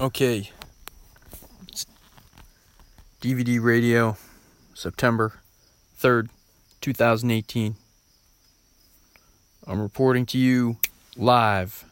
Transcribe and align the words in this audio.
Okay. 0.00 0.52
It's 1.66 1.84
DVD 3.20 3.60
radio, 3.60 4.16
September 4.72 5.40
3rd, 6.00 6.28
2018. 6.80 7.74
I'm 9.66 9.80
reporting 9.80 10.24
to 10.26 10.38
you 10.38 10.76
live. 11.16 11.84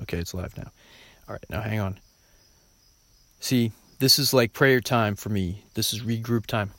Okay, 0.00 0.18
it's 0.18 0.34
live 0.34 0.56
now. 0.56 0.70
All 1.28 1.32
right, 1.32 1.44
now 1.50 1.62
hang 1.62 1.80
on. 1.80 1.98
See, 3.40 3.72
this 3.98 4.20
is 4.20 4.32
like 4.32 4.52
prayer 4.52 4.80
time 4.80 5.16
for 5.16 5.28
me. 5.28 5.64
This 5.74 5.92
is 5.92 6.02
regroup 6.02 6.46
time. 6.46 6.70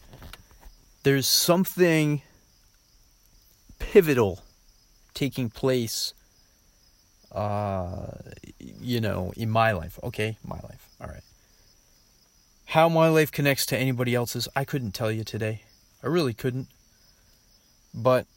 There's 1.04 1.27
something 1.27 2.21
pivotal 3.79 4.43
taking 5.14 5.50
place 5.50 6.14
uh, 7.31 8.07
you 8.59 9.01
know, 9.01 9.33
in 9.35 9.49
my 9.49 9.71
life. 9.71 9.99
Okay, 10.03 10.37
my 10.45 10.59
life. 10.63 10.89
All 11.01 11.07
right. 11.07 11.23
How 12.65 12.89
my 12.89 13.07
life 13.07 13.31
connects 13.31 13.65
to 13.68 13.77
anybody 13.77 14.13
else's, 14.13 14.47
I 14.55 14.65
couldn't 14.65 14.91
tell 14.91 15.11
you 15.11 15.23
today. 15.23 15.61
I 16.04 16.07
really 16.07 16.33
couldn't. 16.33 16.68
But 17.93 18.27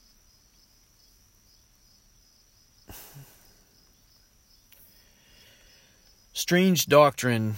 strange 6.33 6.87
doctrine 6.87 7.57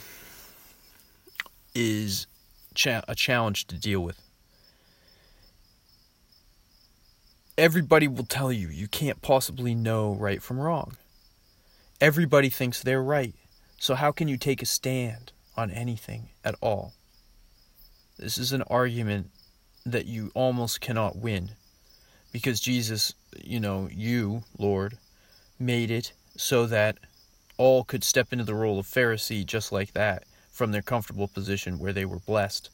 is 1.75 2.27
cha- 2.75 3.03
a 3.07 3.15
challenge 3.15 3.67
to 3.67 3.77
deal 3.77 4.01
with. 4.01 4.21
Everybody 7.59 8.09
will 8.09 8.25
tell 8.25 8.51
you 8.51 8.69
you 8.69 8.89
can't 8.89 9.21
possibly 9.23 9.75
know 9.75 10.15
right 10.15 10.43
from 10.43 10.59
wrong. 10.59 10.97
Everybody 12.03 12.49
thinks 12.49 12.83
they're 12.83 13.01
right. 13.01 13.33
So, 13.79 13.95
how 13.95 14.11
can 14.11 14.27
you 14.27 14.37
take 14.37 14.61
a 14.61 14.67
stand 14.67 15.31
on 15.57 15.71
anything 15.71 16.31
at 16.45 16.57
all? 16.61 16.95
This 18.19 18.39
is 18.39 18.51
an 18.51 18.63
argument 18.63 19.31
that 19.87 20.07
you 20.07 20.33
almost 20.35 20.81
cannot 20.81 21.15
win 21.15 21.51
because 22.33 22.59
Jesus, 22.59 23.15
you 23.41 23.61
know, 23.61 23.89
you, 23.89 24.43
Lord, 24.59 24.99
made 25.61 25.93
it 25.93 26.13
so 26.37 26.67
that 26.67 26.99
all 27.57 27.85
could 27.85 28.03
step 28.03 28.33
into 28.33 28.43
the 28.43 28.57
role 28.57 28.81
of 28.81 28.87
Pharisee 28.89 29.47
just 29.47 29.71
like 29.71 29.93
that 29.93 30.25
from 30.51 30.73
their 30.73 30.83
comfortable 30.83 31.29
position 31.29 31.79
where 31.79 31.93
they 31.93 32.05
were 32.05 32.19
blessed 32.19 32.69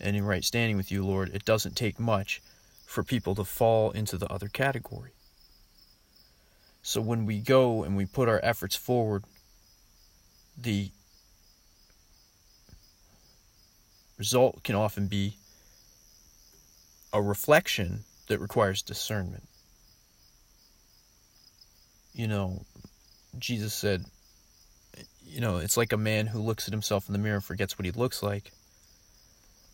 and 0.00 0.16
in 0.16 0.24
right 0.24 0.44
standing 0.44 0.76
with 0.76 0.90
you, 0.90 1.06
Lord. 1.06 1.30
It 1.32 1.44
doesn't 1.44 1.76
take 1.76 2.00
much 2.00 2.42
for 2.84 3.04
people 3.04 3.36
to 3.36 3.44
fall 3.44 3.92
into 3.92 4.18
the 4.18 4.26
other 4.26 4.48
category. 4.48 5.12
So 6.82 7.00
when 7.00 7.26
we 7.26 7.38
go 7.38 7.84
and 7.84 7.96
we 7.96 8.06
put 8.06 8.28
our 8.28 8.40
efforts 8.42 8.74
forward, 8.74 9.24
the 10.60 10.90
result 14.18 14.62
can 14.64 14.74
often 14.74 15.06
be 15.06 15.36
a 17.12 17.22
reflection 17.22 18.00
that 18.26 18.40
requires 18.40 18.82
discernment. 18.82 19.48
You 22.14 22.26
know, 22.26 22.62
Jesus 23.38 23.72
said, 23.72 24.04
you 25.24 25.40
know, 25.40 25.58
it's 25.58 25.76
like 25.76 25.92
a 25.92 25.96
man 25.96 26.26
who 26.26 26.40
looks 26.40 26.66
at 26.66 26.72
himself 26.74 27.08
in 27.08 27.12
the 27.12 27.18
mirror 27.18 27.36
and 27.36 27.44
forgets 27.44 27.78
what 27.78 27.86
he 27.86 27.92
looks 27.92 28.22
like. 28.22 28.50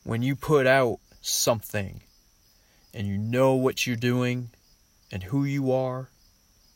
When 0.04 0.22
you 0.22 0.36
put 0.36 0.66
out 0.66 0.98
something 1.20 2.02
and 2.92 3.06
you 3.06 3.16
know 3.16 3.54
what 3.54 3.86
you're 3.86 3.96
doing 3.96 4.50
and 5.10 5.22
who 5.22 5.44
you 5.44 5.72
are 5.72 6.08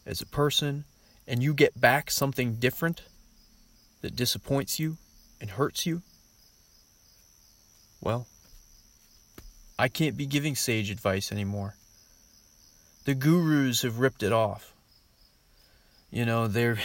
as 0.06 0.20
a 0.20 0.26
person 0.26 0.84
and 1.26 1.42
you 1.42 1.54
get 1.54 1.80
back 1.80 2.10
something 2.10 2.54
different 2.56 3.02
that 4.00 4.16
disappoints 4.16 4.78
you 4.78 4.96
and 5.40 5.50
hurts 5.50 5.86
you, 5.86 6.02
well, 8.00 8.26
I 9.78 9.88
can't 9.88 10.16
be 10.16 10.26
giving 10.26 10.56
sage 10.56 10.90
advice 10.90 11.32
anymore. 11.32 11.76
The 13.04 13.14
gurus 13.14 13.82
have 13.82 13.98
ripped 13.98 14.22
it 14.22 14.32
off. 14.32 14.72
You 16.10 16.26
know, 16.26 16.46
they're 16.46 16.78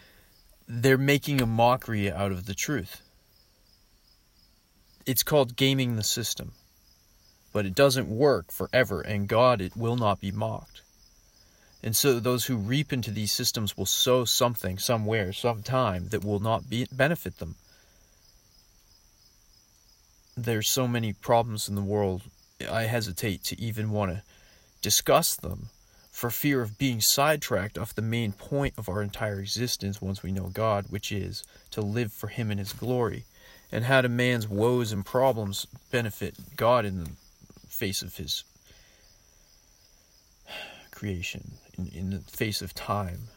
they're 0.68 0.98
making 0.98 1.40
a 1.40 1.46
mockery 1.46 2.10
out 2.10 2.30
of 2.32 2.46
the 2.46 2.54
truth. 2.54 3.02
It's 5.06 5.22
called 5.22 5.56
gaming 5.56 5.96
the 5.96 6.04
system. 6.04 6.52
But 7.52 7.64
it 7.64 7.74
doesn't 7.74 8.08
work 8.08 8.52
forever 8.52 9.00
and 9.00 9.26
God 9.26 9.60
it 9.60 9.76
will 9.76 9.96
not 9.96 10.20
be 10.20 10.30
mocked. 10.30 10.82
And 11.82 11.96
so 11.96 12.18
those 12.18 12.46
who 12.46 12.56
reap 12.56 12.92
into 12.92 13.10
these 13.10 13.32
systems 13.32 13.76
will 13.76 13.86
sow 13.86 14.24
something 14.24 14.78
somewhere, 14.78 15.32
sometime 15.32 16.08
that 16.08 16.24
will 16.24 16.40
not 16.40 16.68
be, 16.68 16.86
benefit 16.90 17.38
them. 17.38 17.54
There's 20.36 20.68
so 20.68 20.88
many 20.88 21.12
problems 21.12 21.68
in 21.68 21.74
the 21.74 21.82
world, 21.82 22.22
I 22.68 22.82
hesitate 22.82 23.44
to 23.44 23.60
even 23.60 23.90
want 23.90 24.12
to 24.12 24.22
discuss 24.82 25.36
them 25.36 25.68
for 26.10 26.30
fear 26.30 26.62
of 26.62 26.78
being 26.78 27.00
sidetracked 27.00 27.78
off 27.78 27.94
the 27.94 28.02
main 28.02 28.32
point 28.32 28.74
of 28.76 28.88
our 28.88 29.02
entire 29.02 29.38
existence 29.38 30.02
once 30.02 30.22
we 30.22 30.32
know 30.32 30.48
God, 30.48 30.86
which 30.90 31.12
is 31.12 31.44
to 31.70 31.80
live 31.80 32.12
for 32.12 32.26
Him 32.26 32.50
in 32.50 32.58
His 32.58 32.72
glory. 32.72 33.24
And 33.70 33.84
how 33.84 34.00
do 34.00 34.08
man's 34.08 34.48
woes 34.48 34.90
and 34.90 35.06
problems 35.06 35.66
benefit 35.92 36.34
God 36.56 36.84
in 36.84 37.04
the 37.04 37.10
face 37.68 38.02
of 38.02 38.16
His 38.16 38.42
creation? 40.90 41.52
In, 41.78 42.10
the 42.10 42.20
face 42.20 42.62
of 42.62 42.74
time? 42.74 43.28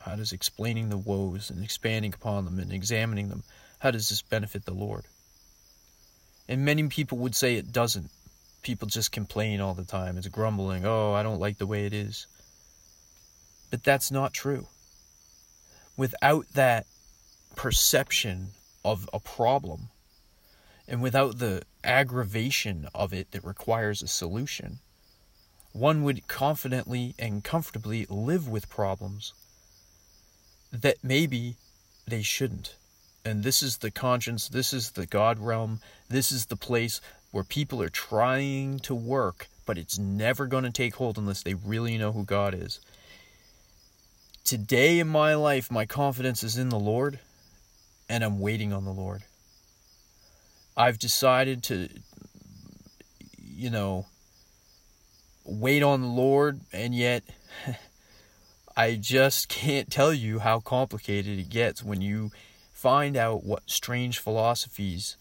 How 0.00 0.16
does 0.16 0.32
explaining 0.32 0.88
the 0.88 0.98
woes 0.98 1.50
and 1.50 1.62
expanding 1.62 2.12
upon 2.12 2.44
them 2.44 2.58
and 2.58 2.72
examining 2.72 3.28
them, 3.28 3.42
how 3.78 3.90
does 3.90 4.08
this 4.08 4.22
benefit 4.22 4.64
the 4.64 4.74
Lord? 4.74 5.04
And 6.48 6.64
many 6.64 6.86
people 6.88 7.18
would 7.18 7.34
say 7.34 7.56
it 7.56 7.72
doesn't. 7.72 8.10
People 8.62 8.88
just 8.88 9.12
complain 9.12 9.60
all 9.60 9.74
the 9.74 9.84
time. 9.84 10.16
It's 10.16 10.28
grumbling, 10.28 10.84
oh, 10.84 11.12
I 11.12 11.22
don't 11.22 11.40
like 11.40 11.58
the 11.58 11.66
way 11.66 11.86
it 11.86 11.92
is. 11.92 12.26
But 13.70 13.84
that's 13.84 14.10
not 14.10 14.32
true. 14.32 14.66
Without 15.96 16.46
that 16.54 16.86
perception 17.56 18.48
of 18.84 19.08
a 19.12 19.20
problem, 19.20 19.88
and 20.86 21.02
without 21.02 21.38
the 21.38 21.62
aggravation 21.82 22.88
of 22.94 23.12
it 23.12 23.30
that 23.32 23.44
requires 23.44 24.02
a 24.02 24.08
solution, 24.08 24.80
one 25.74 26.04
would 26.04 26.28
confidently 26.28 27.14
and 27.18 27.42
comfortably 27.42 28.06
live 28.08 28.48
with 28.48 28.70
problems 28.70 29.34
that 30.72 30.96
maybe 31.02 31.56
they 32.06 32.22
shouldn't. 32.22 32.76
And 33.24 33.42
this 33.42 33.60
is 33.60 33.78
the 33.78 33.90
conscience, 33.90 34.48
this 34.48 34.72
is 34.72 34.92
the 34.92 35.04
God 35.04 35.40
realm, 35.40 35.80
this 36.08 36.30
is 36.30 36.46
the 36.46 36.56
place 36.56 37.00
where 37.32 37.42
people 37.42 37.82
are 37.82 37.88
trying 37.88 38.78
to 38.80 38.94
work, 38.94 39.48
but 39.66 39.76
it's 39.76 39.98
never 39.98 40.46
going 40.46 40.62
to 40.62 40.70
take 40.70 40.94
hold 40.94 41.18
unless 41.18 41.42
they 41.42 41.54
really 41.54 41.98
know 41.98 42.12
who 42.12 42.24
God 42.24 42.54
is. 42.54 42.78
Today 44.44 45.00
in 45.00 45.08
my 45.08 45.34
life, 45.34 45.72
my 45.72 45.86
confidence 45.86 46.44
is 46.44 46.56
in 46.56 46.68
the 46.68 46.78
Lord, 46.78 47.18
and 48.08 48.22
I'm 48.22 48.38
waiting 48.38 48.72
on 48.72 48.84
the 48.84 48.92
Lord. 48.92 49.22
I've 50.76 51.00
decided 51.00 51.64
to, 51.64 51.88
you 53.42 53.70
know, 53.70 54.06
wait 55.44 55.82
on 55.82 56.00
the 56.00 56.08
Lord, 56.08 56.60
and 56.72 56.94
yet 56.94 57.22
I 58.76 58.96
just 58.96 59.48
can't 59.48 59.90
tell 59.90 60.12
you 60.12 60.38
how 60.40 60.60
complicated 60.60 61.38
it 61.38 61.48
gets 61.48 61.82
when 61.82 62.00
you 62.00 62.30
find 62.72 63.16
out 63.16 63.44
what 63.44 63.62
strange 63.66 64.18
philosophies 64.18 65.16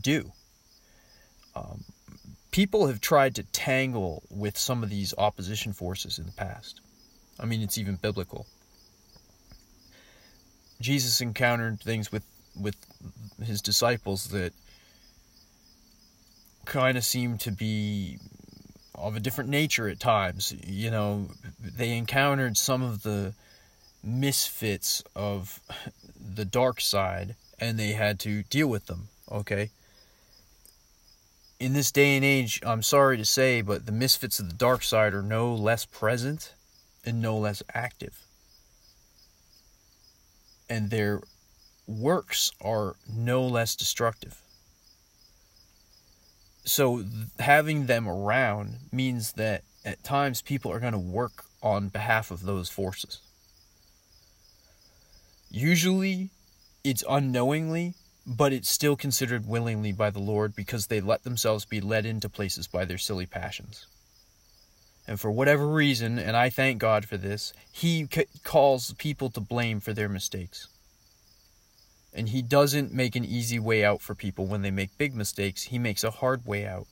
do. 0.00 0.32
Um, 1.54 1.84
people 2.50 2.86
have 2.86 3.00
tried 3.00 3.34
to 3.36 3.42
tangle 3.42 4.22
with 4.30 4.56
some 4.56 4.82
of 4.82 4.90
these 4.90 5.14
opposition 5.18 5.72
forces 5.72 6.18
in 6.18 6.26
the 6.26 6.32
past. 6.32 6.80
I 7.38 7.46
mean, 7.46 7.62
it's 7.62 7.78
even 7.78 7.96
biblical. 7.96 8.46
Jesus 10.80 11.20
encountered 11.20 11.80
things 11.80 12.12
with 12.12 12.24
with 12.60 12.76
his 13.44 13.62
disciples 13.62 14.28
that 14.30 14.52
kind 16.64 16.98
of 16.98 17.04
seemed 17.04 17.40
to 17.40 17.52
be 17.52 18.18
of 19.00 19.16
a 19.16 19.20
different 19.20 19.50
nature 19.50 19.88
at 19.88 20.00
times. 20.00 20.54
You 20.64 20.90
know, 20.90 21.28
they 21.60 21.96
encountered 21.96 22.56
some 22.56 22.82
of 22.82 23.02
the 23.02 23.34
misfits 24.02 25.02
of 25.14 25.60
the 26.18 26.44
dark 26.44 26.80
side 26.80 27.34
and 27.58 27.78
they 27.78 27.92
had 27.92 28.18
to 28.20 28.42
deal 28.44 28.68
with 28.68 28.86
them, 28.86 29.08
okay? 29.30 29.70
In 31.58 31.72
this 31.72 31.90
day 31.90 32.16
and 32.16 32.24
age, 32.24 32.60
I'm 32.64 32.82
sorry 32.82 33.16
to 33.16 33.24
say, 33.24 33.62
but 33.62 33.86
the 33.86 33.92
misfits 33.92 34.38
of 34.38 34.48
the 34.48 34.54
dark 34.54 34.82
side 34.82 35.12
are 35.14 35.22
no 35.22 35.52
less 35.54 35.84
present 35.84 36.54
and 37.04 37.20
no 37.20 37.36
less 37.36 37.62
active. 37.74 38.20
And 40.70 40.90
their 40.90 41.20
works 41.86 42.52
are 42.60 42.94
no 43.08 43.44
less 43.44 43.74
destructive 43.74 44.40
so 46.68 47.04
having 47.38 47.86
them 47.86 48.08
around 48.08 48.78
means 48.92 49.32
that 49.32 49.62
at 49.84 50.04
times 50.04 50.42
people 50.42 50.70
are 50.70 50.80
going 50.80 50.92
to 50.92 50.98
work 50.98 51.44
on 51.62 51.88
behalf 51.88 52.30
of 52.30 52.42
those 52.42 52.68
forces. 52.68 53.20
Usually, 55.50 56.30
it's 56.84 57.02
unknowingly, 57.08 57.94
but 58.26 58.52
it's 58.52 58.68
still 58.68 58.96
considered 58.96 59.48
willingly 59.48 59.92
by 59.92 60.10
the 60.10 60.18
Lord 60.18 60.54
because 60.54 60.86
they 60.86 61.00
let 61.00 61.24
themselves 61.24 61.64
be 61.64 61.80
led 61.80 62.04
into 62.04 62.28
places 62.28 62.66
by 62.66 62.84
their 62.84 62.98
silly 62.98 63.26
passions. 63.26 63.86
And 65.06 65.18
for 65.18 65.30
whatever 65.30 65.66
reason, 65.66 66.18
and 66.18 66.36
I 66.36 66.50
thank 66.50 66.78
God 66.78 67.06
for 67.06 67.16
this, 67.16 67.54
He 67.72 68.06
calls 68.44 68.92
people 68.98 69.30
to 69.30 69.40
blame 69.40 69.80
for 69.80 69.94
their 69.94 70.08
mistakes. 70.08 70.68
And 72.12 72.30
He 72.30 72.42
doesn't 72.42 72.92
make 72.92 73.16
an 73.16 73.24
easy 73.24 73.58
way 73.58 73.84
out 73.84 74.00
for 74.00 74.14
people 74.14 74.46
when 74.46 74.62
they 74.62 74.70
make 74.70 74.98
big 74.98 75.14
mistakes, 75.14 75.64
He 75.64 75.78
makes 75.78 76.04
a 76.04 76.10
hard 76.10 76.46
way 76.46 76.66
out. 76.66 76.86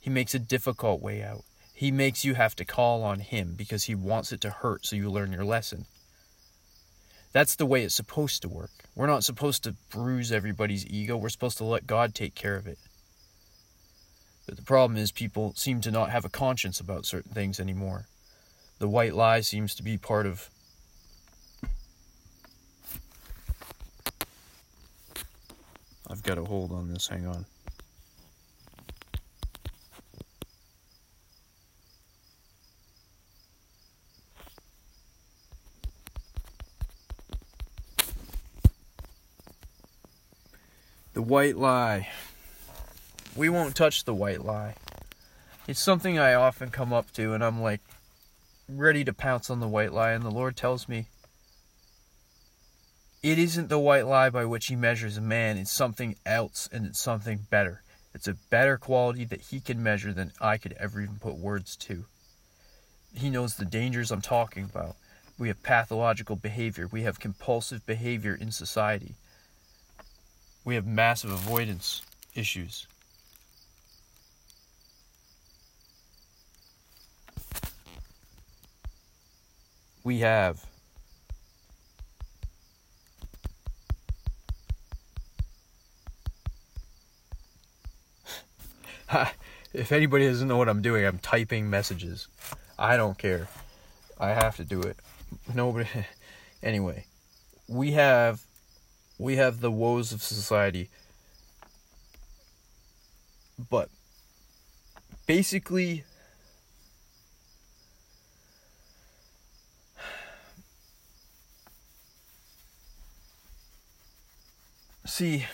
He 0.00 0.10
makes 0.10 0.34
a 0.34 0.38
difficult 0.38 1.00
way 1.00 1.22
out. 1.22 1.44
He 1.72 1.90
makes 1.90 2.24
you 2.24 2.34
have 2.34 2.54
to 2.56 2.64
call 2.64 3.02
on 3.02 3.20
Him 3.20 3.54
because 3.56 3.84
He 3.84 3.94
wants 3.94 4.32
it 4.32 4.40
to 4.42 4.50
hurt 4.50 4.86
so 4.86 4.96
you 4.96 5.10
learn 5.10 5.32
your 5.32 5.44
lesson. 5.44 5.86
That's 7.32 7.56
the 7.56 7.66
way 7.66 7.82
it's 7.82 7.94
supposed 7.94 8.42
to 8.42 8.48
work. 8.48 8.70
We're 8.94 9.08
not 9.08 9.24
supposed 9.24 9.64
to 9.64 9.74
bruise 9.90 10.30
everybody's 10.30 10.86
ego, 10.86 11.16
we're 11.16 11.28
supposed 11.30 11.58
to 11.58 11.64
let 11.64 11.86
God 11.86 12.14
take 12.14 12.36
care 12.36 12.54
of 12.54 12.66
it. 12.68 12.78
But 14.46 14.56
the 14.56 14.62
problem 14.62 14.96
is, 14.96 15.10
people 15.10 15.52
seem 15.56 15.80
to 15.80 15.90
not 15.90 16.10
have 16.10 16.24
a 16.24 16.28
conscience 16.28 16.78
about 16.78 17.06
certain 17.06 17.32
things 17.32 17.58
anymore. 17.58 18.06
The 18.78 18.88
white 18.88 19.14
lie 19.14 19.40
seems 19.40 19.74
to 19.74 19.82
be 19.82 19.96
part 19.96 20.26
of. 20.26 20.50
Got 26.24 26.38
a 26.38 26.44
hold 26.44 26.72
on 26.72 26.88
this, 26.88 27.06
hang 27.06 27.26
on. 27.26 27.44
The 41.12 41.22
white 41.22 41.56
lie. 41.56 42.08
We 43.36 43.48
won't 43.48 43.76
touch 43.76 44.04
the 44.04 44.14
white 44.14 44.44
lie. 44.44 44.74
It's 45.68 45.80
something 45.80 46.18
I 46.18 46.34
often 46.34 46.70
come 46.70 46.92
up 46.92 47.12
to, 47.12 47.34
and 47.34 47.44
I'm 47.44 47.60
like 47.60 47.80
ready 48.68 49.04
to 49.04 49.12
pounce 49.12 49.50
on 49.50 49.60
the 49.60 49.68
white 49.68 49.92
lie, 49.92 50.12
and 50.12 50.24
the 50.24 50.30
Lord 50.30 50.56
tells 50.56 50.88
me 50.88 51.06
it 53.24 53.38
isn't 53.38 53.68
the 53.68 53.78
white 53.80 54.06
lie 54.06 54.30
by 54.30 54.44
which 54.44 54.66
He 54.66 54.76
measures 54.76 55.16
a 55.16 55.20
man, 55.20 55.58
it's 55.58 55.72
something 55.72 56.14
else, 56.24 56.68
and 56.72 56.86
it's 56.86 57.00
something 57.00 57.46
better. 57.50 57.82
It's 58.14 58.28
a 58.28 58.34
better 58.50 58.78
quality 58.78 59.24
that 59.24 59.40
He 59.40 59.58
can 59.58 59.82
measure 59.82 60.12
than 60.12 60.30
I 60.40 60.58
could 60.58 60.74
ever 60.74 61.00
even 61.00 61.16
put 61.16 61.34
words 61.34 61.74
to. 61.76 62.04
He 63.12 63.30
knows 63.30 63.56
the 63.56 63.64
dangers 63.64 64.12
I'm 64.12 64.20
talking 64.20 64.64
about. 64.64 64.94
We 65.38 65.48
have 65.48 65.64
pathological 65.64 66.36
behavior, 66.36 66.86
we 66.86 67.02
have 67.02 67.18
compulsive 67.18 67.84
behavior 67.84 68.38
in 68.40 68.52
society 68.52 69.16
we 70.64 70.74
have 70.76 70.86
massive 70.86 71.30
avoidance 71.30 72.02
issues. 72.34 72.86
We 80.02 80.20
have 80.20 80.64
if 89.72 89.92
anybody 89.92 90.26
doesn't 90.26 90.48
know 90.48 90.56
what 90.56 90.68
I'm 90.68 90.82
doing, 90.82 91.04
I'm 91.04 91.18
typing 91.18 91.70
messages. 91.70 92.28
I 92.78 92.96
don't 92.96 93.18
care. 93.18 93.48
I 94.18 94.30
have 94.30 94.56
to 94.56 94.64
do 94.64 94.80
it. 94.82 94.96
Nobody. 95.54 95.88
Anyway, 96.62 97.04
we 97.68 97.92
have 97.92 98.40
we 99.18 99.36
have 99.36 99.60
the 99.60 99.70
woes 99.70 100.12
of 100.12 100.22
society. 100.22 100.88
But 103.70 103.90
basically, 105.26 106.04
see, 115.04 115.44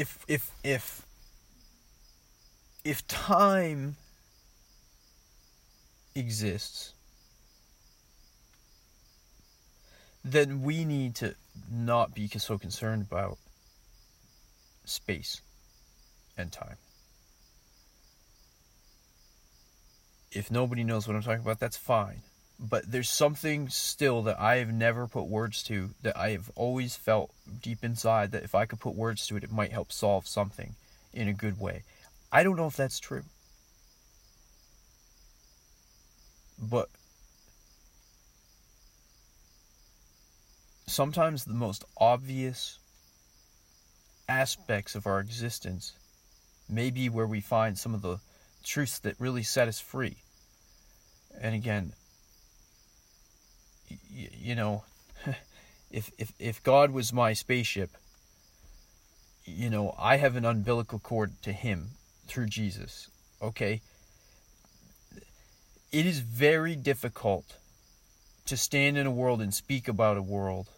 if 0.00 0.18
if 0.26 0.50
if 0.64 1.06
if 2.84 3.06
time 3.06 3.96
exists 6.14 6.94
then 10.24 10.62
we 10.62 10.86
need 10.86 11.14
to 11.14 11.34
not 11.70 12.14
be 12.14 12.28
so 12.28 12.56
concerned 12.56 13.02
about 13.02 13.36
space 14.84 15.42
and 16.36 16.50
time. 16.50 16.76
If 20.32 20.50
nobody 20.50 20.84
knows 20.84 21.06
what 21.06 21.16
I'm 21.16 21.22
talking 21.22 21.40
about, 21.40 21.58
that's 21.58 21.76
fine. 21.76 22.22
But 22.62 22.92
there's 22.92 23.08
something 23.08 23.70
still 23.70 24.22
that 24.24 24.38
I 24.38 24.56
have 24.56 24.70
never 24.70 25.06
put 25.06 25.28
words 25.28 25.62
to 25.64 25.90
that 26.02 26.16
I 26.16 26.30
have 26.32 26.50
always 26.54 26.94
felt 26.94 27.30
deep 27.62 27.82
inside 27.82 28.32
that 28.32 28.42
if 28.42 28.54
I 28.54 28.66
could 28.66 28.80
put 28.80 28.94
words 28.94 29.26
to 29.28 29.36
it, 29.36 29.44
it 29.44 29.50
might 29.50 29.72
help 29.72 29.90
solve 29.90 30.26
something 30.26 30.74
in 31.14 31.26
a 31.26 31.32
good 31.32 31.58
way. 31.58 31.84
I 32.30 32.42
don't 32.42 32.56
know 32.56 32.66
if 32.66 32.76
that's 32.76 33.00
true. 33.00 33.24
But 36.60 36.90
sometimes 40.86 41.44
the 41.44 41.54
most 41.54 41.84
obvious 41.96 42.78
aspects 44.28 44.94
of 44.94 45.06
our 45.06 45.18
existence 45.18 45.94
may 46.68 46.90
be 46.90 47.08
where 47.08 47.26
we 47.26 47.40
find 47.40 47.78
some 47.78 47.94
of 47.94 48.02
the 48.02 48.18
truths 48.62 48.98
that 48.98 49.18
really 49.18 49.42
set 49.42 49.66
us 49.66 49.80
free. 49.80 50.16
And 51.40 51.54
again, 51.54 51.94
you 54.10 54.54
know, 54.54 54.84
if, 55.90 56.10
if, 56.18 56.32
if 56.38 56.62
God 56.62 56.90
was 56.90 57.12
my 57.12 57.32
spaceship, 57.32 57.90
you 59.44 59.70
know, 59.70 59.94
I 59.98 60.16
have 60.16 60.36
an 60.36 60.44
umbilical 60.44 60.98
cord 60.98 61.32
to 61.42 61.52
Him 61.52 61.90
through 62.26 62.46
Jesus. 62.46 63.08
Okay? 63.42 63.80
It 65.92 66.06
is 66.06 66.20
very 66.20 66.76
difficult 66.76 67.56
to 68.46 68.56
stand 68.56 68.96
in 68.96 69.06
a 69.06 69.10
world 69.10 69.40
and 69.40 69.52
speak 69.52 69.88
about 69.88 70.16
a 70.16 70.22
world 70.22 70.68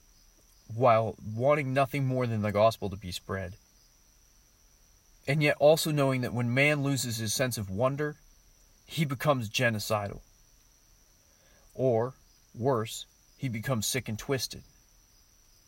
while 0.75 1.17
wanting 1.35 1.75
nothing 1.75 2.07
more 2.07 2.27
than 2.27 2.43
the 2.43 2.53
gospel 2.53 2.89
to 2.91 2.97
be 2.97 3.13
spread. 3.13 3.55
And 5.27 5.43
yet 5.43 5.57
also 5.59 5.91
knowing 5.91 6.23
that 6.23 6.33
when 6.35 6.53
man 6.53 6.83
loses 6.83 7.19
his 7.19 7.33
sense 7.33 7.59
of 7.59 7.71
wonder, 7.71 8.17
he 8.87 9.05
becomes 9.05 9.49
genocidal. 9.49 10.21
Or, 11.75 12.15
worse, 12.55 13.07
he 13.37 13.49
becomes 13.49 13.87
sick 13.87 14.09
and 14.09 14.19
twisted. 14.19 14.63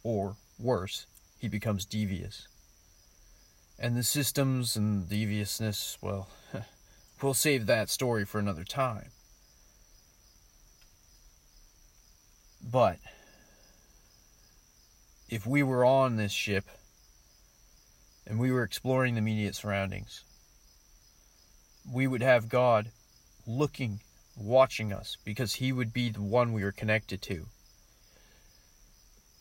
Or, 0.02 0.36
worse, 0.58 1.06
he 1.38 1.48
becomes 1.48 1.84
devious. 1.84 2.48
And 3.78 3.96
the 3.96 4.02
systems 4.02 4.76
and 4.76 5.08
deviousness, 5.08 5.98
well, 6.00 6.28
we'll 7.22 7.34
save 7.34 7.66
that 7.66 7.90
story 7.90 8.24
for 8.24 8.38
another 8.38 8.64
time. 8.64 9.10
But 12.62 12.98
if 15.28 15.46
we 15.46 15.62
were 15.62 15.84
on 15.84 16.16
this 16.16 16.32
ship 16.32 16.64
and 18.26 18.38
we 18.38 18.50
were 18.50 18.62
exploring 18.62 19.14
the 19.14 19.18
immediate 19.18 19.54
surroundings, 19.54 20.24
we 21.92 22.06
would 22.06 22.22
have 22.22 22.48
God 22.48 22.90
looking, 23.46 24.00
watching 24.36 24.92
us, 24.92 25.16
because 25.24 25.54
He 25.54 25.72
would 25.72 25.92
be 25.92 26.10
the 26.10 26.22
one 26.22 26.52
we 26.52 26.64
were 26.64 26.72
connected 26.72 27.22
to. 27.22 27.46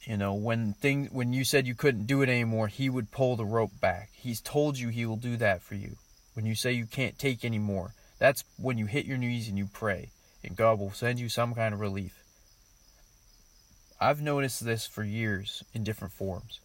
You 0.04 0.18
know, 0.18 0.34
when 0.34 0.74
thing 0.74 1.06
when 1.12 1.32
you 1.32 1.46
said 1.46 1.66
you 1.66 1.76
couldn't 1.76 2.08
do 2.08 2.22
it 2.22 2.30
anymore, 2.30 2.68
He 2.68 2.90
would 2.90 3.12
pull 3.12 3.36
the 3.36 3.46
rope 3.46 3.80
back. 3.80 4.10
He's 4.14 4.42
told 4.42 4.78
you 4.78 4.90
He 4.90 5.06
will 5.06 5.18
do 5.18 5.38
that 5.38 5.62
for 5.62 5.76
you. 5.76 5.96
When 6.34 6.46
you 6.46 6.56
say 6.56 6.74
you 6.74 6.86
can't 6.86 7.18
take 7.18 7.46
anymore, 7.46 7.94
that's 8.20 8.44
when 8.58 8.78
you 8.78 8.86
hit 8.86 9.06
your 9.06 9.18
knees 9.18 9.48
and 9.48 9.58
you 9.58 9.68
pray, 9.72 10.10
and 10.44 10.56
God 10.56 10.80
will 10.80 10.92
send 10.92 11.20
you 11.20 11.30
some 11.30 11.54
kind 11.54 11.74
of 11.74 11.80
relief. 11.80 12.24
I've 14.00 14.22
noticed 14.22 14.66
this 14.66 14.86
for 14.86 15.04
years 15.04 15.64
in 15.74 15.84
different 15.84 16.14
forms. 16.14 16.60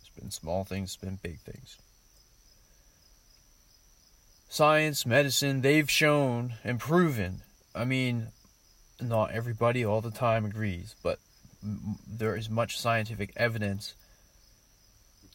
It's 0.00 0.20
been 0.20 0.30
small 0.30 0.64
things, 0.64 0.90
it's 0.90 0.96
been 0.96 1.18
big 1.22 1.38
things. 1.40 1.78
Science, 4.54 5.04
medicine, 5.04 5.62
they've 5.62 5.90
shown 5.90 6.54
and 6.62 6.78
proven. 6.78 7.42
I 7.74 7.84
mean, 7.84 8.28
not 9.00 9.32
everybody 9.32 9.84
all 9.84 10.00
the 10.00 10.12
time 10.12 10.44
agrees, 10.44 10.94
but 11.02 11.18
there 12.06 12.36
is 12.36 12.48
much 12.48 12.78
scientific 12.78 13.32
evidence 13.34 13.96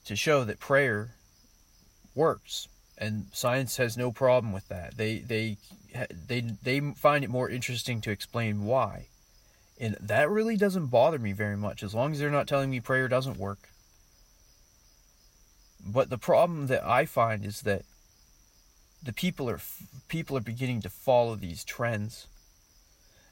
to 0.05 0.15
show 0.15 0.45
that 0.45 0.61
prayer 0.61 1.15
works 2.15 2.69
and 2.97 3.25
science 3.33 3.75
has 3.75 3.97
no 3.97 4.09
problem 4.13 4.53
with 4.53 4.69
that. 4.69 4.95
They 4.95 5.17
they 5.17 5.57
they 6.25 6.39
they 6.63 6.79
find 6.79 7.25
it 7.25 7.29
more 7.29 7.49
interesting 7.49 7.99
to 7.99 8.11
explain 8.11 8.63
why. 8.63 9.07
And 9.81 9.97
that 9.99 10.29
really 10.29 10.55
doesn't 10.55 10.87
bother 10.87 11.19
me 11.19 11.33
very 11.33 11.57
much 11.57 11.83
as 11.83 11.93
long 11.93 12.13
as 12.13 12.19
they're 12.19 12.31
not 12.31 12.47
telling 12.47 12.69
me 12.69 12.79
prayer 12.79 13.09
doesn't 13.09 13.37
work. 13.37 13.67
But 15.85 16.09
the 16.09 16.17
problem 16.17 16.67
that 16.67 16.85
I 16.85 17.05
find 17.05 17.43
is 17.43 17.63
that 17.63 17.83
the 19.01 19.13
people 19.13 19.49
are 19.49 19.59
people 20.07 20.35
are 20.37 20.41
beginning 20.41 20.81
to 20.81 20.89
follow 20.89 21.35
these 21.35 21.63
trends. 21.63 22.27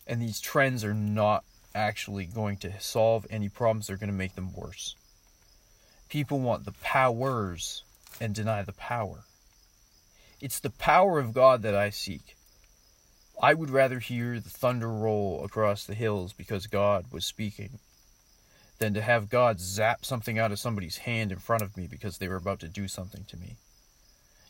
And 0.06 0.22
these 0.22 0.40
trends 0.40 0.86
are 0.86 0.94
not 0.94 1.44
actually 1.76 2.26
going 2.26 2.58
to 2.58 2.80
solve 2.80 3.28
any 3.30 3.50
problems, 3.50 3.88
they're 3.88 3.98
going 3.98 4.12
to 4.12 4.16
make 4.16 4.36
them 4.36 4.54
worse. 4.54 4.96
People 6.10 6.40
want 6.40 6.66
the 6.66 6.72
powers 6.72 7.84
and 8.22 8.34
deny 8.34 8.64
the 8.64 8.74
power. 8.74 9.26
It's 10.40 10.60
the 10.60 10.70
power 10.70 11.20
of 11.20 11.34
God 11.34 11.62
that 11.64 11.76
I 11.76 11.90
seek. 11.90 12.36
I 13.42 13.54
would 13.54 13.70
rather 13.70 14.00
hear 14.00 14.40
the 14.40 14.50
thunder 14.50 14.90
roll 14.90 15.44
across 15.44 15.86
the 15.86 15.94
hills 15.94 16.34
because 16.34 16.68
God 16.68 17.06
was 17.12 17.26
speaking 17.26 17.80
than 18.80 18.94
to 18.94 19.02
have 19.02 19.30
God 19.30 19.60
zap 19.60 20.06
something 20.06 20.40
out 20.40 20.52
of 20.52 20.60
somebody's 20.60 20.98
hand 20.98 21.32
in 21.32 21.40
front 21.40 21.64
of 21.64 21.76
me 21.76 21.88
because 21.88 22.18
they 22.18 22.28
were 22.28 22.36
about 22.36 22.60
to 22.62 22.68
do 22.68 22.88
something 22.88 23.26
to 23.26 23.38
me. 23.38 23.58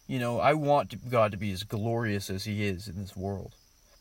You 0.08 0.20
know, 0.20 0.40
I 0.40 0.54
want 0.54 1.10
God 1.10 1.32
to 1.32 1.38
be 1.38 1.52
as 1.52 1.64
glorious 1.64 2.30
as 2.30 2.46
He 2.46 2.66
is 2.66 2.88
in 2.88 2.96
this 3.02 3.16
world. 3.16 3.56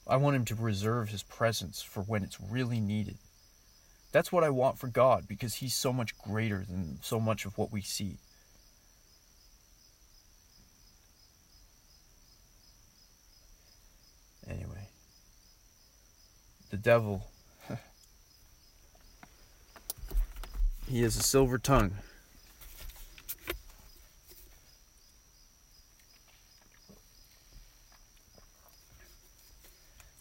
I 0.07 0.17
want 0.17 0.37
Him 0.37 0.45
to 0.47 0.55
reserve 0.55 1.09
His 1.09 1.25
presence 1.25 1.83
for 1.83 2.01
when 2.03 2.23
it's 2.23 2.41
really 2.41 2.79
needed. 2.79 3.19
That's 4.13 4.31
what 4.31 4.45
I 4.45 4.51
want 4.51 4.79
for 4.79 4.87
God 4.87 5.27
because 5.27 5.57
He's 5.57 5.75
so 5.75 5.93
much 5.93 6.17
greater 6.17 6.65
than 6.65 6.99
so 7.03 7.19
much 7.19 7.45
of 7.45 7.59
what 7.59 7.73
we 7.73 7.81
see. 7.81 8.19
Anyway, 14.49 14.89
the 16.71 16.77
devil, 16.77 17.27
he 20.89 21.03
has 21.03 21.17
a 21.17 21.23
silver 21.23 21.59
tongue. 21.59 21.91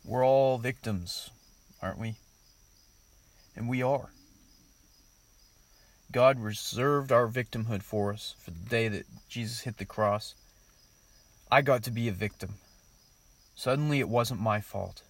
We're 0.06 0.24
all 0.24 0.60
victims, 0.60 1.32
aren't 1.82 1.98
we? 1.98 2.16
And 3.56 3.68
we 3.68 3.82
are. 3.82 4.12
God 6.12 6.40
reserved 6.40 7.12
our 7.12 7.28
victimhood 7.28 7.82
for 7.82 8.14
us 8.14 8.36
for 8.40 8.52
the 8.52 8.70
day 8.70 8.88
that 8.88 9.06
Jesus 9.28 9.62
hit 9.62 9.80
the 9.80 9.86
cross. 9.86 10.36
I 11.52 11.64
got 11.64 11.82
to 11.84 11.92
be 11.92 12.08
a 12.08 12.12
victim. 12.12 12.56
Suddenly 13.56 14.00
it 14.00 14.08
wasn't 14.08 14.40
my 14.40 14.62
fault. 14.62 15.02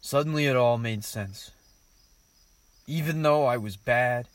Suddenly 0.00 0.46
it 0.46 0.56
all 0.56 0.76
made 0.76 1.04
sense. 1.04 1.52
Even 2.88 3.22
though 3.22 3.46
I 3.46 3.58
was 3.58 3.76
bad, 3.76 4.26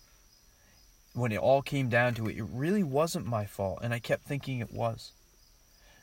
when 1.14 1.34
it 1.34 1.40
all 1.40 1.62
came 1.62 1.90
down 1.90 2.14
to 2.16 2.30
it, 2.30 2.38
it 2.38 2.44
really 2.44 2.84
wasn't 2.84 3.26
my 3.26 3.46
fault, 3.46 3.80
and 3.82 3.94
I 3.94 4.00
kept 4.00 4.24
thinking 4.24 4.60
it 4.60 4.72
was. 4.72 5.12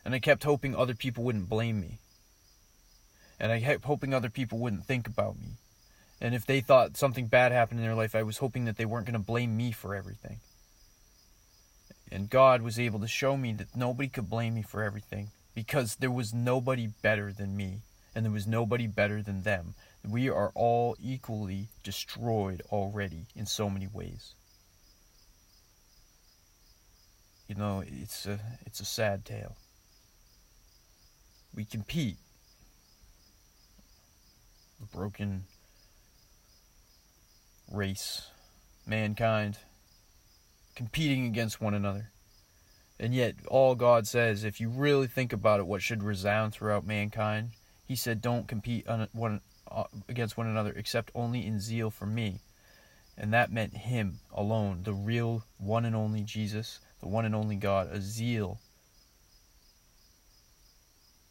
And 0.04 0.14
I 0.14 0.18
kept 0.18 0.44
hoping 0.44 0.76
other 0.76 0.94
people 0.94 1.25
wouldn't 1.25 1.48
blame 1.48 1.80
me. 1.80 2.00
And 3.38 3.52
I 3.52 3.60
kept 3.60 3.84
hoping 3.84 4.14
other 4.14 4.30
people 4.30 4.58
wouldn't 4.58 4.86
think 4.86 5.06
about 5.06 5.38
me. 5.38 5.56
And 6.20 6.34
if 6.34 6.46
they 6.46 6.60
thought 6.60 6.96
something 6.96 7.26
bad 7.26 7.52
happened 7.52 7.80
in 7.80 7.86
their 7.86 7.94
life, 7.94 8.14
I 8.14 8.22
was 8.22 8.38
hoping 8.38 8.64
that 8.64 8.76
they 8.76 8.86
weren't 8.86 9.06
going 9.06 9.12
to 9.12 9.18
blame 9.18 9.56
me 9.56 9.72
for 9.72 9.94
everything. 9.94 10.38
And 12.10 12.30
God 12.30 12.62
was 12.62 12.78
able 12.78 13.00
to 13.00 13.08
show 13.08 13.36
me 13.36 13.52
that 13.54 13.76
nobody 13.76 14.08
could 14.08 14.30
blame 14.30 14.54
me 14.54 14.62
for 14.62 14.82
everything 14.82 15.28
because 15.54 15.96
there 15.96 16.10
was 16.10 16.32
nobody 16.32 16.86
better 17.02 17.32
than 17.32 17.56
me 17.56 17.80
and 18.14 18.24
there 18.24 18.32
was 18.32 18.46
nobody 18.46 18.86
better 18.86 19.20
than 19.22 19.42
them. 19.42 19.74
We 20.08 20.30
are 20.30 20.52
all 20.54 20.96
equally 21.02 21.68
destroyed 21.82 22.62
already 22.70 23.26
in 23.34 23.44
so 23.44 23.68
many 23.68 23.88
ways. 23.88 24.34
You 27.48 27.56
know, 27.56 27.82
it's 27.86 28.26
a 28.26 28.40
it's 28.64 28.80
a 28.80 28.84
sad 28.84 29.24
tale. 29.24 29.56
We 31.54 31.64
compete. 31.64 32.16
Broken 34.92 35.45
race, 37.71 38.30
mankind, 38.87 39.59
competing 40.75 41.26
against 41.26 41.61
one 41.61 41.75
another. 41.75 42.11
And 42.99 43.14
yet, 43.14 43.35
all 43.49 43.75
God 43.75 44.06
says, 44.06 44.45
if 44.45 44.61
you 44.61 44.71
really 44.71 45.06
think 45.06 45.33
about 45.33 45.61
it, 45.61 45.66
what 45.66 45.83
should 45.83 46.02
resound 46.02 46.52
throughout 46.52 46.87
mankind, 46.87 47.50
He 47.85 47.97
said, 47.97 48.23
don't 48.23 48.49
compete 48.49 48.87
one, 49.12 49.40
uh, 49.71 49.85
against 50.09 50.37
one 50.37 50.47
another 50.47 50.73
except 50.73 51.11
only 51.14 51.47
in 51.47 51.61
zeal 51.61 51.90
for 51.90 52.06
me. 52.06 52.40
And 53.18 53.33
that 53.33 53.52
meant 53.52 53.76
Him 53.76 54.21
alone, 54.33 54.83
the 54.85 54.95
real 54.95 55.45
one 55.59 55.85
and 55.85 55.97
only 55.97 56.23
Jesus, 56.23 56.80
the 57.00 57.09
one 57.09 57.25
and 57.25 57.35
only 57.35 57.56
God, 57.56 57.88
a 57.90 58.00
zeal 58.00 58.61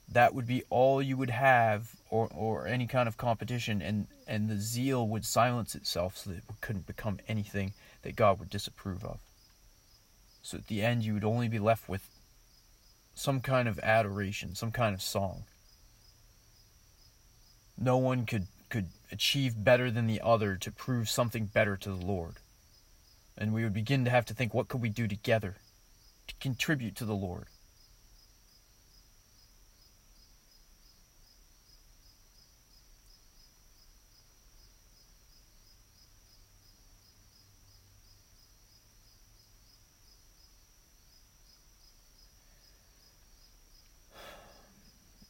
that 0.10 0.34
would 0.34 0.48
be 0.48 0.64
all 0.70 1.02
you 1.02 1.18
would 1.18 1.30
have 1.30 1.96
or, 2.10 2.30
or 2.34 2.68
any 2.68 2.88
kind 2.88 3.08
of 3.08 3.18
competition 3.18 3.82
and, 3.82 4.08
and 4.28 4.50
the 4.50 4.58
zeal 4.58 5.08
would 5.08 5.26
silence 5.26 5.76
itself 5.76 6.18
so 6.18 6.30
that 6.30 6.38
it 6.38 6.44
couldn't 6.62 6.88
become 6.88 7.20
anything 7.28 7.74
that 8.04 8.16
God 8.16 8.40
would 8.40 8.50
disapprove 8.50 9.04
of. 9.04 9.20
So 10.42 10.58
at 10.58 10.68
the 10.68 10.84
end 10.84 11.04
you 11.04 11.14
would 11.14 11.24
only 11.24 11.48
be 11.48 11.60
left 11.60 11.90
with 11.90 12.08
some 13.16 13.42
kind 13.42 13.68
of 13.68 13.80
adoration, 13.80 14.56
some 14.56 14.72
kind 14.72 14.94
of 14.94 15.02
song. 15.02 15.44
No 17.78 17.98
one 17.98 18.26
could, 18.26 18.48
could 18.70 18.88
achieve 19.12 19.64
better 19.64 19.90
than 19.90 20.08
the 20.08 20.22
other 20.22 20.56
to 20.58 20.72
prove 20.72 21.10
something 21.10 21.46
better 21.46 21.76
to 21.78 21.90
the 21.90 22.06
Lord. 22.06 22.36
And 23.38 23.54
we 23.54 23.64
would 23.64 23.74
begin 23.74 24.06
to 24.06 24.12
have 24.12 24.26
to 24.26 24.34
think 24.34 24.54
what 24.54 24.68
could 24.68 24.82
we 24.82 24.90
do 24.90 25.08
together 25.08 25.56
to 26.28 26.36
contribute 26.40 26.96
to 26.98 27.06
the 27.06 27.16
Lord? 27.16 27.48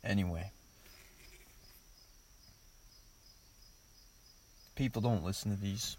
Anyway. 0.06 0.52
People 4.96 5.12
don't 5.12 5.26
listen 5.26 5.52
to 5.54 5.62
these. 5.62 5.98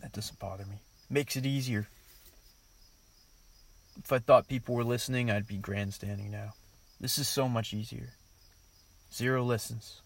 That 0.00 0.12
doesn't 0.12 0.38
bother 0.38 0.64
me. 0.64 0.76
Makes 1.10 1.34
it 1.34 1.44
easier. 1.44 1.88
If 3.98 4.12
I 4.12 4.20
thought 4.20 4.46
people 4.46 4.76
were 4.76 4.84
listening, 4.84 5.28
I'd 5.28 5.48
be 5.48 5.56
grandstanding 5.56 6.30
now. 6.30 6.52
This 7.00 7.18
is 7.18 7.26
so 7.26 7.48
much 7.48 7.74
easier. 7.74 8.10
Zero 9.12 9.42
listens. 9.42 10.00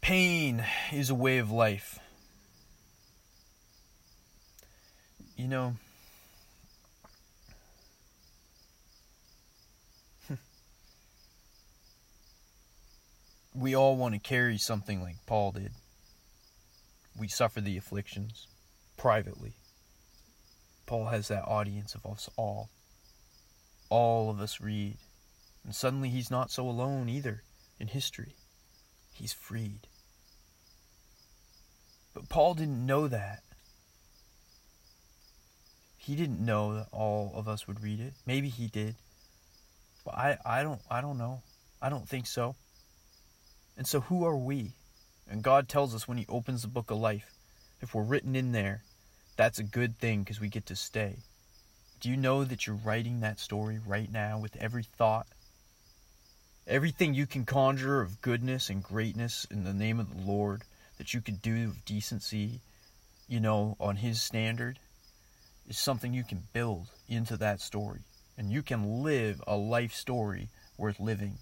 Pain 0.00 0.64
is 0.92 1.10
a 1.10 1.14
way 1.16 1.38
of 1.38 1.50
life. 1.50 1.98
You 5.36 5.48
know, 5.48 5.74
we 13.54 13.76
all 13.76 13.96
want 13.96 14.14
to 14.14 14.20
carry 14.20 14.56
something 14.56 15.02
like 15.02 15.16
Paul 15.26 15.52
did. 15.52 15.72
We 17.18 17.28
suffer 17.28 17.60
the 17.60 17.76
afflictions 17.76 18.46
privately. 18.96 19.52
Paul 20.86 21.06
has 21.06 21.28
that 21.28 21.44
audience 21.44 21.94
of 21.94 22.06
us 22.06 22.30
all. 22.36 22.70
All 23.90 24.30
of 24.30 24.40
us 24.40 24.60
read. 24.60 24.96
And 25.64 25.74
suddenly 25.74 26.08
he's 26.08 26.30
not 26.30 26.50
so 26.50 26.66
alone 26.68 27.10
either 27.10 27.42
in 27.78 27.88
history. 27.88 28.36
He's 29.12 29.32
freed. 29.34 29.86
But 32.14 32.30
Paul 32.30 32.54
didn't 32.54 32.86
know 32.86 33.06
that. 33.08 33.42
He 36.06 36.14
didn't 36.14 36.38
know 36.38 36.74
that 36.74 36.86
all 36.92 37.32
of 37.34 37.48
us 37.48 37.66
would 37.66 37.82
read 37.82 37.98
it. 37.98 38.12
Maybe 38.26 38.48
he 38.48 38.68
did. 38.68 38.94
But 40.04 40.14
I, 40.14 40.38
I 40.46 40.62
don't 40.62 40.80
I 40.88 41.00
don't 41.00 41.18
know. 41.18 41.42
I 41.82 41.88
don't 41.88 42.08
think 42.08 42.28
so. 42.28 42.54
And 43.76 43.88
so 43.88 44.02
who 44.02 44.24
are 44.24 44.36
we? 44.36 44.70
And 45.28 45.42
God 45.42 45.68
tells 45.68 45.96
us 45.96 46.06
when 46.06 46.16
he 46.16 46.24
opens 46.28 46.62
the 46.62 46.68
book 46.68 46.92
of 46.92 46.98
life, 46.98 47.32
if 47.80 47.92
we're 47.92 48.04
written 48.04 48.36
in 48.36 48.52
there, 48.52 48.84
that's 49.36 49.58
a 49.58 49.64
good 49.64 49.98
thing 49.98 50.20
because 50.20 50.38
we 50.38 50.48
get 50.48 50.66
to 50.66 50.76
stay. 50.76 51.16
Do 51.98 52.08
you 52.08 52.16
know 52.16 52.44
that 52.44 52.68
you're 52.68 52.76
writing 52.76 53.18
that 53.20 53.40
story 53.40 53.80
right 53.84 54.10
now 54.10 54.38
with 54.38 54.54
every 54.58 54.84
thought? 54.84 55.26
Everything 56.68 57.14
you 57.14 57.26
can 57.26 57.44
conjure 57.44 58.00
of 58.00 58.22
goodness 58.22 58.70
and 58.70 58.80
greatness 58.80 59.44
in 59.50 59.64
the 59.64 59.74
name 59.74 59.98
of 59.98 60.14
the 60.14 60.22
Lord 60.22 60.62
that 60.98 61.14
you 61.14 61.20
could 61.20 61.42
do 61.42 61.64
of 61.70 61.84
decency, 61.84 62.60
you 63.26 63.40
know, 63.40 63.76
on 63.80 63.96
His 63.96 64.22
standard, 64.22 64.78
is 65.66 65.78
something 65.78 66.14
you 66.14 66.24
can 66.24 66.42
build 66.52 66.86
into 67.08 67.36
that 67.36 67.60
story. 67.60 68.00
And 68.38 68.50
you 68.50 68.62
can 68.62 69.02
live 69.02 69.42
a 69.46 69.56
life 69.56 69.94
story 69.94 70.48
worth 70.76 71.00
living. 71.00 71.38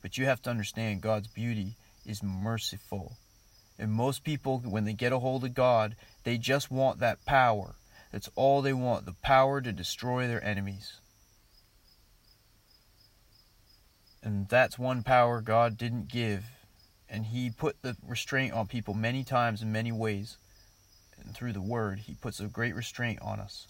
But 0.00 0.16
you 0.16 0.24
have 0.26 0.40
to 0.42 0.50
understand 0.50 1.02
God's 1.02 1.28
beauty 1.28 1.74
is 2.06 2.22
merciful. 2.22 3.16
And 3.78 3.92
most 3.92 4.24
people, 4.24 4.58
when 4.60 4.84
they 4.84 4.92
get 4.92 5.12
a 5.12 5.18
hold 5.18 5.44
of 5.44 5.54
God, 5.54 5.94
they 6.24 6.38
just 6.38 6.70
want 6.70 6.98
that 7.00 7.24
power. 7.24 7.74
That's 8.12 8.30
all 8.34 8.62
they 8.62 8.72
want 8.72 9.04
the 9.04 9.14
power 9.22 9.60
to 9.60 9.72
destroy 9.72 10.26
their 10.26 10.42
enemies. 10.42 11.00
And 14.22 14.48
that's 14.48 14.78
one 14.78 15.02
power 15.02 15.40
God 15.40 15.76
didn't 15.76 16.08
give. 16.08 16.44
And 17.08 17.26
He 17.26 17.50
put 17.50 17.80
the 17.82 17.96
restraint 18.06 18.52
on 18.52 18.66
people 18.66 18.94
many 18.94 19.22
times 19.22 19.62
in 19.62 19.70
many 19.70 19.92
ways. 19.92 20.38
And 21.24 21.34
through 21.34 21.52
the 21.52 21.60
Word, 21.60 22.00
He 22.00 22.14
puts 22.14 22.40
a 22.40 22.46
great 22.46 22.74
restraint 22.74 23.20
on 23.22 23.40
us. 23.40 23.66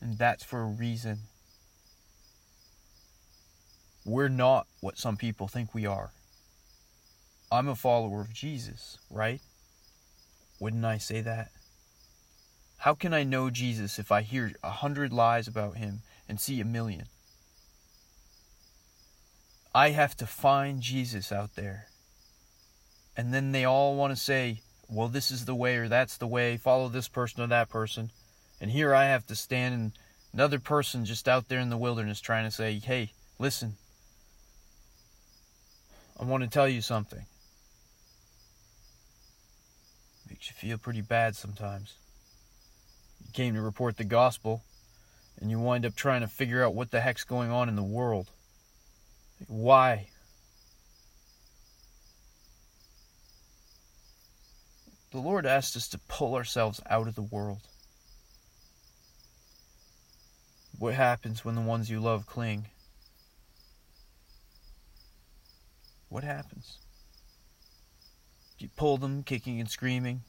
And 0.00 0.18
that's 0.18 0.44
for 0.44 0.60
a 0.60 0.66
reason. 0.66 1.20
We're 4.04 4.28
not 4.28 4.66
what 4.80 4.98
some 4.98 5.16
people 5.16 5.48
think 5.48 5.74
we 5.74 5.86
are. 5.86 6.12
I'm 7.50 7.68
a 7.68 7.74
follower 7.74 8.20
of 8.20 8.32
Jesus, 8.32 8.98
right? 9.10 9.40
Wouldn't 10.60 10.84
I 10.84 10.98
say 10.98 11.20
that? 11.22 11.50
How 12.78 12.94
can 12.94 13.14
I 13.14 13.24
know 13.24 13.50
Jesus 13.50 13.98
if 13.98 14.12
I 14.12 14.22
hear 14.22 14.52
a 14.62 14.70
hundred 14.70 15.12
lies 15.12 15.48
about 15.48 15.76
him 15.76 16.02
and 16.28 16.40
see 16.40 16.60
a 16.60 16.64
million? 16.64 17.06
I 19.74 19.90
have 19.90 20.16
to 20.18 20.26
find 20.26 20.80
Jesus 20.80 21.32
out 21.32 21.54
there. 21.54 21.88
And 23.16 23.32
then 23.32 23.52
they 23.52 23.64
all 23.64 23.96
want 23.96 24.14
to 24.14 24.16
say, 24.16 24.60
well, 24.88 25.08
this 25.08 25.30
is 25.30 25.44
the 25.44 25.54
way 25.54 25.76
or 25.76 25.88
that's 25.88 26.16
the 26.16 26.26
way, 26.26 26.56
follow 26.56 26.88
this 26.88 27.08
person 27.08 27.42
or 27.42 27.46
that 27.48 27.68
person. 27.68 28.10
And 28.60 28.70
here 28.70 28.94
I 28.94 29.06
have 29.06 29.26
to 29.26 29.34
stand 29.34 29.74
and 29.74 29.92
another 30.32 30.58
person 30.58 31.04
just 31.04 31.28
out 31.28 31.48
there 31.48 31.60
in 31.60 31.70
the 31.70 31.76
wilderness 31.76 32.20
trying 32.20 32.44
to 32.44 32.50
say, 32.50 32.78
hey, 32.78 33.12
listen, 33.38 33.76
I 36.18 36.24
want 36.24 36.42
to 36.44 36.48
tell 36.48 36.68
you 36.68 36.80
something. 36.80 37.24
Makes 40.28 40.48
you 40.48 40.54
feel 40.54 40.78
pretty 40.78 41.02
bad 41.02 41.36
sometimes. 41.36 41.94
You 43.24 43.32
came 43.32 43.54
to 43.54 43.60
report 43.60 43.96
the 43.96 44.04
gospel, 44.04 44.62
and 45.40 45.50
you 45.50 45.58
wind 45.58 45.84
up 45.84 45.94
trying 45.94 46.22
to 46.22 46.28
figure 46.28 46.64
out 46.64 46.74
what 46.74 46.90
the 46.90 47.00
heck's 47.00 47.24
going 47.24 47.50
on 47.50 47.68
in 47.68 47.76
the 47.76 47.82
world. 47.82 48.30
Why? 49.46 50.08
The 55.16 55.22
Lord 55.22 55.46
asked 55.46 55.76
us 55.76 55.88
to 55.88 55.98
pull 56.08 56.34
ourselves 56.34 56.78
out 56.90 57.08
of 57.08 57.14
the 57.14 57.22
world. 57.22 57.62
What 60.78 60.92
happens 60.92 61.42
when 61.42 61.54
the 61.54 61.62
ones 61.62 61.88
you 61.88 62.00
love 62.00 62.26
cling? 62.26 62.66
What 66.10 66.22
happens? 66.22 66.80
You 68.58 68.68
pull 68.76 68.98
them 68.98 69.22
kicking 69.22 69.58
and 69.58 69.70
screaming. 69.70 70.20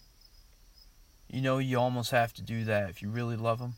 You 1.28 1.42
know 1.42 1.58
you 1.58 1.78
almost 1.78 2.12
have 2.12 2.32
to 2.36 2.42
do 2.42 2.64
that 2.64 2.90
if 2.90 3.02
you 3.02 3.10
really 3.10 3.36
love 3.36 3.60
them. 3.60 3.74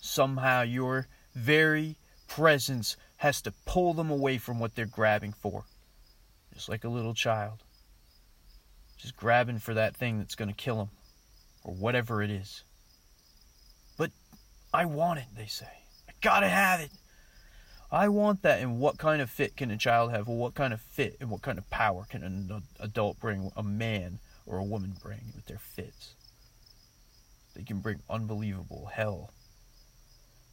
Somehow 0.00 0.62
your 0.62 1.08
very 1.34 1.96
presence 2.28 2.96
has 3.16 3.42
to 3.42 3.52
pull 3.66 3.92
them 3.92 4.08
away 4.08 4.38
from 4.38 4.60
what 4.60 4.76
they're 4.76 4.86
grabbing 4.86 5.32
for. 5.32 5.64
Just 6.54 6.68
like 6.68 6.84
a 6.84 6.88
little 6.88 7.12
child. 7.12 7.64
Just 9.02 9.16
grabbing 9.16 9.58
for 9.58 9.74
that 9.74 9.96
thing 9.96 10.18
that's 10.18 10.36
going 10.36 10.48
to 10.48 10.54
kill 10.54 10.76
them. 10.76 10.90
Or 11.64 11.74
whatever 11.74 12.22
it 12.22 12.30
is. 12.30 12.62
But 13.98 14.10
I 14.72 14.86
want 14.86 15.18
it, 15.18 15.26
they 15.36 15.46
say. 15.46 15.68
I 16.08 16.12
gotta 16.20 16.48
have 16.48 16.80
it. 16.80 16.90
I 17.90 18.08
want 18.08 18.42
that. 18.42 18.60
And 18.60 18.80
what 18.80 18.96
kind 18.98 19.20
of 19.20 19.30
fit 19.30 19.56
can 19.56 19.70
a 19.70 19.76
child 19.76 20.10
have? 20.12 20.26
Well, 20.26 20.36
what 20.36 20.54
kind 20.54 20.72
of 20.72 20.80
fit 20.80 21.16
and 21.20 21.30
what 21.30 21.42
kind 21.42 21.58
of 21.58 21.68
power 21.70 22.04
can 22.08 22.24
an 22.24 22.62
adult 22.80 23.20
bring, 23.20 23.52
a 23.56 23.62
man 23.62 24.18
or 24.46 24.58
a 24.58 24.64
woman 24.64 24.94
bring 25.02 25.20
with 25.36 25.46
their 25.46 25.58
fits? 25.58 26.14
They 27.54 27.62
can 27.62 27.80
bring 27.80 28.00
unbelievable 28.08 28.90
hell. 28.92 29.30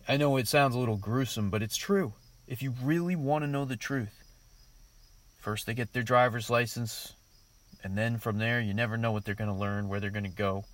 I 0.08 0.18
know 0.18 0.38
it 0.38 0.48
sounds 0.48 0.76
a 0.76 0.80
little 0.80 0.98
gruesome, 0.98 1.50
but 1.50 1.64
it's 1.64 1.78
true. 1.78 2.14
If 2.48 2.62
you 2.62 2.74
really 2.84 3.16
want 3.16 3.44
to 3.44 3.48
know 3.48 3.66
the 3.66 3.78
truth, 3.78 4.24
first 5.38 5.66
they 5.66 5.74
get 5.74 5.94
their 5.94 6.04
driver's 6.04 6.50
license, 6.50 7.14
and 7.84 7.98
then 7.98 8.18
from 8.18 8.38
there, 8.38 8.60
you 8.60 8.74
never 8.74 8.98
know 8.98 9.12
what 9.12 9.24
they're 9.24 9.36
going 9.36 9.50
to 9.50 9.56
learn, 9.56 9.88
where 9.88 10.00
they're 10.00 10.10
going 10.10 10.24
to 10.24 10.30
go. 10.30 10.66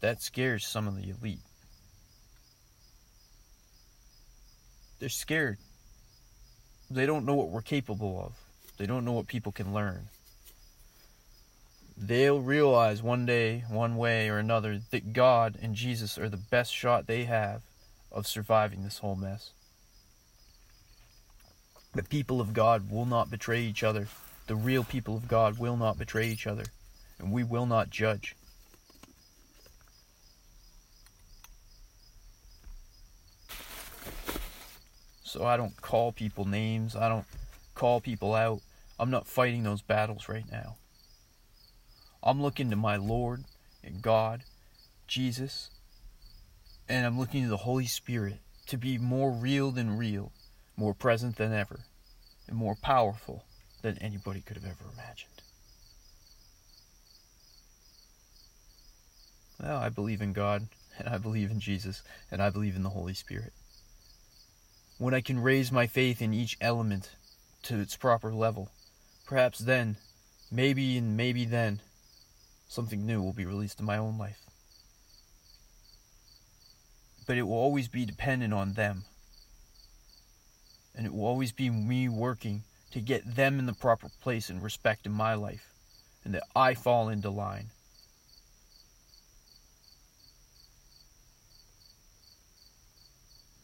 That 0.00 0.22
scares 0.22 0.66
some 0.66 0.86
of 0.86 0.96
the 0.96 1.10
elite. 1.10 1.40
They're 5.00 5.08
scared. 5.08 5.58
They 6.90 7.04
don't 7.04 7.26
know 7.26 7.34
what 7.34 7.50
we're 7.50 7.60
capable 7.60 8.22
of. 8.24 8.32
They 8.78 8.86
don't 8.86 9.04
know 9.04 9.12
what 9.12 9.26
people 9.26 9.52
can 9.52 9.74
learn. 9.74 10.08
They'll 11.96 12.40
realize 12.40 13.02
one 13.02 13.26
day, 13.26 13.64
one 13.68 13.96
way 13.96 14.30
or 14.30 14.38
another, 14.38 14.80
that 14.90 15.12
God 15.12 15.58
and 15.60 15.74
Jesus 15.74 16.16
are 16.16 16.28
the 16.28 16.36
best 16.36 16.72
shot 16.72 17.06
they 17.06 17.24
have 17.24 17.60
of 18.10 18.26
surviving 18.26 18.82
this 18.82 18.98
whole 18.98 19.16
mess. 19.16 19.50
The 21.94 22.02
people 22.02 22.40
of 22.40 22.52
God 22.52 22.90
will 22.90 23.06
not 23.06 23.30
betray 23.30 23.62
each 23.62 23.82
other. 23.82 24.08
The 24.46 24.54
real 24.54 24.84
people 24.84 25.16
of 25.16 25.28
God 25.28 25.58
will 25.58 25.76
not 25.76 25.98
betray 25.98 26.28
each 26.28 26.46
other. 26.46 26.64
And 27.18 27.32
we 27.32 27.44
will 27.44 27.66
not 27.66 27.90
judge. 27.90 28.36
So 35.22 35.44
I 35.44 35.56
don't 35.56 35.80
call 35.82 36.12
people 36.12 36.46
names. 36.46 36.96
I 36.96 37.08
don't 37.08 37.26
call 37.74 38.00
people 38.00 38.34
out. 38.34 38.60
I'm 38.98 39.10
not 39.10 39.26
fighting 39.26 39.62
those 39.62 39.82
battles 39.82 40.28
right 40.28 40.50
now. 40.50 40.76
I'm 42.22 42.42
looking 42.42 42.70
to 42.70 42.76
my 42.76 42.96
Lord 42.96 43.44
and 43.84 44.02
God, 44.02 44.42
Jesus, 45.06 45.70
and 46.88 47.06
I'm 47.06 47.18
looking 47.18 47.42
to 47.42 47.48
the 47.48 47.58
Holy 47.58 47.86
Spirit 47.86 48.38
to 48.66 48.76
be 48.76 48.98
more 48.98 49.30
real 49.30 49.70
than 49.70 49.96
real, 49.96 50.32
more 50.76 50.94
present 50.94 51.36
than 51.36 51.52
ever, 51.52 51.80
and 52.46 52.56
more 52.56 52.76
powerful 52.80 53.44
than 53.82 53.98
anybody 53.98 54.40
could 54.40 54.56
have 54.56 54.64
ever 54.64 54.84
imagined. 54.92 55.42
Well, 59.60 59.76
I 59.76 59.88
believe 59.88 60.22
in 60.22 60.32
God, 60.32 60.68
and 60.98 61.08
I 61.08 61.18
believe 61.18 61.50
in 61.50 61.60
Jesus, 61.60 62.02
and 62.30 62.42
I 62.42 62.50
believe 62.50 62.76
in 62.76 62.82
the 62.82 62.90
Holy 62.90 63.14
Spirit 63.14 63.52
when 64.98 65.14
I 65.14 65.20
can 65.20 65.38
raise 65.38 65.70
my 65.70 65.86
faith 65.86 66.20
in 66.20 66.34
each 66.34 66.58
element 66.60 67.12
to 67.62 67.78
its 67.78 67.96
proper 67.96 68.34
level, 68.34 68.70
perhaps 69.26 69.60
then, 69.60 69.96
maybe 70.50 70.98
and 70.98 71.16
maybe 71.16 71.44
then, 71.44 71.80
something 72.68 73.06
new 73.06 73.22
will 73.22 73.32
be 73.32 73.46
released 73.46 73.78
in 73.78 73.86
my 73.86 73.96
own 73.96 74.18
life. 74.18 74.47
But 77.28 77.36
it 77.36 77.42
will 77.42 77.54
always 77.54 77.86
be 77.86 78.04
dependent 78.04 78.52
on 78.52 78.72
them. 78.72 79.04
And 80.96 81.06
it 81.06 81.14
will 81.14 81.26
always 81.26 81.52
be 81.52 81.70
me 81.70 82.08
working 82.08 82.64
to 82.90 83.00
get 83.00 83.36
them 83.36 83.60
in 83.60 83.66
the 83.66 83.72
proper 83.72 84.08
place 84.20 84.50
and 84.50 84.60
respect 84.60 85.06
in 85.06 85.12
my 85.12 85.34
life, 85.34 85.72
and 86.24 86.34
that 86.34 86.42
I 86.56 86.74
fall 86.74 87.08
into 87.08 87.30
line. 87.30 87.66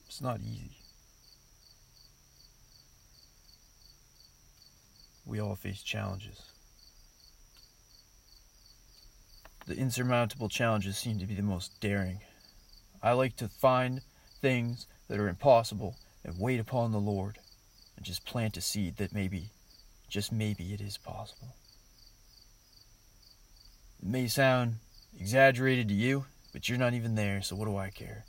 It's 0.06 0.20
not 0.20 0.38
easy. 0.38 0.76
we 5.26 5.40
all 5.40 5.54
face 5.54 5.82
challenges. 5.82 6.42
The 9.66 9.76
insurmountable 9.76 10.48
challenges 10.48 10.98
seem 10.98 11.18
to 11.18 11.26
be 11.26 11.34
the 11.34 11.42
most 11.42 11.80
daring. 11.80 12.20
I 13.04 13.12
like 13.12 13.36
to 13.36 13.48
find 13.48 14.00
things 14.40 14.86
that 15.08 15.20
are 15.20 15.28
impossible 15.28 15.96
and 16.24 16.40
wait 16.40 16.58
upon 16.58 16.90
the 16.90 16.98
Lord 16.98 17.38
and 17.98 18.06
just 18.06 18.24
plant 18.24 18.56
a 18.56 18.62
seed 18.62 18.96
that 18.96 19.12
maybe, 19.12 19.50
just 20.08 20.32
maybe, 20.32 20.72
it 20.72 20.80
is 20.80 20.96
possible. 20.96 21.54
It 24.02 24.08
may 24.08 24.26
sound 24.26 24.76
exaggerated 25.20 25.88
to 25.88 25.94
you, 25.94 26.24
but 26.54 26.66
you're 26.66 26.78
not 26.78 26.94
even 26.94 27.14
there, 27.14 27.42
so 27.42 27.56
what 27.56 27.66
do 27.66 27.76
I 27.76 27.90
care? 27.90 28.24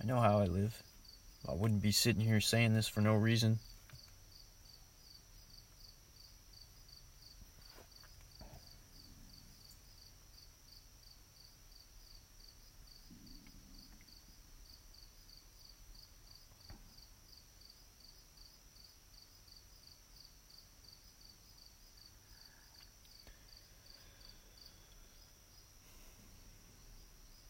I 0.00 0.06
know 0.06 0.20
how 0.20 0.38
I 0.38 0.46
live. 0.46 0.82
I 1.46 1.52
wouldn't 1.52 1.82
be 1.82 1.92
sitting 1.92 2.22
here 2.22 2.40
saying 2.40 2.72
this 2.72 2.88
for 2.88 3.02
no 3.02 3.14
reason. 3.14 3.58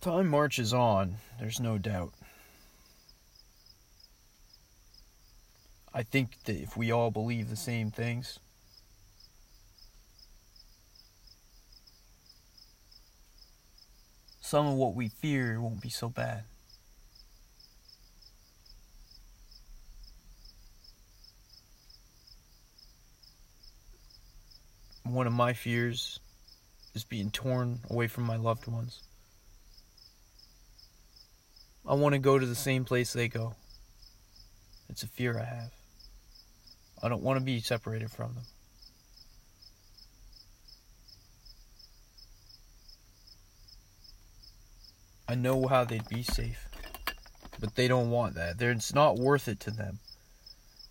Time 0.03 0.27
marches 0.27 0.75
on, 0.75 1.15
there's 1.39 1.61
no 1.61 1.79
doubt. 1.79 2.13
I 5.95 6.03
think 6.03 6.43
that 6.47 6.61
if 6.61 6.77
we 6.77 6.91
all 6.91 7.13
believe 7.13 7.49
the 7.49 7.55
same 7.55 7.93
things, 7.93 8.41
some 14.41 14.67
of 14.67 14.75
what 14.75 14.97
we 14.97 15.07
fear 15.07 15.61
won't 15.61 15.81
be 15.81 15.89
so 15.89 16.09
bad. 16.09 16.43
One 25.05 25.29
of 25.29 25.33
my 25.33 25.53
fears 25.53 26.19
is 26.93 27.05
being 27.05 27.31
torn 27.31 27.79
away 27.89 28.09
from 28.09 28.25
my 28.25 28.35
loved 28.35 28.67
ones. 28.67 29.03
I 31.87 31.95
want 31.95 32.13
to 32.15 32.19
go 32.19 32.39
to 32.39 32.47
the 32.47 32.55
same 32.55 32.85
place 32.85 33.13
they 33.13 33.29
go. 33.29 33.55
It's 34.89 35.03
a 35.03 35.09
fear 35.09 35.39
I 35.39 35.45
have. 35.45 35.73
I 37.03 37.09
don't 37.09 37.23
want 37.23 37.39
to 37.39 37.45
be 37.45 37.61
separated 37.61 38.11
from 38.11 38.35
them. 38.35 38.45
I 45.29 45.35
know 45.35 45.67
how 45.67 45.85
they'd 45.85 46.09
be 46.09 46.23
safe, 46.23 46.69
but 47.59 47.75
they 47.75 47.89
don't 47.89 48.11
want 48.11 48.35
that. 48.35 48.61
It's 48.61 48.95
not 48.95 49.19
worth 49.19 49.49
it 49.49 49.59
to 49.61 49.71
them. 49.71 49.99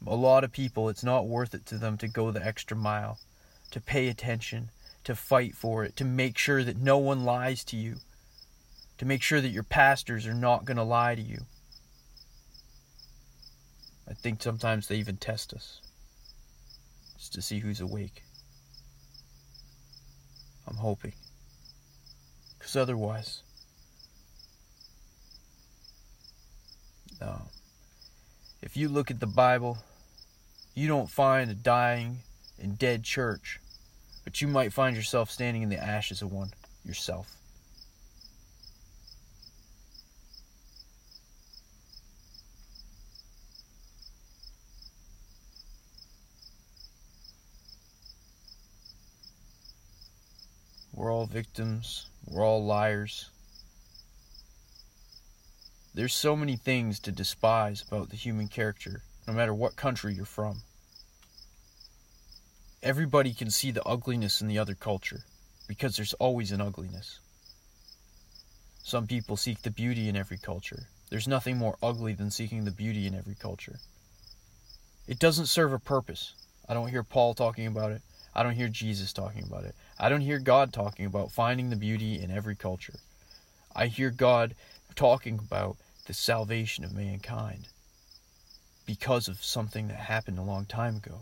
A 0.06 0.15
lot 0.15 0.43
of 0.43 0.51
people, 0.51 0.89
it's 0.89 1.04
not 1.04 1.27
worth 1.27 1.54
it 1.54 1.65
to 1.67 1.77
them 1.77 1.97
to 1.99 2.08
go 2.08 2.32
the 2.32 2.45
extra 2.45 2.75
mile, 2.75 3.19
to 3.69 3.80
pay 3.80 4.08
attention, 4.08 4.71
to 5.04 5.15
fight 5.15 5.56
for 5.56 5.84
it, 5.84 5.95
to 5.97 6.06
make 6.06 6.38
sure 6.38 6.63
that 6.63 6.77
no 6.77 6.97
one 6.97 7.23
lies 7.23 7.63
to 7.65 7.77
you, 7.77 7.97
to 9.02 9.08
make 9.08 9.24
sure 9.24 9.42
that 9.42 9.50
your 9.50 9.64
pastors 9.64 10.28
are 10.28 10.34
not 10.36 10.64
going 10.64 10.78
to 10.78 10.84
lie 10.84 11.16
to 11.16 11.22
you. 11.24 11.40
I 14.08 14.14
think 14.14 14.44
sometimes 14.44 14.88
they 14.88 14.98
even 14.98 15.18
test 15.18 15.56
us 15.56 15.82
just 17.18 17.34
to 17.34 17.42
see 17.42 17.58
who's 17.58 17.82
awake. 17.82 18.22
I'm 20.68 20.76
hoping. 20.76 21.14
Because 22.60 22.76
otherwise, 22.76 23.42
no. 27.20 27.42
If 28.62 28.78
you 28.78 28.88
look 28.88 29.10
at 29.10 29.20
the 29.20 29.26
Bible, 29.26 29.80
you 30.76 30.88
don't 30.88 31.10
find 31.10 31.50
a 31.50 31.56
dying 31.56 32.18
and 32.62 32.78
dead 32.78 33.04
church, 33.04 33.60
but 34.24 34.42
you 34.42 34.48
might 34.48 34.74
find 34.74 34.96
yourself 34.96 35.32
standing 35.32 35.64
in 35.64 35.70
the 35.70 35.84
ashes 35.84 36.22
of 36.22 36.32
one 36.32 36.52
yourself. 36.86 37.40
We're 51.02 51.12
all 51.12 51.26
victims. 51.26 52.06
We're 52.28 52.46
all 52.46 52.64
liars. 52.64 53.32
There's 55.96 56.14
so 56.14 56.36
many 56.36 56.56
things 56.56 57.00
to 57.00 57.12
despise 57.12 57.84
about 57.88 58.12
the 58.12 58.16
human 58.16 58.48
character, 58.48 59.02
no 59.28 59.34
matter 59.34 59.52
what 59.52 59.76
country 59.76 60.14
you're 60.14 60.26
from. 60.26 60.62
Everybody 62.84 63.34
can 63.34 63.50
see 63.50 63.72
the 63.72 63.84
ugliness 63.84 64.42
in 64.42 64.48
the 64.48 64.60
other 64.60 64.76
culture, 64.76 65.22
because 65.68 65.96
there's 65.96 66.14
always 66.14 66.52
an 66.52 66.62
ugliness. 66.62 67.20
Some 68.84 69.08
people 69.08 69.38
seek 69.38 69.64
the 69.64 69.72
beauty 69.72 70.08
in 70.08 70.16
every 70.16 70.38
culture. 70.38 70.84
There's 71.10 71.28
nothing 71.28 71.58
more 71.58 71.78
ugly 71.82 72.14
than 72.14 72.30
seeking 72.30 72.64
the 72.64 72.70
beauty 72.70 73.08
in 73.08 73.16
every 73.16 73.34
culture. 73.34 73.80
It 75.08 75.18
doesn't 75.18 75.48
serve 75.48 75.74
a 75.74 75.80
purpose. 75.80 76.36
I 76.70 76.76
don't 76.76 76.90
hear 76.90 77.02
Paul 77.02 77.34
talking 77.34 77.66
about 77.66 77.92
it. 77.92 78.04
I 78.36 78.44
don't 78.44 78.56
hear 78.56 78.70
Jesus 78.70 79.12
talking 79.12 79.44
about 79.44 79.66
it. 79.66 79.76
I 80.02 80.10
don't 80.10 80.22
hear 80.22 80.40
God 80.40 80.74
talking 80.74 81.06
about 81.06 81.32
finding 81.32 81.70
the 81.70 81.76
beauty 81.76 82.20
in 82.20 82.32
every 82.32 82.56
culture. 82.56 82.96
I 83.76 83.86
hear 83.86 84.10
God 84.10 84.56
talking 84.96 85.38
about 85.38 85.78
the 86.08 86.14
salvation 86.16 86.84
of 86.84 86.92
mankind 86.92 87.68
because 88.88 89.28
of 89.28 89.44
something 89.44 89.90
that 89.90 90.00
happened 90.00 90.40
a 90.40 90.44
long 90.44 90.66
time 90.66 90.96
ago. 90.96 91.20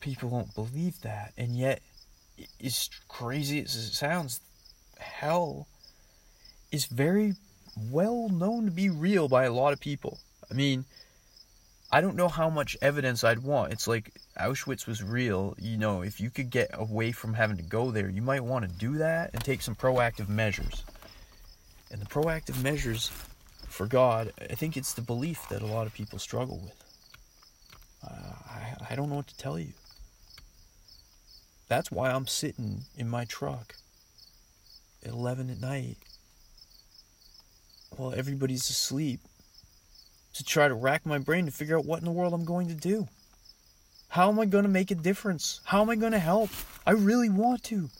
People 0.00 0.28
won't 0.28 0.54
believe 0.54 1.00
that, 1.00 1.32
and 1.38 1.56
yet, 1.56 1.80
as 2.62 2.90
crazy 3.08 3.62
as 3.62 3.74
it 3.74 3.94
sounds, 3.94 4.40
hell 4.98 5.66
is 6.70 6.84
very 6.84 7.36
well 7.90 8.28
known 8.28 8.66
to 8.66 8.70
be 8.70 8.90
real 8.90 9.28
by 9.28 9.44
a 9.44 9.52
lot 9.52 9.72
of 9.72 9.80
people. 9.80 10.18
I 10.50 10.54
mean, 10.54 10.84
I 11.90 12.02
don't 12.02 12.16
know 12.16 12.28
how 12.28 12.50
much 12.50 12.76
evidence 12.82 13.24
I'd 13.24 13.42
want. 13.42 13.72
It's 13.72 13.88
like 13.88 14.12
Auschwitz 14.38 14.86
was 14.86 15.02
real. 15.02 15.54
You 15.58 15.76
know, 15.76 16.02
if 16.02 16.20
you 16.20 16.30
could 16.30 16.50
get 16.50 16.70
away 16.72 17.12
from 17.12 17.34
having 17.34 17.56
to 17.56 17.62
go 17.62 17.90
there, 17.90 18.08
you 18.08 18.22
might 18.22 18.44
want 18.44 18.68
to 18.68 18.78
do 18.78 18.98
that 18.98 19.30
and 19.32 19.42
take 19.42 19.62
some 19.62 19.74
proactive 19.74 20.28
measures. 20.28 20.84
And 21.90 22.00
the 22.00 22.06
proactive 22.06 22.62
measures 22.62 23.10
for 23.68 23.86
God, 23.86 24.32
I 24.40 24.54
think 24.54 24.76
it's 24.76 24.94
the 24.94 25.02
belief 25.02 25.48
that 25.48 25.62
a 25.62 25.66
lot 25.66 25.86
of 25.86 25.94
people 25.94 26.18
struggle 26.18 26.58
with. 26.58 26.84
Uh, 28.04 28.32
I, 28.50 28.76
I 28.90 28.94
don't 28.94 29.08
know 29.08 29.16
what 29.16 29.28
to 29.28 29.36
tell 29.36 29.58
you. 29.58 29.72
That's 31.68 31.90
why 31.90 32.10
I'm 32.10 32.26
sitting 32.26 32.82
in 32.96 33.08
my 33.08 33.24
truck 33.24 33.74
at 35.04 35.10
11 35.10 35.50
at 35.50 35.60
night 35.60 35.96
while 37.90 38.14
everybody's 38.14 38.68
asleep 38.70 39.20
to 40.34 40.44
try 40.44 40.68
to 40.68 40.74
rack 40.74 41.04
my 41.04 41.18
brain 41.18 41.46
to 41.46 41.50
figure 41.50 41.76
out 41.76 41.84
what 41.84 41.98
in 41.98 42.04
the 42.04 42.12
world 42.12 42.32
I'm 42.32 42.44
going 42.44 42.68
to 42.68 42.74
do. 42.74 43.08
How 44.08 44.28
am 44.28 44.40
I 44.40 44.46
going 44.46 44.64
to 44.64 44.70
make 44.70 44.90
a 44.90 44.94
difference? 44.94 45.60
How 45.64 45.82
am 45.82 45.90
I 45.90 45.96
going 45.96 46.12
to 46.12 46.18
help? 46.18 46.50
I 46.86 46.92
really 46.92 47.28
want 47.28 47.62
to. 47.64 47.90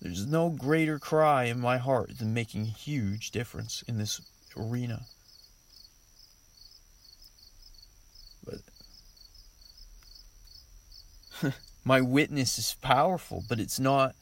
There's 0.00 0.26
no 0.26 0.48
greater 0.48 0.98
cry 0.98 1.44
in 1.44 1.60
my 1.60 1.78
heart 1.78 2.18
than 2.18 2.32
making 2.32 2.62
a 2.62 2.78
huge 2.78 3.30
difference 3.30 3.82
in 3.86 3.98
this 3.98 4.20
arena. 4.56 5.02
But 11.42 11.52
my 11.84 12.00
witness 12.00 12.58
is 12.58 12.76
powerful, 12.80 13.44
but 13.48 13.60
it's 13.60 13.78
not 13.78 14.14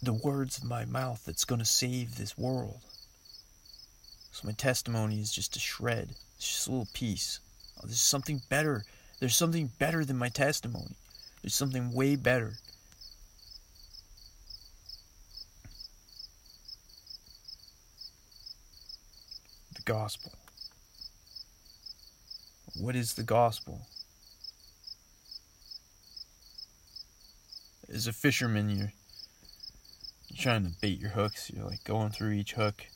the 0.00 0.12
words 0.12 0.58
of 0.58 0.64
my 0.64 0.84
mouth 0.84 1.22
that's 1.26 1.44
going 1.44 1.58
to 1.58 1.64
save 1.64 2.16
this 2.16 2.38
world. 2.38 2.80
So 4.32 4.46
my 4.46 4.52
testimony 4.52 5.20
is 5.20 5.32
just 5.32 5.56
a 5.56 5.60
shred, 5.60 6.14
it's 6.38 6.48
just 6.48 6.68
a 6.68 6.70
little 6.70 6.88
piece. 6.92 7.40
Oh, 7.76 7.86
there's 7.86 8.00
something 8.00 8.40
better. 8.48 8.84
There's 9.18 9.34
something 9.34 9.72
better 9.80 10.04
than 10.04 10.16
my 10.16 10.28
testimony. 10.28 10.94
There's 11.42 11.54
something 11.54 11.92
way 11.92 12.14
better. 12.14 12.54
The 19.74 19.82
gospel. 19.84 20.32
What 22.76 22.94
is 22.94 23.14
the 23.14 23.24
gospel? 23.24 23.88
As 27.92 28.06
a 28.06 28.12
fisherman, 28.12 28.70
you're 28.70 28.92
you're 30.28 30.38
trying 30.38 30.66
to 30.66 30.72
bait 30.80 31.00
your 31.00 31.10
hooks. 31.10 31.50
You're 31.50 31.64
like 31.64 31.82
going 31.82 32.10
through 32.10 32.32
each 32.32 32.52
hook. 32.52 32.86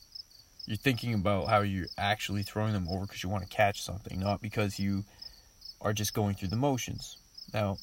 You're 0.65 0.77
thinking 0.77 1.13
about 1.13 1.47
how 1.47 1.61
you're 1.61 1.87
actually 1.97 2.43
throwing 2.43 2.73
them 2.73 2.87
over 2.89 3.05
because 3.05 3.23
you 3.23 3.29
want 3.29 3.43
to 3.43 3.49
catch 3.49 3.81
something, 3.81 4.19
not 4.19 4.41
because 4.41 4.79
you 4.79 5.03
are 5.81 5.93
just 5.93 6.13
going 6.13 6.35
through 6.35 6.47
the 6.49 6.55
motions. 6.55 7.17
Now, 7.53 7.77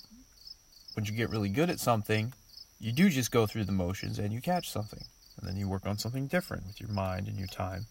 when 0.94 1.04
you 1.04 1.12
get 1.12 1.30
really 1.30 1.50
good 1.50 1.68
at 1.68 1.78
something, 1.78 2.32
you 2.78 2.92
do 2.92 3.10
just 3.10 3.30
go 3.30 3.46
through 3.46 3.64
the 3.64 3.72
motions 3.72 4.18
and 4.18 4.32
you 4.32 4.40
catch 4.40 4.70
something. 4.70 5.04
And 5.38 5.48
then 5.48 5.56
you 5.56 5.68
work 5.68 5.86
on 5.86 5.98
something 5.98 6.26
different 6.26 6.66
with 6.66 6.80
your 6.80 6.90
mind 6.90 7.28
and 7.28 7.36
your 7.36 7.48
time. 7.48 7.86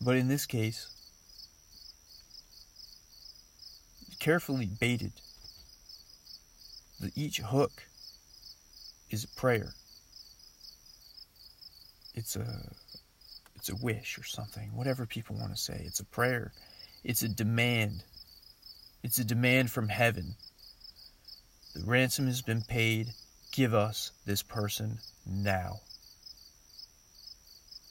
But 0.00 0.16
in 0.16 0.28
this 0.28 0.46
case, 0.46 0.88
carefully 4.18 4.66
baited. 4.66 5.12
The, 7.00 7.12
each 7.14 7.38
hook 7.38 7.84
is 9.10 9.24
a 9.24 9.28
prayer. 9.28 9.74
It's 12.16 12.34
a 12.34 12.72
it's 13.54 13.68
a 13.68 13.76
wish 13.76 14.18
or 14.18 14.24
something, 14.24 14.70
whatever 14.74 15.06
people 15.06 15.36
want 15.36 15.54
to 15.54 15.60
say. 15.60 15.82
It's 15.84 16.00
a 16.00 16.04
prayer. 16.04 16.52
It's 17.04 17.22
a 17.22 17.28
demand. 17.28 18.02
It's 19.02 19.18
a 19.18 19.24
demand 19.24 19.70
from 19.70 19.88
heaven. 19.88 20.34
The 21.74 21.84
ransom 21.84 22.26
has 22.26 22.42
been 22.42 22.62
paid. 22.62 23.08
Give 23.52 23.74
us 23.74 24.12
this 24.24 24.42
person 24.42 24.98
now. 25.26 25.80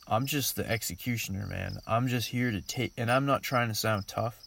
I'm 0.07 0.25
just 0.25 0.55
the 0.55 0.69
executioner, 0.69 1.47
man. 1.47 1.79
I'm 1.87 2.07
just 2.07 2.29
here 2.29 2.51
to 2.51 2.61
take, 2.61 2.93
and 2.97 3.11
I'm 3.11 3.25
not 3.25 3.41
trying 3.41 3.69
to 3.69 3.75
sound 3.75 4.07
tough. 4.07 4.39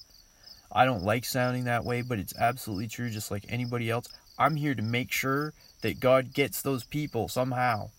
I 0.71 0.85
don't 0.85 1.03
like 1.03 1.25
sounding 1.25 1.65
that 1.65 1.85
way, 1.85 2.03
but 2.03 2.19
it's 2.19 2.37
absolutely 2.37 2.89
true, 2.89 3.11
just 3.11 3.31
like 3.31 3.45
anybody 3.49 3.91
else. 3.91 4.09
I'm 4.39 4.57
here 4.57 4.75
to 4.75 4.83
make 4.83 5.11
sure 5.11 5.55
that 5.83 6.01
God 6.01 6.33
gets 6.33 6.63
those 6.63 6.85
people 6.85 7.29
somehow. 7.29 7.91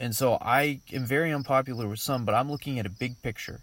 And 0.00 0.16
so 0.16 0.38
I 0.40 0.80
am 0.94 1.04
very 1.04 1.30
unpopular 1.30 1.86
with 1.86 2.00
some, 2.00 2.24
but 2.24 2.34
I'm 2.34 2.50
looking 2.50 2.78
at 2.78 2.86
a 2.86 2.90
big 2.90 3.20
picture 3.20 3.60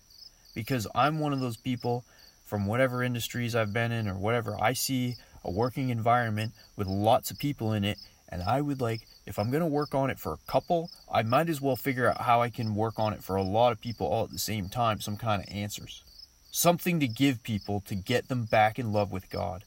because 0.53 0.85
I'm 0.93 1.19
one 1.19 1.33
of 1.33 1.39
those 1.39 1.57
people 1.57 2.05
from 2.45 2.67
whatever 2.67 3.01
industries 3.01 3.55
I've 3.55 3.73
been 3.73 3.91
in 3.91 4.07
or 4.07 4.13
whatever. 4.13 4.55
I 4.61 4.73
see 4.73 5.15
a 5.43 5.49
working 5.49 5.89
environment 5.89 6.53
with 6.75 6.85
lots 6.85 7.31
of 7.31 7.39
people 7.39 7.73
in 7.73 7.83
it, 7.83 7.97
and 8.29 8.43
I 8.43 8.61
would 8.61 8.79
like, 8.79 9.07
if 9.25 9.39
I'm 9.39 9.49
going 9.49 9.61
to 9.61 9.65
work 9.65 9.95
on 9.95 10.11
it 10.11 10.19
for 10.19 10.31
a 10.31 10.51
couple, 10.51 10.91
I 11.11 11.23
might 11.23 11.49
as 11.49 11.59
well 11.59 11.75
figure 11.75 12.07
out 12.07 12.21
how 12.21 12.43
I 12.43 12.49
can 12.49 12.75
work 12.75 12.99
on 12.99 13.13
it 13.13 13.23
for 13.23 13.35
a 13.35 13.43
lot 13.43 13.71
of 13.71 13.81
people 13.81 14.05
all 14.05 14.25
at 14.25 14.31
the 14.31 14.37
same 14.37 14.69
time, 14.69 15.01
some 15.01 15.17
kind 15.17 15.41
of 15.41 15.49
answers. 15.51 16.03
Something 16.51 16.99
to 16.99 17.07
give 17.07 17.41
people 17.41 17.81
to 17.81 17.95
get 17.95 18.27
them 18.27 18.45
back 18.45 18.77
in 18.77 18.93
love 18.93 19.11
with 19.11 19.29
God. 19.31 19.63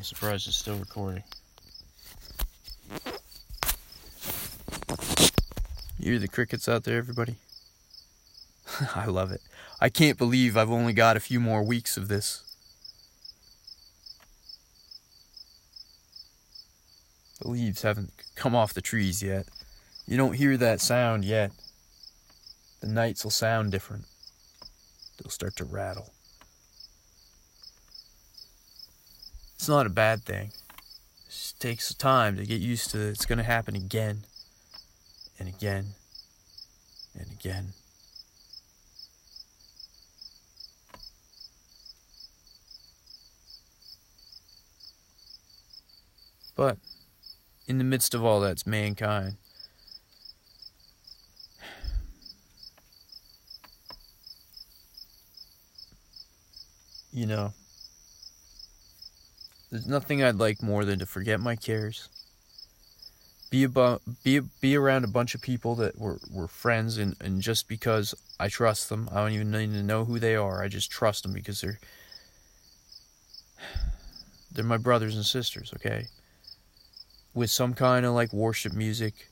I'm 0.00 0.04
surprised 0.04 0.48
it's 0.48 0.56
still 0.56 0.76
recording. 0.76 1.24
You 5.98 6.12
hear 6.12 6.18
the 6.18 6.26
crickets 6.26 6.70
out 6.70 6.84
there, 6.84 6.96
everybody? 6.96 7.34
I 8.94 9.04
love 9.04 9.30
it. 9.30 9.42
I 9.78 9.90
can't 9.90 10.16
believe 10.16 10.56
I've 10.56 10.70
only 10.70 10.94
got 10.94 11.18
a 11.18 11.20
few 11.20 11.38
more 11.38 11.62
weeks 11.62 11.98
of 11.98 12.08
this. 12.08 12.42
The 17.42 17.48
leaves 17.48 17.82
haven't 17.82 18.14
come 18.36 18.54
off 18.54 18.72
the 18.72 18.80
trees 18.80 19.22
yet. 19.22 19.48
You 20.06 20.16
don't 20.16 20.36
hear 20.36 20.56
that 20.56 20.80
sound 20.80 21.26
yet. 21.26 21.52
The 22.80 22.88
nights 22.88 23.22
will 23.22 23.30
sound 23.30 23.70
different. 23.70 24.06
They'll 25.18 25.30
start 25.30 25.56
to 25.56 25.64
rattle. 25.66 26.14
It's 29.60 29.68
not 29.68 29.84
a 29.84 29.90
bad 29.90 30.24
thing. 30.24 30.52
It 31.26 31.28
just 31.28 31.60
takes 31.60 31.92
time 31.92 32.38
to 32.38 32.46
get 32.46 32.62
used 32.62 32.90
to 32.92 32.98
it. 32.98 33.10
It's 33.10 33.26
going 33.26 33.36
to 33.36 33.44
happen 33.44 33.76
again 33.76 34.24
and 35.38 35.50
again 35.50 35.88
and 37.14 37.30
again. 37.30 37.74
But 46.56 46.78
in 47.66 47.76
the 47.76 47.84
midst 47.84 48.14
of 48.14 48.24
all 48.24 48.40
that's 48.40 48.66
mankind. 48.66 49.36
You 57.12 57.26
know, 57.26 57.52
there's 59.70 59.86
nothing 59.86 60.22
I'd 60.22 60.36
like 60.36 60.62
more 60.62 60.84
than 60.84 60.98
to 60.98 61.06
forget 61.06 61.40
my 61.40 61.56
cares 61.56 62.08
be 63.50 63.64
about 63.64 64.00
be 64.22 64.38
be 64.60 64.76
around 64.76 65.04
a 65.04 65.08
bunch 65.08 65.34
of 65.34 65.42
people 65.42 65.74
that 65.74 65.98
were, 65.98 66.20
were 66.30 66.46
friends 66.46 66.96
and, 66.98 67.16
and 67.20 67.42
just 67.42 67.68
because 67.68 68.14
I 68.38 68.48
trust 68.48 68.88
them, 68.88 69.08
I 69.12 69.16
don't 69.16 69.32
even 69.32 69.50
need 69.50 69.72
to 69.72 69.82
know 69.82 70.04
who 70.04 70.18
they 70.20 70.36
are. 70.36 70.62
I 70.62 70.68
just 70.68 70.90
trust 70.90 71.24
them 71.24 71.32
because 71.32 71.60
they're 71.60 71.80
they're 74.52 74.64
my 74.64 74.76
brothers 74.76 75.16
and 75.16 75.24
sisters, 75.24 75.72
okay? 75.76 76.06
With 77.34 77.50
some 77.50 77.74
kind 77.74 78.06
of 78.06 78.14
like 78.14 78.32
worship 78.32 78.72
music, 78.72 79.28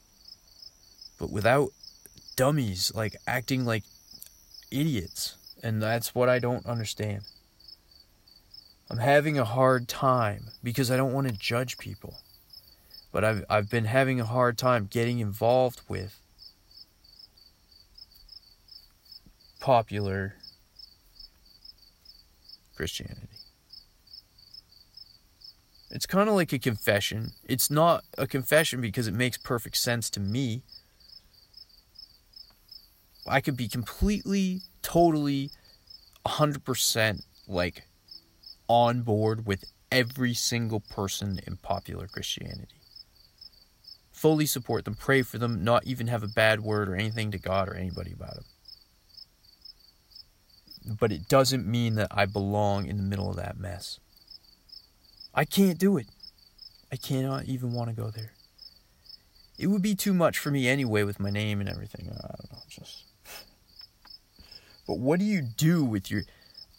but 1.18 1.30
without 1.30 1.70
dummies 2.36 2.92
like 2.94 3.16
acting 3.26 3.64
like 3.64 3.84
idiots. 4.70 5.36
And 5.62 5.82
that's 5.82 6.14
what 6.14 6.28
I 6.28 6.38
don't 6.38 6.66
understand. 6.66 7.22
I'm 8.90 8.98
having 8.98 9.38
a 9.38 9.44
hard 9.44 9.88
time 9.88 10.46
because 10.62 10.90
I 10.90 10.96
don't 10.96 11.12
want 11.12 11.28
to 11.28 11.34
judge 11.34 11.78
people 11.78 12.14
but 13.12 13.24
I've, 13.24 13.44
I've 13.48 13.70
been 13.70 13.86
having 13.86 14.20
a 14.20 14.24
hard 14.24 14.58
time 14.58 14.86
getting 14.90 15.18
involved 15.18 15.80
with 15.88 16.20
popular 19.60 20.34
Christianity. 22.76 23.28
It's 25.90 26.06
kind 26.06 26.28
of 26.28 26.34
like 26.34 26.52
a 26.52 26.58
confession. 26.58 27.32
It's 27.44 27.70
not 27.70 28.04
a 28.18 28.26
confession 28.26 28.80
because 28.80 29.08
it 29.08 29.14
makes 29.14 29.38
perfect 29.38 29.76
sense 29.78 30.10
to 30.10 30.20
me. 30.20 30.62
I 33.26 33.40
could 33.40 33.56
be 33.56 33.68
completely, 33.68 34.60
totally, 34.82 35.50
100% 36.26 37.22
like 37.46 37.84
on 38.68 39.02
board 39.02 39.46
with 39.46 39.64
every 39.90 40.34
single 40.34 40.80
person 40.80 41.40
in 41.46 41.56
popular 41.56 42.06
Christianity 42.06 42.78
fully 44.18 44.46
support 44.46 44.84
them, 44.84 44.96
pray 44.96 45.22
for 45.22 45.38
them, 45.38 45.62
not 45.62 45.86
even 45.86 46.08
have 46.08 46.24
a 46.24 46.28
bad 46.28 46.60
word 46.60 46.88
or 46.88 46.96
anything 46.96 47.30
to 47.30 47.38
God 47.38 47.68
or 47.68 47.74
anybody 47.74 48.12
about 48.12 48.34
them. 48.34 48.44
But 50.98 51.12
it 51.12 51.28
doesn't 51.28 51.66
mean 51.66 51.94
that 51.94 52.08
I 52.10 52.26
belong 52.26 52.86
in 52.86 52.96
the 52.96 53.02
middle 53.04 53.30
of 53.30 53.36
that 53.36 53.58
mess. 53.58 54.00
I 55.34 55.44
can't 55.44 55.78
do 55.78 55.96
it. 55.98 56.06
I 56.90 56.96
cannot 56.96 57.44
even 57.44 57.72
want 57.72 57.90
to 57.90 57.96
go 57.96 58.10
there. 58.10 58.32
It 59.56 59.68
would 59.68 59.82
be 59.82 59.94
too 59.94 60.14
much 60.14 60.38
for 60.38 60.50
me 60.50 60.68
anyway 60.68 61.04
with 61.04 61.20
my 61.20 61.30
name 61.30 61.60
and 61.60 61.68
everything. 61.68 62.08
I 62.08 62.12
don't 62.12 62.52
know, 62.52 62.62
just. 62.68 63.04
But 64.86 65.00
what 65.00 65.18
do 65.18 65.26
you 65.26 65.42
do 65.42 65.84
with 65.84 66.10
your. 66.10 66.22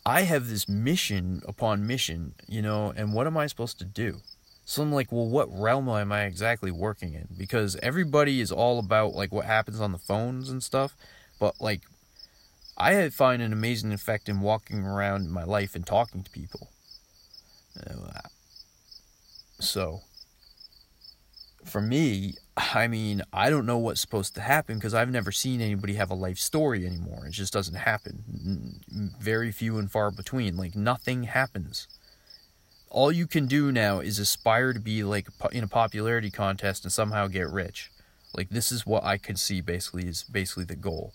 I 0.06 0.22
have 0.22 0.48
this 0.48 0.68
mission 0.68 1.42
upon 1.48 1.86
mission, 1.86 2.34
you 2.48 2.62
know, 2.62 2.94
and 2.96 3.14
what 3.14 3.28
am 3.28 3.38
I 3.38 3.48
supposed 3.48 3.80
to 3.80 3.86
do? 3.86 4.22
So 4.66 4.82
I'm 4.82 4.92
like, 4.92 5.12
well, 5.12 5.28
what 5.28 5.50
realm 5.52 5.90
am 5.90 6.12
I 6.12 6.24
exactly 6.26 6.72
working 6.72 7.14
in? 7.14 7.28
Because 7.38 7.76
everybody 7.82 8.40
is 8.40 8.52
all 8.52 8.80
about 8.80 9.14
like 9.14 9.32
what 9.32 9.46
happens 9.46 9.82
on 9.82 9.92
the 9.92 9.98
phones 9.98 10.50
and 10.50 10.64
stuff, 10.64 10.96
but 11.40 11.56
like, 11.60 11.82
I 12.78 13.10
find 13.10 13.42
an 13.42 13.52
amazing 13.52 13.92
effect 13.92 14.30
in 14.30 14.40
walking 14.40 14.86
around 14.86 15.32
my 15.32 15.44
life 15.44 15.76
and 15.76 15.86
talking 15.86 16.24
to 16.24 16.32
people. 16.32 16.70
Uh, 17.86 18.22
so, 19.60 20.02
for 21.66 21.82
me, 21.82 22.36
I 22.76 22.88
mean, 22.88 23.22
I 23.32 23.50
don't 23.50 23.66
know 23.66 23.78
what's 23.78 24.02
supposed 24.02 24.36
to 24.36 24.42
happen 24.42 24.76
because 24.76 24.94
I've 24.94 25.12
never 25.12 25.32
seen 25.32 25.62
anybody 25.62 25.94
have 25.94 26.12
a 26.12 26.16
life 26.16 26.38
story 26.38 26.86
anymore. 26.86 27.26
It 27.26 27.32
just 27.32 27.54
doesn't 27.54 27.76
happen. 27.76 28.24
Mm, 28.30 28.96
mm, 28.96 29.20
very 29.20 29.52
few 29.52 29.78
and 29.78 29.90
far 29.90 30.12
between. 30.12 30.58
Like, 30.58 30.76
nothing 30.76 31.24
happens 31.24 31.88
all 32.90 33.12
you 33.12 33.28
can 33.28 33.46
do 33.46 33.72
now 33.72 34.00
is 34.00 34.20
aspire 34.20 34.74
to 34.74 34.80
be 34.80 35.04
like 35.04 35.28
in 35.52 35.64
a 35.64 35.68
popularity 35.68 36.30
contest 36.30 36.84
and 36.84 36.92
somehow 36.92 37.28
get 37.28 37.50
rich. 37.50 37.92
Like 38.36 38.50
this 38.50 38.72
is 38.72 38.86
what 38.86 39.04
I 39.04 39.18
can 39.18 39.36
see 39.36 39.62
basically 39.62 40.08
is 40.08 40.24
basically 40.24 40.66
the 40.66 40.76
goal 40.76 41.14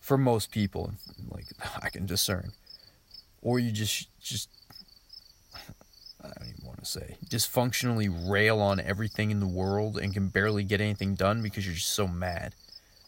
for 0.00 0.16
most 0.16 0.50
people 0.50 0.92
like 1.30 1.46
I 1.82 1.90
can 1.90 2.06
discern. 2.06 2.52
Or 3.42 3.58
you 3.58 3.70
just 3.70 4.08
just 4.20 4.48
I 6.26 6.38
don't 6.38 6.48
even 6.48 6.66
want 6.66 6.80
to 6.80 6.84
say 6.84 7.16
dysfunctionally 7.28 8.10
rail 8.28 8.60
on 8.60 8.80
everything 8.80 9.30
in 9.30 9.40
the 9.40 9.46
world 9.46 9.96
and 9.98 10.12
can 10.12 10.28
barely 10.28 10.64
get 10.64 10.80
anything 10.80 11.14
done 11.14 11.42
because 11.42 11.64
you're 11.66 11.74
just 11.74 11.92
so 11.92 12.08
mad. 12.08 12.54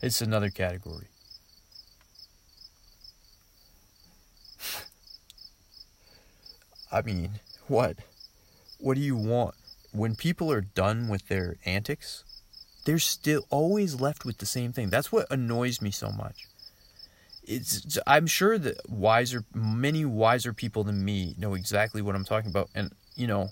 It's 0.01 0.21
another 0.21 0.51
category. 0.51 1.09
I 6.93 7.03
mean, 7.03 7.41
what? 7.67 7.99
What 8.79 8.95
do 8.95 9.01
you 9.01 9.17
want? 9.17 9.57
When 9.93 10.15
people 10.15 10.53
are 10.53 10.61
done 10.61 11.09
with 11.09 11.27
their 11.29 11.57
antics, 11.65 12.23
they're 12.85 12.99
still 12.99 13.45
always 13.51 14.01
left 14.01 14.25
with 14.25 14.39
the 14.39 14.47
same 14.47 14.73
thing. 14.73 14.89
That's 14.91 15.11
what 15.11 15.27
annoys 15.31 15.83
me 15.83 15.91
so 15.91 16.11
much. 16.11 16.47
It's 17.43 17.99
I'm 18.07 18.27
sure 18.27 18.59
that 18.59 18.89
wiser 18.89 19.45
many 19.55 20.05
wiser 20.05 20.53
people 20.53 20.85
than 20.85 21.05
me 21.05 21.35
know 21.39 21.55
exactly 21.55 22.03
what 22.03 22.15
I'm 22.15 22.25
talking 22.25 22.51
about 22.51 22.69
and 22.75 22.93
you 23.19 23.27
know, 23.27 23.51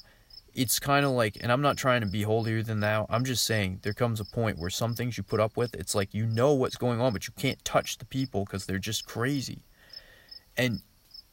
it's 0.54 0.78
kind 0.78 1.04
of 1.04 1.12
like 1.12 1.36
and 1.40 1.52
I'm 1.52 1.60
not 1.60 1.76
trying 1.76 2.00
to 2.00 2.06
be 2.06 2.22
holier 2.22 2.62
than 2.62 2.80
thou. 2.80 3.06
I'm 3.10 3.24
just 3.24 3.44
saying 3.44 3.80
there 3.82 3.92
comes 3.92 4.20
a 4.20 4.24
point 4.24 4.58
where 4.58 4.70
some 4.70 4.94
things 4.94 5.18
you 5.18 5.22
put 5.22 5.40
up 5.40 5.56
with, 5.56 5.74
it's 5.74 5.94
like 5.94 6.14
you 6.14 6.26
know 6.26 6.54
what's 6.54 6.76
going 6.76 7.00
on 7.00 7.12
but 7.12 7.26
you 7.26 7.34
can't 7.36 7.62
touch 7.64 7.98
the 7.98 8.06
people 8.06 8.46
cuz 8.46 8.66
they're 8.66 8.78
just 8.78 9.06
crazy. 9.06 9.62
And 10.56 10.80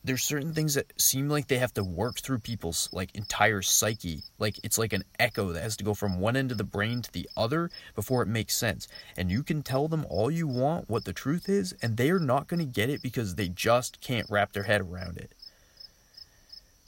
there's 0.04 0.24
certain 0.24 0.54
things 0.54 0.74
that 0.74 0.92
seem 1.02 1.30
like 1.30 1.48
they 1.48 1.58
have 1.58 1.74
to 1.74 1.84
work 1.84 2.20
through 2.20 2.40
people's 2.40 2.90
like 2.92 3.16
entire 3.16 3.62
psyche 3.62 4.22
like 4.38 4.60
it's 4.64 4.78
like 4.78 4.92
an 4.94 5.04
echo 5.18 5.54
that 5.54 5.64
has 5.64 5.78
to 5.78 5.84
go 5.84 5.94
from 5.94 6.20
one 6.20 6.36
end 6.36 6.52
of 6.52 6.58
the 6.58 6.64
brain 6.64 7.02
to 7.02 7.12
the 7.14 7.30
other 7.38 7.70
before 7.96 8.22
it 8.22 8.28
makes 8.28 8.56
sense 8.56 8.88
and 9.16 9.32
you 9.32 9.44
can 9.44 9.64
tell 9.64 9.88
them 9.88 10.06
all 10.10 10.30
you 10.30 10.48
want 10.48 10.90
what 10.90 11.06
the 11.06 11.14
truth 11.14 11.48
is 11.48 11.74
and 11.82 11.96
they 11.96 12.10
are 12.10 12.20
not 12.20 12.48
going 12.48 12.60
to 12.60 12.66
get 12.66 12.90
it 12.90 13.02
because 13.02 13.36
they 13.36 13.48
just 13.48 14.02
can't 14.02 14.30
wrap 14.30 14.52
their 14.52 14.64
head 14.64 14.82
around 14.82 15.18
it 15.18 15.34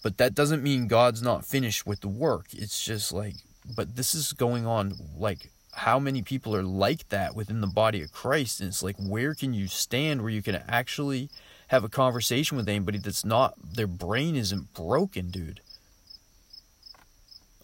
but 0.05 0.19
that 0.19 0.35
doesn't 0.35 0.61
mean 0.61 0.87
god's 0.87 1.23
not 1.23 1.43
finished 1.43 1.87
with 1.87 2.01
the 2.01 2.07
work 2.07 2.45
it's 2.53 2.85
just 2.85 3.11
like 3.11 3.33
but 3.75 3.95
this 3.95 4.13
is 4.13 4.33
going 4.33 4.67
on 4.67 4.93
like 5.17 5.49
how 5.75 5.99
many 5.99 6.21
people 6.21 6.55
are 6.55 6.63
like 6.63 7.09
that 7.09 7.35
within 7.35 7.59
the 7.59 7.67
body 7.67 8.01
of 8.01 8.11
Christ. 8.11 8.61
And 8.61 8.69
it's 8.69 8.81
like, 8.81 8.95
where 8.97 9.35
can 9.35 9.53
you 9.53 9.67
stand 9.67 10.21
where 10.21 10.31
you 10.31 10.41
can 10.41 10.63
actually 10.67 11.29
have 11.67 11.83
a 11.83 11.89
conversation 11.89 12.55
with 12.55 12.69
anybody 12.69 12.97
that's 12.97 13.25
not, 13.25 13.55
their 13.75 13.87
brain 13.87 14.35
isn't 14.35 14.73
broken, 14.73 15.29
dude? 15.29 15.59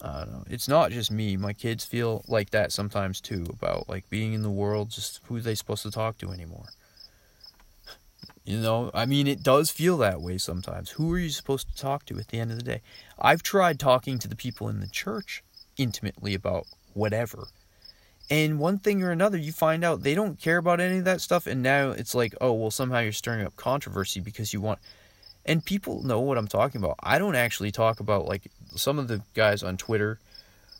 I 0.01 0.25
don't 0.25 0.31
know. 0.31 0.43
It's 0.49 0.67
not 0.67 0.91
just 0.91 1.11
me. 1.11 1.37
My 1.37 1.53
kids 1.53 1.85
feel 1.85 2.25
like 2.27 2.49
that 2.49 2.73
sometimes 2.73 3.21
too 3.21 3.45
about 3.49 3.87
like 3.87 4.09
being 4.09 4.33
in 4.33 4.41
the 4.41 4.49
world, 4.49 4.89
just 4.89 5.21
who 5.25 5.39
they 5.39 5.55
supposed 5.55 5.83
to 5.83 5.91
talk 5.91 6.17
to 6.17 6.31
anymore? 6.31 6.69
You 8.43 8.57
know, 8.57 8.89
I 8.93 9.05
mean, 9.05 9.27
it 9.27 9.43
does 9.43 9.69
feel 9.69 9.97
that 9.99 10.19
way 10.21 10.37
sometimes. 10.37 10.91
Who 10.91 11.13
are 11.13 11.19
you 11.19 11.29
supposed 11.29 11.69
to 11.69 11.75
talk 11.79 12.05
to 12.05 12.17
at 12.17 12.29
the 12.29 12.39
end 12.39 12.51
of 12.51 12.57
the 12.57 12.63
day? 12.63 12.81
I've 13.19 13.43
tried 13.43 13.79
talking 13.79 14.17
to 14.17 14.27
the 14.27 14.35
people 14.35 14.67
in 14.67 14.79
the 14.79 14.87
church 14.87 15.43
intimately 15.77 16.33
about 16.33 16.65
whatever. 16.93 17.47
And 18.31 18.59
one 18.59 18.79
thing 18.79 19.03
or 19.03 19.11
another, 19.11 19.37
you 19.37 19.51
find 19.51 19.83
out 19.83 20.03
they 20.03 20.15
don't 20.15 20.39
care 20.39 20.57
about 20.57 20.79
any 20.79 20.97
of 20.97 21.05
that 21.05 21.21
stuff. 21.21 21.45
And 21.45 21.61
now 21.61 21.91
it's 21.91 22.15
like, 22.15 22.33
oh, 22.41 22.53
well, 22.53 22.71
somehow 22.71 22.99
you're 22.99 23.11
stirring 23.11 23.45
up 23.45 23.55
controversy 23.57 24.21
because 24.21 24.53
you 24.53 24.61
want. 24.61 24.79
And 25.45 25.63
people 25.63 26.01
know 26.03 26.21
what 26.21 26.37
I'm 26.37 26.47
talking 26.47 26.81
about. 26.81 26.95
I 27.01 27.19
don't 27.19 27.35
actually 27.35 27.71
talk 27.71 27.99
about, 27.99 28.25
like, 28.25 28.49
some 28.75 28.97
of 28.97 29.07
the 29.07 29.21
guys 29.33 29.63
on 29.63 29.77
Twitter 29.77 30.19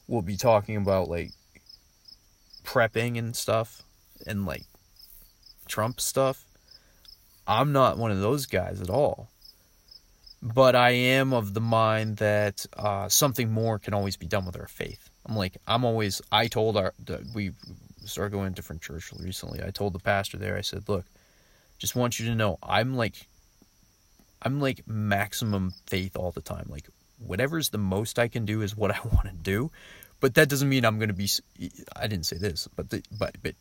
will 0.08 0.22
be 0.22 0.38
talking 0.38 0.78
about, 0.78 1.10
like, 1.10 1.32
prepping 2.64 3.20
and 3.20 3.36
stuff 3.36 3.84
and, 4.26 4.46
like, 4.46 4.64
Trump 5.68 6.00
stuff. 6.00 6.46
I'm 7.52 7.74
not 7.74 7.98
one 7.98 8.12
of 8.12 8.22
those 8.22 8.46
guys 8.46 8.82
at 8.82 8.90
all. 8.90 9.30
But 10.42 10.74
I 10.74 10.92
am 10.92 11.34
of 11.34 11.54
the 11.54 11.60
mind 11.60 12.18
that 12.18 12.66
uh, 12.78 13.10
something 13.10 13.52
more 13.52 13.78
can 13.78 13.94
always 13.94 14.16
be 14.16 14.26
done 14.26 14.46
with 14.46 14.58
our 14.58 14.68
faith. 14.68 15.10
I'm 15.26 15.36
like, 15.36 15.58
I'm 15.68 15.84
always, 15.84 16.22
I 16.32 16.48
told 16.48 16.78
our, 16.78 16.94
we 17.36 17.52
started 18.06 18.32
going 18.32 18.50
to 18.50 18.56
different 18.56 18.82
church 18.82 19.12
recently. 19.20 19.62
I 19.62 19.70
told 19.70 19.94
the 19.94 20.00
pastor 20.00 20.38
there, 20.38 20.58
I 20.58 20.62
said, 20.62 20.88
look, 20.88 21.06
just 21.78 21.94
want 21.94 22.20
you 22.20 22.26
to 22.28 22.36
know, 22.36 22.58
I'm 22.64 22.96
like, 22.96 23.28
I'm 24.42 24.62
like 24.62 24.88
maximum 24.88 25.74
faith 25.88 26.16
all 26.16 26.32
the 26.32 26.42
time. 26.42 26.68
Like, 26.70 26.88
whatever's 27.20 27.70
the 27.70 27.78
most 27.78 28.18
I 28.18 28.30
can 28.30 28.46
do 28.46 28.62
is 28.62 28.78
what 28.78 28.92
I 28.92 29.00
want 29.14 29.28
to 29.28 29.34
do. 29.34 29.72
But 30.22 30.36
that 30.36 30.48
doesn't 30.48 30.70
mean 30.70 30.86
I'm 30.86 31.00
going 31.00 31.10
to 31.10 31.14
be, 31.14 31.28
I 31.96 32.08
didn't 32.08 32.28
say 32.28 32.38
this, 32.38 32.70
but, 32.76 32.90
the, 32.90 33.04
but, 33.12 33.36
but 33.44 33.56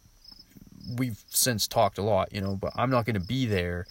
we've 0.96 1.22
since 1.28 1.66
talked 1.66 1.98
a 1.98 2.02
lot, 2.02 2.32
you 2.32 2.40
know, 2.40 2.56
but 2.56 2.72
I'm 2.76 2.90
not 2.90 3.04
going 3.06 3.14
to 3.14 3.26
be 3.26 3.46
there 3.46 3.86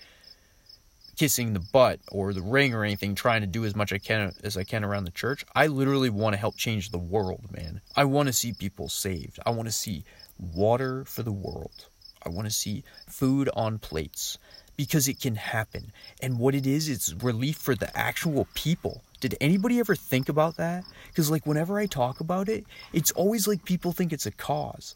kissing 1.18 1.52
the 1.52 1.60
butt 1.60 2.00
or 2.14 2.34
the 2.34 2.42
ring 2.42 2.74
or 2.74 2.86
anything 2.86 3.14
trying 3.14 3.42
to 3.42 3.48
do 3.48 3.66
as 3.66 3.76
much 3.76 3.92
I 3.92 3.98
can 3.98 4.34
as 4.42 4.56
I 4.56 4.64
can 4.64 4.86
around 4.86 5.04
the 5.04 5.12
church. 5.12 5.46
I 5.54 5.68
literally 5.68 6.10
want 6.10 6.34
to 6.34 6.38
help 6.38 6.56
change 6.56 6.92
the 6.92 6.98
world, 6.98 7.46
man. 7.52 7.82
I 7.96 8.06
want 8.06 8.28
to 8.28 8.34
see 8.34 8.54
people 8.54 8.88
saved. 8.88 9.38
I 9.46 9.50
want 9.50 9.68
to 9.68 9.74
see 9.74 10.06
water 10.40 11.04
for 11.04 11.24
the 11.24 11.32
world. 11.32 11.88
I 12.24 12.30
want 12.30 12.48
to 12.48 12.54
see 12.54 12.84
food 13.08 13.50
on 13.54 13.80
plates 13.80 14.38
because 14.78 15.10
it 15.10 15.20
can 15.20 15.36
happen. 15.36 15.92
And 16.22 16.40
what 16.40 16.56
it 16.56 16.66
is, 16.66 16.88
it's 16.88 17.14
relief 17.14 17.58
for 17.58 17.76
the 17.76 17.96
actual 17.98 18.48
people. 18.54 19.04
Did 19.20 19.36
anybody 19.42 19.80
ever 19.80 19.96
think 19.96 20.30
about 20.30 20.56
that? 20.56 20.86
Because, 21.10 21.30
like, 21.30 21.46
whenever 21.46 21.78
I 21.78 21.86
talk 21.86 22.22
about 22.22 22.48
it, 22.48 22.66
it's 22.94 23.12
always 23.12 23.46
like 23.46 23.66
people 23.66 23.92
think 23.92 24.14
it's 24.14 24.26
a 24.26 24.32
cause. 24.32 24.96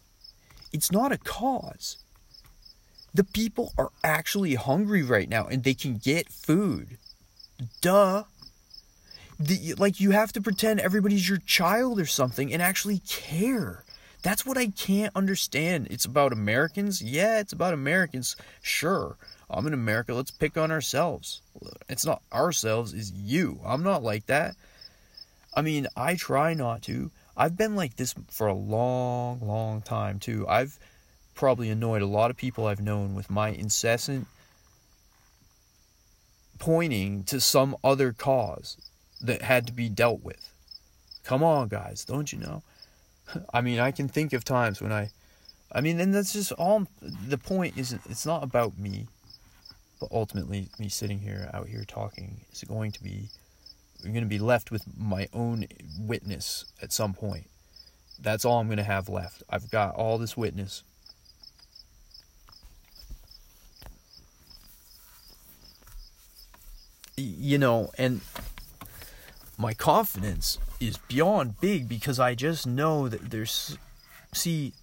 It's 0.73 0.91
not 0.91 1.11
a 1.11 1.17
cause. 1.17 1.97
The 3.13 3.23
people 3.23 3.71
are 3.77 3.91
actually 4.03 4.55
hungry 4.55 5.03
right 5.03 5.29
now 5.29 5.45
and 5.45 5.63
they 5.63 5.75
can 5.75 5.97
get 5.97 6.29
food. 6.29 6.97
Duh. 7.81 8.23
The, 9.39 9.75
like, 9.77 9.99
you 9.99 10.11
have 10.11 10.33
to 10.33 10.41
pretend 10.41 10.79
everybody's 10.79 11.29
your 11.29 11.37
child 11.39 11.99
or 11.99 12.05
something 12.05 12.51
and 12.51 12.61
actually 12.61 12.99
care. 13.07 13.83
That's 14.23 14.45
what 14.45 14.57
I 14.57 14.67
can't 14.67 15.15
understand. 15.15 15.87
It's 15.91 16.05
about 16.05 16.31
Americans? 16.31 17.01
Yeah, 17.01 17.39
it's 17.39 17.53
about 17.53 17.73
Americans. 17.73 18.35
Sure. 18.61 19.17
I'm 19.49 19.67
in 19.67 19.73
America. 19.73 20.13
Let's 20.13 20.31
pick 20.31 20.57
on 20.57 20.71
ourselves. 20.71 21.41
It's 21.89 22.05
not 22.05 22.21
ourselves, 22.31 22.93
it's 22.93 23.11
you. 23.11 23.59
I'm 23.65 23.83
not 23.83 24.01
like 24.01 24.25
that. 24.25 24.55
I 25.53 25.61
mean, 25.61 25.87
I 25.95 26.15
try 26.15 26.53
not 26.53 26.81
to. 26.83 27.11
I've 27.35 27.57
been 27.57 27.75
like 27.75 27.95
this 27.95 28.13
for 28.29 28.47
a 28.47 28.53
long, 28.53 29.39
long 29.41 29.81
time 29.81 30.19
too. 30.19 30.45
I've 30.47 30.77
probably 31.35 31.69
annoyed 31.69 32.01
a 32.01 32.07
lot 32.07 32.29
of 32.29 32.37
people 32.37 32.67
I've 32.67 32.81
known 32.81 33.15
with 33.15 33.29
my 33.29 33.49
incessant 33.49 34.27
pointing 36.59 37.23
to 37.23 37.41
some 37.41 37.75
other 37.83 38.13
cause 38.13 38.77
that 39.21 39.41
had 39.41 39.65
to 39.67 39.73
be 39.73 39.89
dealt 39.89 40.23
with. 40.23 40.53
Come 41.23 41.43
on, 41.43 41.69
guys, 41.69 42.05
don't 42.05 42.31
you 42.31 42.39
know? 42.39 42.63
I 43.53 43.61
mean, 43.61 43.79
I 43.79 43.91
can 43.91 44.07
think 44.07 44.33
of 44.33 44.43
times 44.43 44.81
when 44.81 44.91
I 44.91 45.09
I 45.73 45.81
mean, 45.81 45.99
and 45.99 46.13
that's 46.13 46.33
just 46.33 46.51
all 46.51 46.87
the 47.01 47.37
point 47.37 47.77
is 47.77 47.93
it's 48.07 48.25
not 48.27 48.43
about 48.43 48.77
me, 48.77 49.07
but 49.99 50.09
ultimately 50.11 50.69
me 50.77 50.87
sitting 50.87 51.19
here 51.19 51.49
out 51.51 51.67
here 51.67 51.83
talking 51.87 52.41
is 52.51 52.63
going 52.63 52.91
to 52.91 53.03
be 53.03 53.29
I'm 54.03 54.11
going 54.11 54.23
to 54.23 54.29
be 54.29 54.39
left 54.39 54.71
with 54.71 54.83
my 54.97 55.27
own 55.33 55.65
witness 55.99 56.65
at 56.81 56.91
some 56.91 57.13
point. 57.13 57.49
That's 58.19 58.45
all 58.45 58.59
I'm 58.59 58.67
going 58.67 58.77
to 58.77 58.83
have 58.83 59.09
left. 59.09 59.43
I've 59.49 59.69
got 59.71 59.95
all 59.95 60.17
this 60.17 60.35
witness 60.35 60.83
you 67.15 67.57
know, 67.57 67.91
and 67.97 68.21
my 69.57 69.73
confidence 69.73 70.57
is 70.79 70.97
beyond 70.97 71.59
big 71.61 71.87
because 71.87 72.19
I 72.19 72.35
just 72.35 72.65
know 72.65 73.07
that 73.07 73.29
there's, 73.29 73.77
see, 74.33 74.73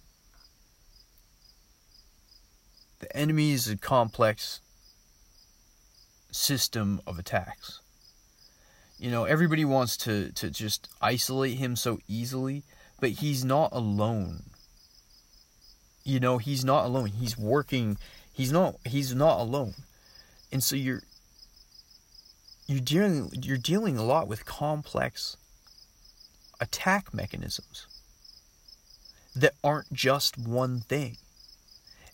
the 2.99 3.15
enemy 3.15 3.51
is 3.51 3.67
a 3.67 3.77
complex 3.77 4.61
system 6.31 7.01
of 7.05 7.19
attacks. 7.19 7.81
You 9.01 9.09
know, 9.09 9.23
everybody 9.23 9.65
wants 9.65 9.97
to, 9.97 10.31
to 10.33 10.51
just 10.51 10.87
isolate 11.01 11.57
him 11.57 11.75
so 11.75 11.97
easily, 12.07 12.61
but 12.99 13.09
he's 13.09 13.43
not 13.43 13.69
alone. 13.71 14.43
You 16.03 16.19
know, 16.19 16.37
he's 16.37 16.63
not 16.63 16.85
alone. 16.85 17.07
He's 17.07 17.35
working. 17.35 17.97
He's 18.31 18.51
not. 18.51 18.75
He's 18.85 19.15
not 19.15 19.39
alone. 19.39 19.73
And 20.51 20.63
so 20.63 20.75
you're 20.75 21.01
you're 22.67 22.79
dealing 22.79 23.31
you're 23.41 23.57
dealing 23.57 23.97
a 23.97 24.03
lot 24.03 24.27
with 24.27 24.45
complex 24.45 25.35
attack 26.59 27.11
mechanisms 27.11 27.87
that 29.35 29.53
aren't 29.63 29.91
just 29.91 30.37
one 30.37 30.81
thing. 30.81 31.17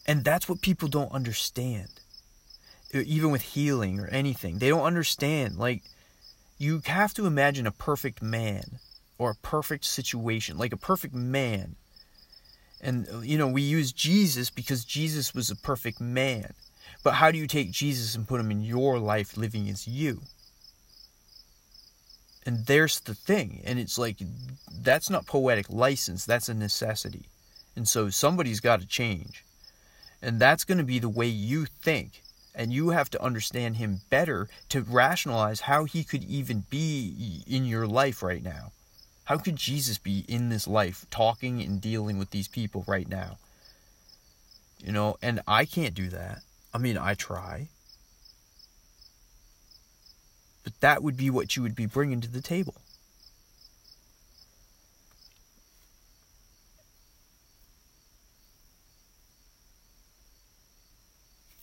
And 0.05 0.23
that's 0.23 0.47
what 0.47 0.61
people 0.61 0.87
don't 0.87 1.11
understand. 1.11 1.89
Even 2.93 3.31
with 3.31 3.41
healing 3.41 3.99
or 3.99 4.07
anything, 4.07 4.59
they 4.59 4.69
don't 4.69 4.85
understand. 4.85 5.57
Like, 5.57 5.83
you 6.57 6.81
have 6.85 7.13
to 7.15 7.25
imagine 7.25 7.67
a 7.67 7.71
perfect 7.71 8.21
man 8.21 8.79
or 9.17 9.31
a 9.31 9.35
perfect 9.35 9.85
situation, 9.85 10.57
like 10.57 10.73
a 10.73 10.77
perfect 10.77 11.13
man. 11.13 11.75
And, 12.81 13.07
you 13.23 13.37
know, 13.37 13.47
we 13.47 13.61
use 13.61 13.91
Jesus 13.91 14.49
because 14.49 14.85
Jesus 14.85 15.33
was 15.33 15.49
a 15.49 15.55
perfect 15.55 15.99
man. 15.99 16.53
But 17.03 17.13
how 17.13 17.31
do 17.31 17.37
you 17.37 17.47
take 17.47 17.71
Jesus 17.71 18.15
and 18.15 18.27
put 18.27 18.39
him 18.39 18.51
in 18.51 18.61
your 18.61 18.99
life 18.99 19.37
living 19.37 19.69
as 19.69 19.87
you? 19.87 20.21
And 22.45 22.65
there's 22.65 22.99
the 23.01 23.15
thing. 23.15 23.61
And 23.65 23.77
it's 23.77 23.97
like, 23.97 24.17
that's 24.71 25.09
not 25.09 25.25
poetic 25.25 25.69
license, 25.69 26.25
that's 26.25 26.49
a 26.49 26.53
necessity. 26.53 27.25
And 27.75 27.87
so 27.87 28.09
somebody's 28.09 28.59
got 28.59 28.79
to 28.79 28.87
change. 28.87 29.43
And 30.21 30.39
that's 30.39 30.63
going 30.63 30.79
to 30.79 30.83
be 30.83 30.99
the 30.99 31.09
way 31.09 31.27
you 31.27 31.65
think. 31.65 32.23
And 32.57 32.73
you 32.73 32.89
have 32.89 33.11
to 33.11 33.23
understand 33.23 33.75
him 33.75 34.01
better 34.09 34.49
to 34.69 34.81
rationalize 34.81 35.61
how 35.61 35.83
he 35.83 36.03
could 36.03 36.23
even 36.23 36.63
be 36.71 37.43
in 37.45 37.65
your 37.65 37.85
life 37.85 38.23
right 38.23 38.43
now. 38.43 38.71
How 39.25 39.37
could 39.37 39.57
Jesus 39.57 39.99
be 39.99 40.25
in 40.27 40.49
this 40.49 40.67
life, 40.67 41.05
talking 41.11 41.61
and 41.61 41.79
dealing 41.79 42.17
with 42.17 42.31
these 42.31 42.47
people 42.47 42.83
right 42.87 43.07
now? 43.07 43.37
You 44.83 44.91
know, 44.91 45.17
and 45.21 45.39
I 45.47 45.65
can't 45.65 45.93
do 45.93 46.09
that. 46.09 46.39
I 46.73 46.79
mean, 46.79 46.97
I 46.97 47.13
try. 47.13 47.67
But 50.63 50.79
that 50.81 51.03
would 51.03 51.15
be 51.15 51.29
what 51.29 51.55
you 51.55 51.61
would 51.61 51.75
be 51.75 51.85
bringing 51.85 52.21
to 52.21 52.27
the 52.27 52.41
table. 52.41 52.75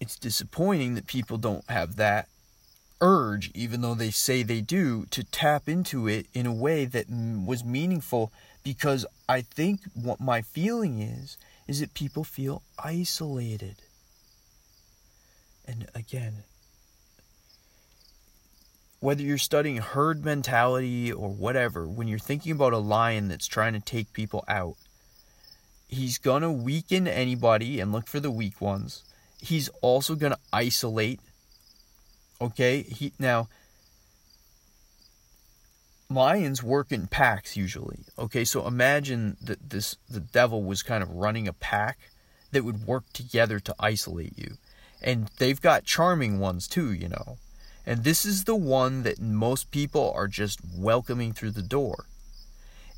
It's 0.04 0.18
disappointing 0.18 0.96
that 0.96 1.06
people 1.06 1.38
don't 1.38 1.64
have 1.70 1.96
that 1.96 2.28
urge, 3.00 3.50
even 3.54 3.80
though 3.80 3.94
they 3.94 4.10
say 4.10 4.42
they 4.42 4.60
do, 4.60 5.06
to 5.06 5.24
tap 5.24 5.66
into 5.66 6.06
it 6.06 6.26
in 6.34 6.44
a 6.44 6.52
way 6.52 6.84
that 6.84 7.06
was 7.08 7.64
meaningful 7.64 8.30
because 8.62 9.06
I 9.30 9.40
think 9.40 9.80
what 9.94 10.20
my 10.20 10.42
feeling 10.42 11.00
is, 11.00 11.38
is 11.66 11.80
that 11.80 11.94
people 11.94 12.22
feel 12.22 12.60
isolated. 12.78 13.76
And 15.66 15.88
again, 15.94 16.44
whether 19.00 19.22
you're 19.22 19.38
studying 19.38 19.78
herd 19.78 20.22
mentality 20.22 21.10
or 21.10 21.30
whatever, 21.30 21.88
when 21.88 22.08
you're 22.08 22.18
thinking 22.18 22.52
about 22.52 22.74
a 22.74 22.78
lion 22.78 23.28
that's 23.28 23.46
trying 23.46 23.72
to 23.72 23.80
take 23.80 24.12
people 24.12 24.44
out, 24.48 24.76
he's 25.88 26.18
going 26.18 26.42
to 26.42 26.50
weaken 26.50 27.08
anybody 27.08 27.80
and 27.80 27.90
look 27.90 28.06
for 28.06 28.20
the 28.20 28.30
weak 28.30 28.60
ones. 28.60 29.02
He's 29.44 29.68
also 29.82 30.14
going 30.14 30.32
to 30.32 30.38
isolate. 30.52 31.20
Okay? 32.40 32.82
He 32.82 33.12
now 33.18 33.48
lions 36.10 36.62
work 36.62 36.92
in 36.92 37.06
packs 37.06 37.56
usually. 37.56 38.04
Okay, 38.18 38.44
so 38.44 38.66
imagine 38.66 39.36
that 39.42 39.70
this 39.70 39.96
the 40.08 40.20
devil 40.20 40.62
was 40.62 40.82
kind 40.82 41.02
of 41.02 41.10
running 41.10 41.48
a 41.48 41.52
pack 41.52 41.98
that 42.52 42.64
would 42.64 42.86
work 42.86 43.04
together 43.12 43.58
to 43.60 43.74
isolate 43.78 44.38
you. 44.38 44.56
And 45.02 45.28
they've 45.38 45.60
got 45.60 45.84
charming 45.84 46.38
ones 46.38 46.66
too, 46.68 46.92
you 46.92 47.08
know. 47.08 47.36
And 47.86 48.04
this 48.04 48.24
is 48.24 48.44
the 48.44 48.56
one 48.56 49.02
that 49.02 49.20
most 49.20 49.70
people 49.70 50.12
are 50.14 50.28
just 50.28 50.60
welcoming 50.74 51.32
through 51.32 51.50
the 51.50 51.62
door. 51.62 52.06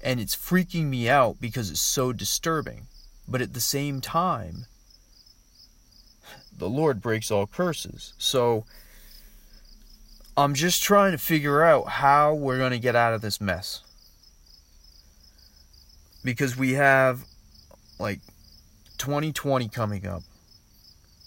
And 0.03 0.20
it's 0.20 0.36
freaking 0.36 0.84
me 0.84 1.09
out 1.09 1.40
because 1.40 1.70
it's 1.70 1.80
so 1.80 2.12
disturbing. 2.12 2.86
But 3.26 3.40
at 3.40 3.55
the 3.55 3.61
same 3.61 4.01
time, 4.01 4.66
the 6.59 6.68
Lord 6.68 7.00
breaks 7.00 7.30
all 7.30 7.46
curses. 7.46 8.14
So 8.18 8.64
I'm 10.36 10.54
just 10.54 10.82
trying 10.82 11.12
to 11.12 11.18
figure 11.18 11.62
out 11.62 11.88
how 11.88 12.34
we're 12.34 12.59
going 12.59 12.72
to 12.72 12.78
get 12.78 12.94
out 12.96 13.14
of 13.14 13.20
this 13.20 13.40
mess. 13.40 13.82
Because 16.24 16.57
we 16.57 16.72
have 16.72 17.24
like 17.98 18.20
2020 18.98 19.68
coming 19.68 20.07
up. 20.07 20.22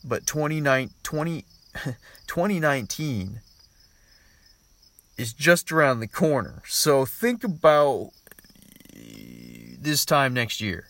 But 0.04 0.26
2019, 0.26 0.94
20, 1.04 1.46
2019 2.28 3.42
is 5.18 5.34
just 5.34 5.72
around 5.72 6.00
the 6.00 6.08
corner. 6.08 6.62
So 6.68 7.06
think 7.06 7.44
about 7.44 8.12
this 9.82 10.06
time 10.06 10.34
next 10.34 10.62
year. 10.62 10.88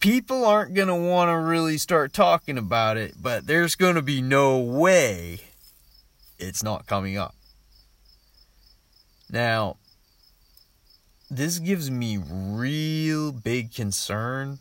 People 0.00 0.44
aren't 0.44 0.74
going 0.74 0.88
to 0.88 0.94
want 0.94 1.28
to 1.30 1.36
really 1.36 1.76
start 1.78 2.12
talking 2.12 2.56
about 2.56 2.96
it, 2.96 3.14
but 3.20 3.46
there's 3.46 3.74
going 3.74 3.96
to 3.96 4.02
be 4.02 4.22
no 4.22 4.58
way 4.58 5.40
it's 6.38 6.62
not 6.62 6.86
coming 6.86 7.16
up. 7.16 7.34
Now, 9.30 9.76
this 11.30 11.58
gives 11.58 11.90
me 11.90 12.18
real 12.18 13.32
big 13.32 13.74
concern 13.74 14.58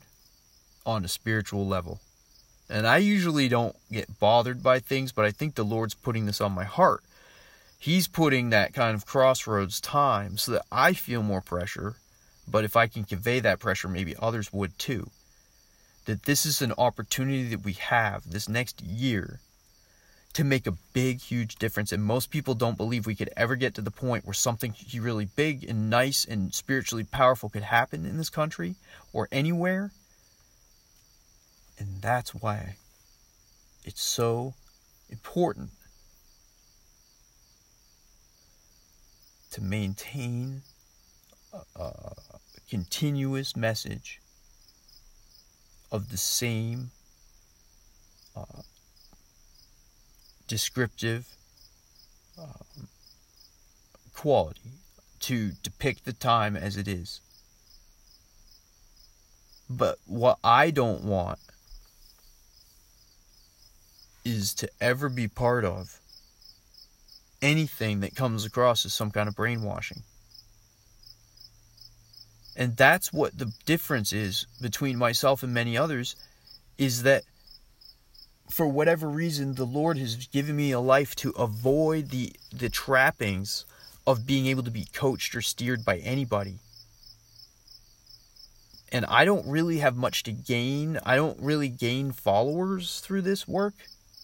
on 0.85 1.05
a 1.05 1.07
spiritual 1.07 1.67
level. 1.67 1.99
And 2.69 2.87
I 2.87 2.97
usually 2.97 3.47
don't 3.47 3.75
get 3.91 4.19
bothered 4.19 4.63
by 4.63 4.79
things, 4.79 5.11
but 5.11 5.23
I 5.23 5.31
think 5.31 5.55
the 5.55 5.63
Lord's 5.63 5.93
putting 5.93 6.25
this 6.25 6.41
on 6.41 6.51
my 6.51 6.65
heart 6.65 7.03
He's 7.79 8.07
putting 8.07 8.49
that 8.49 8.73
kind 8.73 8.95
of 8.95 9.05
crossroads 9.05 9.79
time 9.79 10.37
so 10.37 10.53
that 10.53 10.65
I 10.71 10.93
feel 10.93 11.21
more 11.21 11.41
pressure, 11.41 11.95
but 12.47 12.63
if 12.63 12.75
I 12.75 12.87
can 12.87 13.03
convey 13.03 13.39
that 13.39 13.59
pressure, 13.59 13.87
maybe 13.87 14.15
others 14.19 14.51
would 14.51 14.77
too. 14.79 15.09
That 16.07 16.23
this 16.23 16.45
is 16.45 16.61
an 16.61 16.73
opportunity 16.77 17.43
that 17.49 17.65
we 17.65 17.73
have 17.73 18.29
this 18.29 18.47
next 18.47 18.81
year 18.81 19.41
to 20.33 20.43
make 20.43 20.65
a 20.65 20.77
big, 20.93 21.19
huge 21.19 21.55
difference. 21.55 21.91
And 21.91 22.01
most 22.01 22.29
people 22.29 22.53
don't 22.53 22.77
believe 22.77 23.05
we 23.05 23.15
could 23.15 23.31
ever 23.35 23.57
get 23.57 23.75
to 23.75 23.81
the 23.81 23.91
point 23.91 24.25
where 24.25 24.33
something 24.33 24.73
really 24.97 25.25
big 25.25 25.63
and 25.69 25.89
nice 25.89 26.23
and 26.23 26.53
spiritually 26.53 27.03
powerful 27.03 27.49
could 27.49 27.63
happen 27.63 28.05
in 28.05 28.17
this 28.17 28.29
country 28.29 28.75
or 29.11 29.27
anywhere. 29.31 29.91
And 31.77 32.01
that's 32.01 32.33
why 32.33 32.77
it's 33.83 34.01
so 34.01 34.53
important 35.09 35.71
to 39.51 39.61
maintain 39.61 40.61
a, 41.51 41.81
a 41.81 42.13
continuous 42.69 43.57
message 43.57 44.21
of 45.91 46.09
the 46.09 46.17
same 46.17 46.91
uh, 48.35 48.61
descriptive 50.47 51.27
um, 52.37 52.87
quality 54.13 54.71
to 55.19 55.51
depict 55.63 56.05
the 56.05 56.13
time 56.13 56.55
as 56.55 56.77
it 56.77 56.87
is. 56.87 57.21
But 59.69 59.97
what 60.05 60.37
I 60.43 60.71
don't 60.71 61.03
want 61.03 61.39
is 64.23 64.53
to 64.55 64.69
ever 64.79 65.09
be 65.09 65.27
part 65.27 65.65
of 65.65 65.99
anything 67.41 67.99
that 68.01 68.15
comes 68.15 68.45
across 68.45 68.85
as 68.85 68.93
some 68.93 69.11
kind 69.11 69.27
of 69.27 69.35
brainwashing. 69.35 70.03
And 72.57 72.75
that's 72.75 73.13
what 73.13 73.37
the 73.37 73.53
difference 73.65 74.11
is 74.11 74.47
between 74.59 74.97
myself 74.97 75.43
and 75.43 75.53
many 75.53 75.77
others 75.77 76.15
is 76.77 77.03
that 77.03 77.23
for 78.49 78.67
whatever 78.67 79.07
reason 79.07 79.53
the 79.53 79.65
Lord 79.65 79.97
has 79.97 80.27
given 80.27 80.55
me 80.55 80.71
a 80.71 80.79
life 80.79 81.15
to 81.17 81.29
avoid 81.31 82.09
the 82.09 82.33
the 82.51 82.69
trappings 82.69 83.65
of 84.05 84.25
being 84.25 84.47
able 84.47 84.63
to 84.63 84.71
be 84.71 84.87
coached 84.91 85.35
or 85.35 85.41
steered 85.41 85.85
by 85.85 85.97
anybody. 85.97 86.59
And 88.91 89.05
I 89.05 89.23
don't 89.23 89.47
really 89.47 89.79
have 89.79 89.95
much 89.95 90.23
to 90.23 90.31
gain. 90.31 90.99
I 91.05 91.15
don't 91.15 91.39
really 91.39 91.69
gain 91.69 92.11
followers 92.11 93.01
through 93.01 93.21
this 93.21 93.47
work 93.47 93.75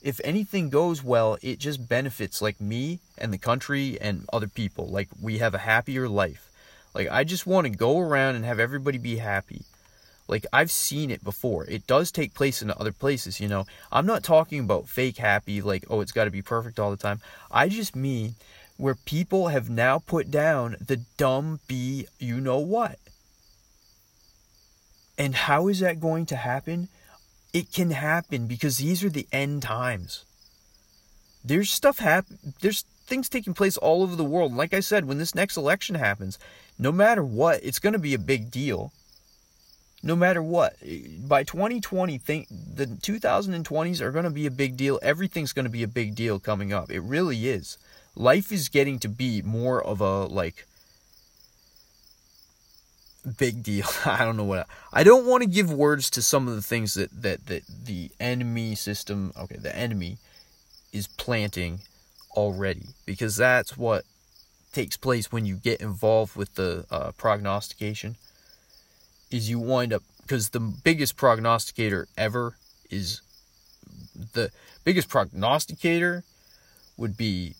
if 0.03 0.19
anything 0.23 0.69
goes 0.69 1.01
well, 1.01 1.37
it 1.41 1.59
just 1.59 1.87
benefits 1.87 2.41
like 2.41 2.59
me 2.59 2.99
and 3.17 3.31
the 3.31 3.37
country 3.37 3.97
and 4.01 4.25
other 4.33 4.49
people. 4.49 4.87
Like 4.87 5.07
we 5.21 5.37
have 5.37 5.55
a 5.55 5.59
happier 5.59 6.09
life. 6.09 6.49
Like 6.93 7.07
I 7.11 7.23
just 7.23 7.47
want 7.47 7.65
to 7.65 7.71
go 7.71 7.99
around 7.99 8.35
and 8.35 8.45
have 8.45 8.59
everybody 8.59 8.97
be 8.97 9.17
happy. 9.17 9.63
Like 10.27 10.45
I've 10.53 10.71
seen 10.71 11.11
it 11.11 11.23
before. 11.23 11.65
It 11.65 11.87
does 11.87 12.11
take 12.11 12.33
place 12.33 12.61
in 12.61 12.71
other 12.71 12.91
places, 12.91 13.39
you 13.39 13.47
know. 13.47 13.65
I'm 13.91 14.05
not 14.05 14.23
talking 14.23 14.59
about 14.59 14.87
fake 14.87 15.17
happy 15.17 15.61
like 15.61 15.85
oh 15.89 16.01
it's 16.01 16.11
got 16.11 16.25
to 16.25 16.31
be 16.31 16.41
perfect 16.41 16.79
all 16.79 16.91
the 16.91 16.97
time. 16.97 17.19
I 17.51 17.69
just 17.69 17.95
mean 17.95 18.35
where 18.77 18.95
people 18.95 19.49
have 19.49 19.69
now 19.69 19.99
put 19.99 20.31
down 20.31 20.77
the 20.79 20.97
dumb 21.17 21.59
be 21.67 22.07
you 22.19 22.39
know 22.39 22.59
what. 22.59 22.97
And 25.17 25.35
how 25.35 25.67
is 25.67 25.79
that 25.79 25.99
going 25.99 26.25
to 26.27 26.35
happen? 26.35 26.89
It 27.53 27.71
can 27.71 27.91
happen 27.91 28.47
because 28.47 28.77
these 28.77 29.03
are 29.03 29.09
the 29.09 29.27
end 29.31 29.61
times. 29.61 30.25
There's 31.45 31.69
stuff 31.69 31.99
happen. 31.99 32.39
There's 32.61 32.83
things 33.05 33.29
taking 33.29 33.53
place 33.53 33.77
all 33.77 34.01
over 34.01 34.15
the 34.15 34.23
world. 34.23 34.53
Like 34.55 34.73
I 34.73 34.79
said, 34.79 35.05
when 35.05 35.17
this 35.17 35.35
next 35.35 35.57
election 35.57 35.95
happens, 35.95 36.39
no 36.77 36.91
matter 36.91 37.23
what, 37.23 37.59
it's 37.63 37.79
going 37.79 37.93
to 37.93 37.99
be 37.99 38.13
a 38.13 38.19
big 38.19 38.51
deal. 38.51 38.91
No 40.01 40.15
matter 40.15 40.43
what, 40.43 40.75
by 41.25 41.43
2020, 41.43 42.17
think 42.17 42.47
the 42.49 42.85
2020s 42.85 44.01
are 44.01 44.11
going 44.11 44.25
to 44.25 44.29
be 44.29 44.45
a 44.45 44.51
big 44.51 44.75
deal. 44.75 44.99
Everything's 45.01 45.53
going 45.53 45.65
to 45.65 45.71
be 45.71 45.83
a 45.83 45.87
big 45.87 46.13
deal 46.13 46.39
coming 46.39 46.73
up. 46.73 46.91
It 46.91 46.99
really 46.99 47.47
is. 47.47 47.77
Life 48.15 48.51
is 48.51 48.67
getting 48.67 48.99
to 48.99 49.07
be 49.07 49.41
more 49.41 49.81
of 49.81 50.01
a 50.01 50.25
like 50.25 50.65
big 53.37 53.63
deal. 53.63 53.87
I 54.05 54.25
don't 54.25 54.37
know 54.37 54.43
what 54.43 54.59
I, 54.59 54.99
I 54.99 55.03
don't 55.03 55.25
want 55.25 55.43
to 55.43 55.49
give 55.49 55.71
words 55.71 56.09
to 56.11 56.21
some 56.21 56.47
of 56.47 56.55
the 56.55 56.61
things 56.61 56.95
that 56.95 57.09
that 57.21 57.47
that 57.47 57.63
the 57.85 58.11
enemy 58.19 58.75
system, 58.75 59.31
okay, 59.39 59.57
the 59.57 59.75
enemy 59.75 60.17
is 60.91 61.07
planting 61.07 61.79
already 62.35 62.87
because 63.05 63.37
that's 63.37 63.77
what 63.77 64.05
takes 64.73 64.97
place 64.97 65.31
when 65.31 65.45
you 65.45 65.55
get 65.55 65.79
involved 65.81 66.35
with 66.35 66.55
the 66.55 66.85
uh, 66.91 67.11
prognostication 67.13 68.15
is 69.31 69.49
you 69.49 69.59
wind 69.59 69.93
up 69.93 70.03
because 70.21 70.49
the 70.49 70.59
biggest 70.59 71.15
prognosticator 71.15 72.07
ever 72.17 72.55
is 72.89 73.21
the 74.33 74.51
biggest 74.83 75.09
prognosticator 75.09 76.23
would 76.97 77.17
be 77.17 77.55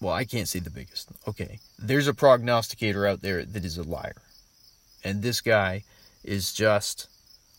well, 0.00 0.14
I 0.14 0.24
can't 0.24 0.48
say 0.48 0.60
the 0.60 0.70
biggest. 0.70 1.10
Okay. 1.28 1.58
There's 1.78 2.08
a 2.08 2.14
prognosticator 2.14 3.06
out 3.06 3.20
there 3.20 3.44
that 3.44 3.64
is 3.66 3.76
a 3.76 3.82
liar. 3.82 4.22
And 5.04 5.22
this 5.22 5.42
guy 5.42 5.84
is 6.24 6.54
just 6.54 7.06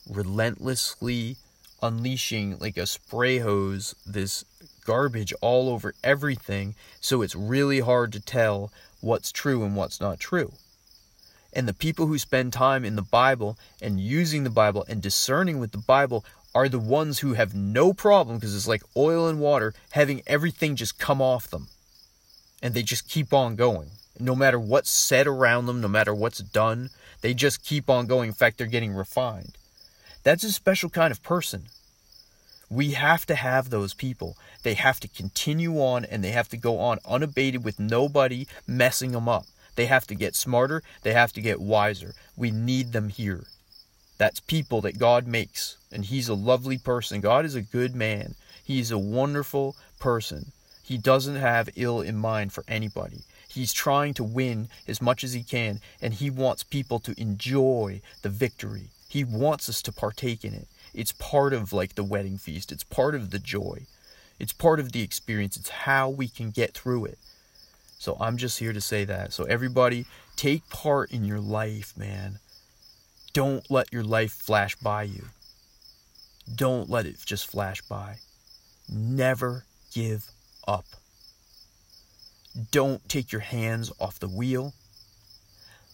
relentlessly 0.10 1.38
unleashing 1.82 2.58
like 2.60 2.78
a 2.78 2.86
spray 2.86 3.40
hose 3.40 3.96
this 4.06 4.46
garbage 4.86 5.34
all 5.42 5.70
over 5.70 5.94
everything 6.04 6.76
so 7.00 7.22
it's 7.22 7.36
really 7.36 7.80
hard 7.80 8.12
to 8.14 8.20
tell 8.20 8.72
what's 9.02 9.32
true 9.32 9.64
and 9.64 9.76
what's 9.76 10.00
not 10.00 10.20
true. 10.20 10.54
And 11.54 11.68
the 11.68 11.74
people 11.74 12.08
who 12.08 12.18
spend 12.18 12.54
time 12.54 12.86
in 12.86 12.96
the 12.96 13.02
Bible 13.02 13.58
and 13.82 14.00
using 14.00 14.44
the 14.44 14.50
Bible 14.50 14.86
and 14.88 15.02
discerning 15.02 15.60
with 15.60 15.72
the 15.72 15.78
Bible 15.78 16.24
are 16.56 16.70
the 16.70 16.80
ones 16.80 17.20
who 17.20 17.34
have 17.34 17.54
no 17.54 17.94
problem 17.94 18.38
because 18.38 18.56
it's 18.56 18.68
like 18.68 18.84
oil 18.96 19.28
and 19.28 19.40
water 19.40 19.74
having 19.92 20.22
everything 20.28 20.76
just 20.76 21.00
come 21.00 21.22
off 21.22 21.50
them 21.50 21.68
and 22.62 22.74
they 22.74 22.84
just 22.84 23.10
keep 23.10 23.34
on 23.34 23.56
going. 23.56 23.90
No 24.20 24.36
matter 24.36 24.60
what's 24.60 24.90
said 24.90 25.28
around 25.28 25.66
them, 25.66 25.82
no 25.82 25.88
matter 25.88 26.14
what's 26.14 26.40
done, 26.40 26.90
they 27.22 27.34
just 27.34 27.66
keep 27.66 27.90
on 27.90 28.06
going. 28.06 28.30
In 28.30 28.34
fact, 28.34 28.58
they're 28.58 28.68
getting 28.68 28.94
refined. 28.94 29.58
That's 30.24 30.44
a 30.44 30.52
special 30.52 30.90
kind 30.90 31.12
of 31.12 31.24
person. 31.24 31.64
We 32.70 32.92
have 32.92 33.26
to 33.26 33.36
have 33.36 33.70
those 33.70 33.94
people. 33.94 34.38
They 34.64 34.76
have 34.76 35.00
to 35.02 35.08
continue 35.08 35.82
on 35.82 36.06
and 36.06 36.24
they 36.24 36.32
have 36.32 36.48
to 36.50 36.58
go 36.58 36.80
on 36.80 37.00
unabated 37.06 37.64
with 37.64 37.80
nobody 37.80 38.48
messing 38.68 39.12
them 39.12 39.28
up. 39.28 39.46
They 39.76 39.88
have 39.88 40.06
to 40.08 40.16
get 40.16 40.36
smarter, 40.36 40.84
they 41.04 41.14
have 41.14 41.34
to 41.34 41.42
get 41.42 41.60
wiser. 41.60 42.14
We 42.38 42.52
need 42.52 42.92
them 42.92 43.10
here. 43.10 43.46
That's 44.18 44.40
people 44.40 44.82
that 44.82 45.00
God 45.00 45.26
makes, 45.26 45.78
and 45.92 46.06
He's 46.06 46.30
a 46.30 46.36
lovely 46.36 46.78
person. 46.78 47.22
God 47.22 47.44
is 47.44 47.56
a 47.56 47.62
good 47.62 47.96
man, 47.96 48.36
He's 48.64 48.92
a 48.92 48.98
wonderful 48.98 49.76
person. 50.00 50.52
He 50.84 50.98
doesn't 50.98 51.38
have 51.38 51.70
ill 51.76 52.02
in 52.02 52.18
mind 52.18 52.54
for 52.54 52.64
anybody. 52.68 53.24
He's 53.48 53.74
trying 53.74 54.14
to 54.16 54.24
win 54.24 54.70
as 54.88 55.02
much 55.02 55.24
as 55.24 55.34
he 55.34 55.44
can, 55.44 55.80
and 56.02 56.14
he 56.14 56.30
wants 56.30 56.64
people 56.64 57.00
to 57.00 57.20
enjoy 57.20 58.02
the 58.22 58.30
victory. 58.30 58.90
He 59.12 59.26
wants 59.26 59.68
us 59.68 59.82
to 59.82 59.92
partake 59.92 60.46
in 60.46 60.54
it. 60.54 60.70
It's 60.94 61.12
part 61.12 61.52
of 61.52 61.74
like 61.74 61.96
the 61.96 62.04
wedding 62.04 62.38
feast, 62.38 62.72
it's 62.72 62.86
part 62.86 63.14
of 63.14 63.32
the 63.32 63.40
joy, 63.40 63.86
it's 64.40 64.54
part 64.54 64.80
of 64.80 64.94
the 64.94 65.02
experience, 65.02 65.58
it's 65.58 65.68
how 65.68 66.08
we 66.08 66.30
can 66.30 66.50
get 66.50 66.74
through 66.74 67.04
it. 67.06 67.18
So 68.00 68.16
I'm 68.22 68.38
just 68.38 68.60
here 68.60 68.72
to 68.72 68.80
say 68.80 69.04
that. 69.04 69.34
So 69.34 69.44
everybody, 69.44 70.06
take 70.38 70.70
part 70.70 71.12
in 71.12 71.26
your 71.26 71.42
life, 71.42 71.94
man. 71.98 72.40
Don't 73.34 73.70
let 73.70 73.92
your 73.92 74.06
life 74.06 74.32
flash 74.32 74.78
by 74.78 75.04
you. 75.04 75.26
Don't 76.56 76.90
let 76.90 77.06
it 77.06 77.18
just 77.26 77.48
flash 77.48 77.82
by. 77.82 78.20
Never 78.88 79.66
give 79.94 80.32
up. 80.66 80.86
Don't 82.72 83.10
take 83.10 83.34
your 83.34 83.42
hands 83.42 83.92
off 84.00 84.20
the 84.20 84.30
wheel. 84.30 84.74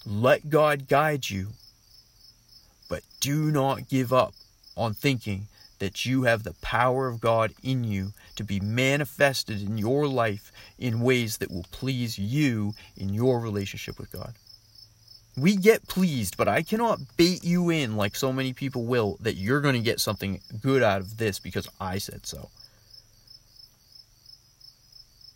Let 0.05 0.51
God 0.51 0.87
guide 0.87 1.31
you, 1.31 1.47
but 2.89 3.03
do 3.19 3.51
not 3.51 3.89
give 3.89 4.13
up 4.13 4.33
on 4.75 4.93
thinking 4.93 5.47
that 5.79 6.05
you 6.05 6.23
have 6.23 6.43
the 6.43 6.55
power 6.61 7.07
of 7.07 7.21
God 7.21 7.53
in 7.63 7.83
you 7.83 8.13
to 8.35 8.43
be 8.43 8.59
manifested 8.59 9.61
in 9.61 9.77
your 9.77 10.07
life 10.07 10.51
in 10.77 11.01
ways 11.01 11.37
that 11.37 11.51
will 11.51 11.65
please 11.71 12.17
you 12.17 12.73
in 12.95 13.13
your 13.13 13.39
relationship 13.39 13.99
with 13.99 14.11
God. 14.11 14.33
We 15.35 15.55
get 15.55 15.87
pleased, 15.87 16.35
but 16.35 16.47
I 16.47 16.63
cannot 16.63 16.99
bait 17.15 17.43
you 17.43 17.69
in 17.69 17.95
like 17.95 18.15
so 18.15 18.33
many 18.33 18.53
people 18.53 18.85
will 18.85 19.17
that 19.21 19.35
you're 19.35 19.61
going 19.61 19.75
to 19.75 19.81
get 19.81 19.99
something 19.99 20.41
good 20.61 20.81
out 20.81 21.01
of 21.01 21.17
this 21.17 21.37
because 21.37 21.67
I 21.79 21.99
said 21.99 22.25
so. 22.25 22.49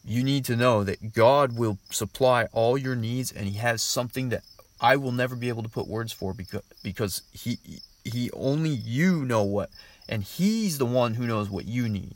You 0.03 0.23
need 0.23 0.45
to 0.45 0.55
know 0.55 0.83
that 0.83 1.13
God 1.13 1.55
will 1.55 1.77
supply 1.91 2.45
all 2.51 2.75
your 2.79 2.95
needs 2.95 3.31
and 3.31 3.47
he 3.47 3.57
has 3.59 3.83
something 3.83 4.29
that 4.29 4.41
I 4.81 4.95
will 4.95 5.11
never 5.11 5.35
be 5.35 5.49
able 5.49 5.63
to 5.63 5.69
put 5.69 5.87
words 5.87 6.11
for 6.11 6.33
because 6.33 6.63
because 6.83 7.21
he 7.31 7.59
he 8.03 8.31
only 8.31 8.71
you 8.71 9.23
know 9.23 9.43
what 9.43 9.69
and 10.09 10.23
he's 10.23 10.77
the 10.77 10.85
one 10.85 11.13
who 11.13 11.25
knows 11.25 11.49
what 11.49 11.65
you 11.65 11.87
need. 11.87 12.15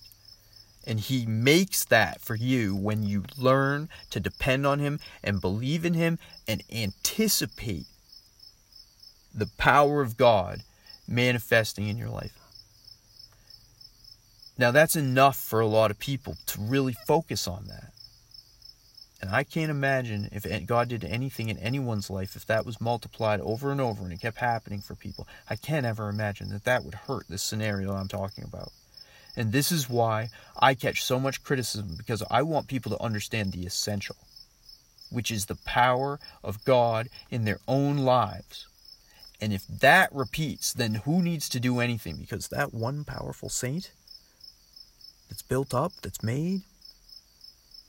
And 0.86 1.00
he 1.00 1.26
makes 1.26 1.86
that 1.86 2.22
for 2.22 2.36
you 2.36 2.76
when 2.76 3.04
you 3.04 3.24
learn 3.38 3.90
to 4.12 4.20
depend 4.20 4.68
on 4.68 4.80
him 4.80 5.00
and 5.24 5.42
believe 5.42 5.86
in 5.86 5.96
him 5.96 6.20
and 6.48 6.62
anticipate 6.72 7.86
the 9.34 9.50
power 9.58 10.02
of 10.02 10.18
God 10.18 10.62
manifesting 11.08 11.88
in 11.88 11.98
your 11.98 12.10
life. 12.10 12.38
Now, 14.58 14.72
that's 14.72 14.96
enough 14.96 15.38
for 15.38 15.60
a 15.60 15.68
lot 15.68 15.92
of 15.92 16.00
people 16.00 16.38
to 16.46 16.62
really 16.62 16.96
focus 17.08 17.48
on 17.48 17.66
that. 17.68 17.92
And 19.26 19.36
I 19.36 19.44
can't 19.44 19.72
imagine 19.72 20.30
if 20.32 20.46
God 20.68 20.88
did 20.88 21.04
anything 21.04 21.50
in 21.50 21.58
anyone's 21.58 22.12
life, 22.12 22.36
if 22.36 22.46
that 22.46 22.64
was 22.64 22.80
multiplied 22.80 23.42
over 23.42 23.72
and 23.72 23.82
over 23.82 24.04
and 24.04 24.14
it 24.14 24.22
kept 24.22 24.38
happening 24.38 24.82
for 24.82 24.94
people, 24.94 25.28
I 25.50 25.56
can't 25.56 25.84
ever 25.84 26.10
imagine 26.10 26.50
that 26.50 26.66
that 26.66 26.86
would 26.86 26.94
hurt 26.94 27.28
this 27.28 27.42
scenario 27.42 27.94
I'm 27.94 28.08
talking 28.08 28.44
about. 28.44 28.72
And 29.36 29.52
this 29.52 29.72
is 29.72 29.90
why 29.90 30.30
I 30.60 30.76
catch 30.76 31.04
so 31.04 31.20
much 31.20 31.44
criticism 31.44 31.96
because 31.98 32.22
I 32.30 32.44
want 32.44 32.68
people 32.68 32.92
to 32.92 33.02
understand 33.02 33.52
the 33.52 33.66
essential, 33.66 34.16
which 35.10 35.32
is 35.32 35.48
the 35.48 35.58
power 35.66 36.20
of 36.44 36.64
God 36.64 37.10
in 37.32 37.46
their 37.46 37.60
own 37.68 37.98
lives. 37.98 38.68
And 39.42 39.52
if 39.52 39.66
that 39.68 40.14
repeats, 40.14 40.72
then 40.72 40.94
who 40.94 41.24
needs 41.24 41.50
to 41.50 41.60
do 41.60 41.80
anything? 41.80 42.18
Because 42.18 42.50
that 42.50 42.76
one 42.76 43.04
powerful 43.04 43.50
saint 43.50 43.92
that's 45.30 45.42
built 45.42 45.74
up, 45.74 45.94
that's 46.04 46.22
made, 46.22 46.62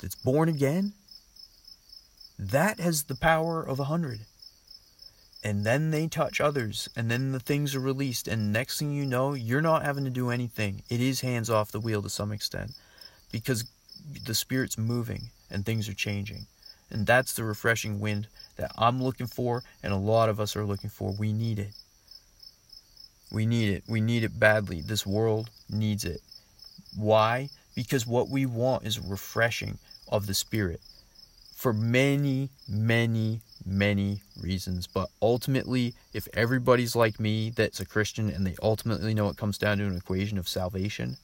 that's 0.00 0.14
born 0.14 0.48
again, 0.48 0.94
that 2.38 2.80
has 2.80 3.04
the 3.04 3.14
power 3.14 3.62
of 3.62 3.80
a 3.80 3.84
hundred. 3.84 4.20
And 5.42 5.64
then 5.64 5.90
they 5.90 6.08
touch 6.08 6.40
others, 6.40 6.88
and 6.96 7.10
then 7.10 7.32
the 7.32 7.40
things 7.40 7.74
are 7.74 7.80
released, 7.80 8.26
and 8.26 8.52
next 8.52 8.78
thing 8.78 8.92
you 8.92 9.06
know, 9.06 9.34
you're 9.34 9.60
not 9.60 9.84
having 9.84 10.04
to 10.04 10.10
do 10.10 10.30
anything. 10.30 10.82
It 10.90 11.00
is 11.00 11.20
hands 11.20 11.48
off 11.48 11.70
the 11.70 11.80
wheel 11.80 12.02
to 12.02 12.10
some 12.10 12.32
extent 12.32 12.72
because 13.30 13.64
the 14.24 14.34
Spirit's 14.34 14.76
moving 14.76 15.30
and 15.50 15.64
things 15.64 15.88
are 15.88 15.94
changing. 15.94 16.46
And 16.90 17.06
that's 17.06 17.32
the 17.32 17.44
refreshing 17.44 18.00
wind 18.00 18.28
that 18.56 18.72
I'm 18.76 19.02
looking 19.02 19.26
for, 19.26 19.62
and 19.82 19.92
a 19.92 19.96
lot 19.96 20.28
of 20.28 20.40
us 20.40 20.56
are 20.56 20.64
looking 20.64 20.90
for. 20.90 21.12
We 21.12 21.32
need 21.32 21.58
it. 21.58 21.72
We 23.30 23.46
need 23.46 23.70
it. 23.70 23.84
We 23.88 24.00
need 24.00 24.24
it 24.24 24.38
badly. 24.38 24.80
This 24.80 25.06
world 25.06 25.50
needs 25.68 26.04
it. 26.04 26.20
Why? 26.96 27.50
Because 27.74 28.06
what 28.06 28.28
we 28.28 28.46
want 28.46 28.86
is 28.86 28.98
refreshing 28.98 29.78
of 30.08 30.26
the 30.26 30.34
Spirit 30.34 30.80
for 31.56 31.72
many, 31.72 32.50
many, 32.68 33.40
many 33.64 34.20
reasons. 34.40 34.86
But 34.86 35.08
ultimately, 35.22 35.94
if 36.12 36.28
everybody's 36.34 36.94
like 36.94 37.18
me 37.18 37.50
that's 37.50 37.80
a 37.80 37.86
Christian 37.86 38.28
and 38.28 38.46
they 38.46 38.54
ultimately 38.62 39.14
know 39.14 39.30
it 39.30 39.38
comes 39.38 39.56
down 39.56 39.78
to 39.78 39.86
an 39.86 39.96
equation 39.96 40.36
of 40.36 40.48
salvation, 40.48 41.16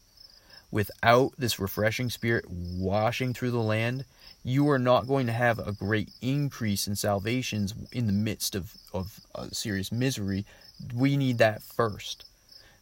without 0.70 1.32
this 1.36 1.60
refreshing 1.60 2.08
spirit 2.08 2.46
washing 2.50 3.34
through 3.34 3.50
the 3.50 3.58
land, 3.58 4.06
you 4.42 4.68
are 4.70 4.78
not 4.78 5.06
going 5.06 5.26
to 5.26 5.32
have 5.32 5.58
a 5.58 5.70
great 5.70 6.08
increase 6.22 6.88
in 6.88 6.96
salvations 6.96 7.74
in 7.92 8.06
the 8.06 8.12
midst 8.12 8.54
of, 8.54 8.72
of 8.94 9.20
uh, 9.34 9.48
serious 9.52 9.92
misery. 9.92 10.46
We 10.94 11.18
need 11.18 11.38
that 11.38 11.62
first. 11.62 12.24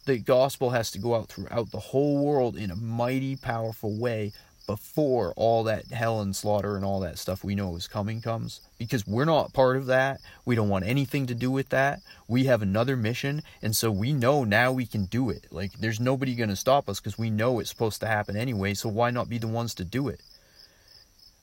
The 0.05 0.17
gospel 0.17 0.69
has 0.69 0.89
to 0.91 0.99
go 0.99 1.15
out 1.15 1.27
throughout 1.27 1.71
the 1.71 1.79
whole 1.79 2.25
world 2.25 2.55
in 2.55 2.71
a 2.71 2.75
mighty, 2.75 3.35
powerful 3.35 3.99
way 3.99 4.31
before 4.67 5.33
all 5.35 5.63
that 5.63 5.87
hell 5.87 6.21
and 6.21 6.35
slaughter 6.35 6.75
and 6.75 6.85
all 6.85 6.99
that 7.01 7.17
stuff 7.17 7.43
we 7.43 7.55
know 7.55 7.75
is 7.75 7.87
coming 7.87 8.21
comes 8.21 8.61
because 8.77 9.05
we're 9.05 9.25
not 9.25 9.53
part 9.53 9.77
of 9.77 9.87
that. 9.87 10.21
We 10.45 10.55
don't 10.55 10.69
want 10.69 10.85
anything 10.85 11.25
to 11.27 11.35
do 11.35 11.51
with 11.51 11.69
that. 11.69 12.01
We 12.27 12.45
have 12.45 12.61
another 12.61 12.95
mission 12.95 13.43
and 13.61 13.75
so 13.75 13.91
we 13.91 14.13
know 14.13 14.43
now 14.43 14.71
we 14.71 14.85
can 14.85 15.05
do 15.05 15.29
it. 15.29 15.47
Like 15.51 15.73
there's 15.73 15.99
nobody 15.99 16.35
going 16.35 16.49
to 16.49 16.55
stop 16.55 16.87
us 16.87 16.99
because 16.99 17.17
we 17.17 17.29
know 17.29 17.59
it's 17.59 17.69
supposed 17.69 17.99
to 18.01 18.07
happen 18.07 18.37
anyway, 18.37 18.73
so 18.73 18.89
why 18.89 19.11
not 19.11 19.29
be 19.29 19.37
the 19.37 19.47
ones 19.47 19.73
to 19.75 19.83
do 19.83 20.07
it? 20.07 20.21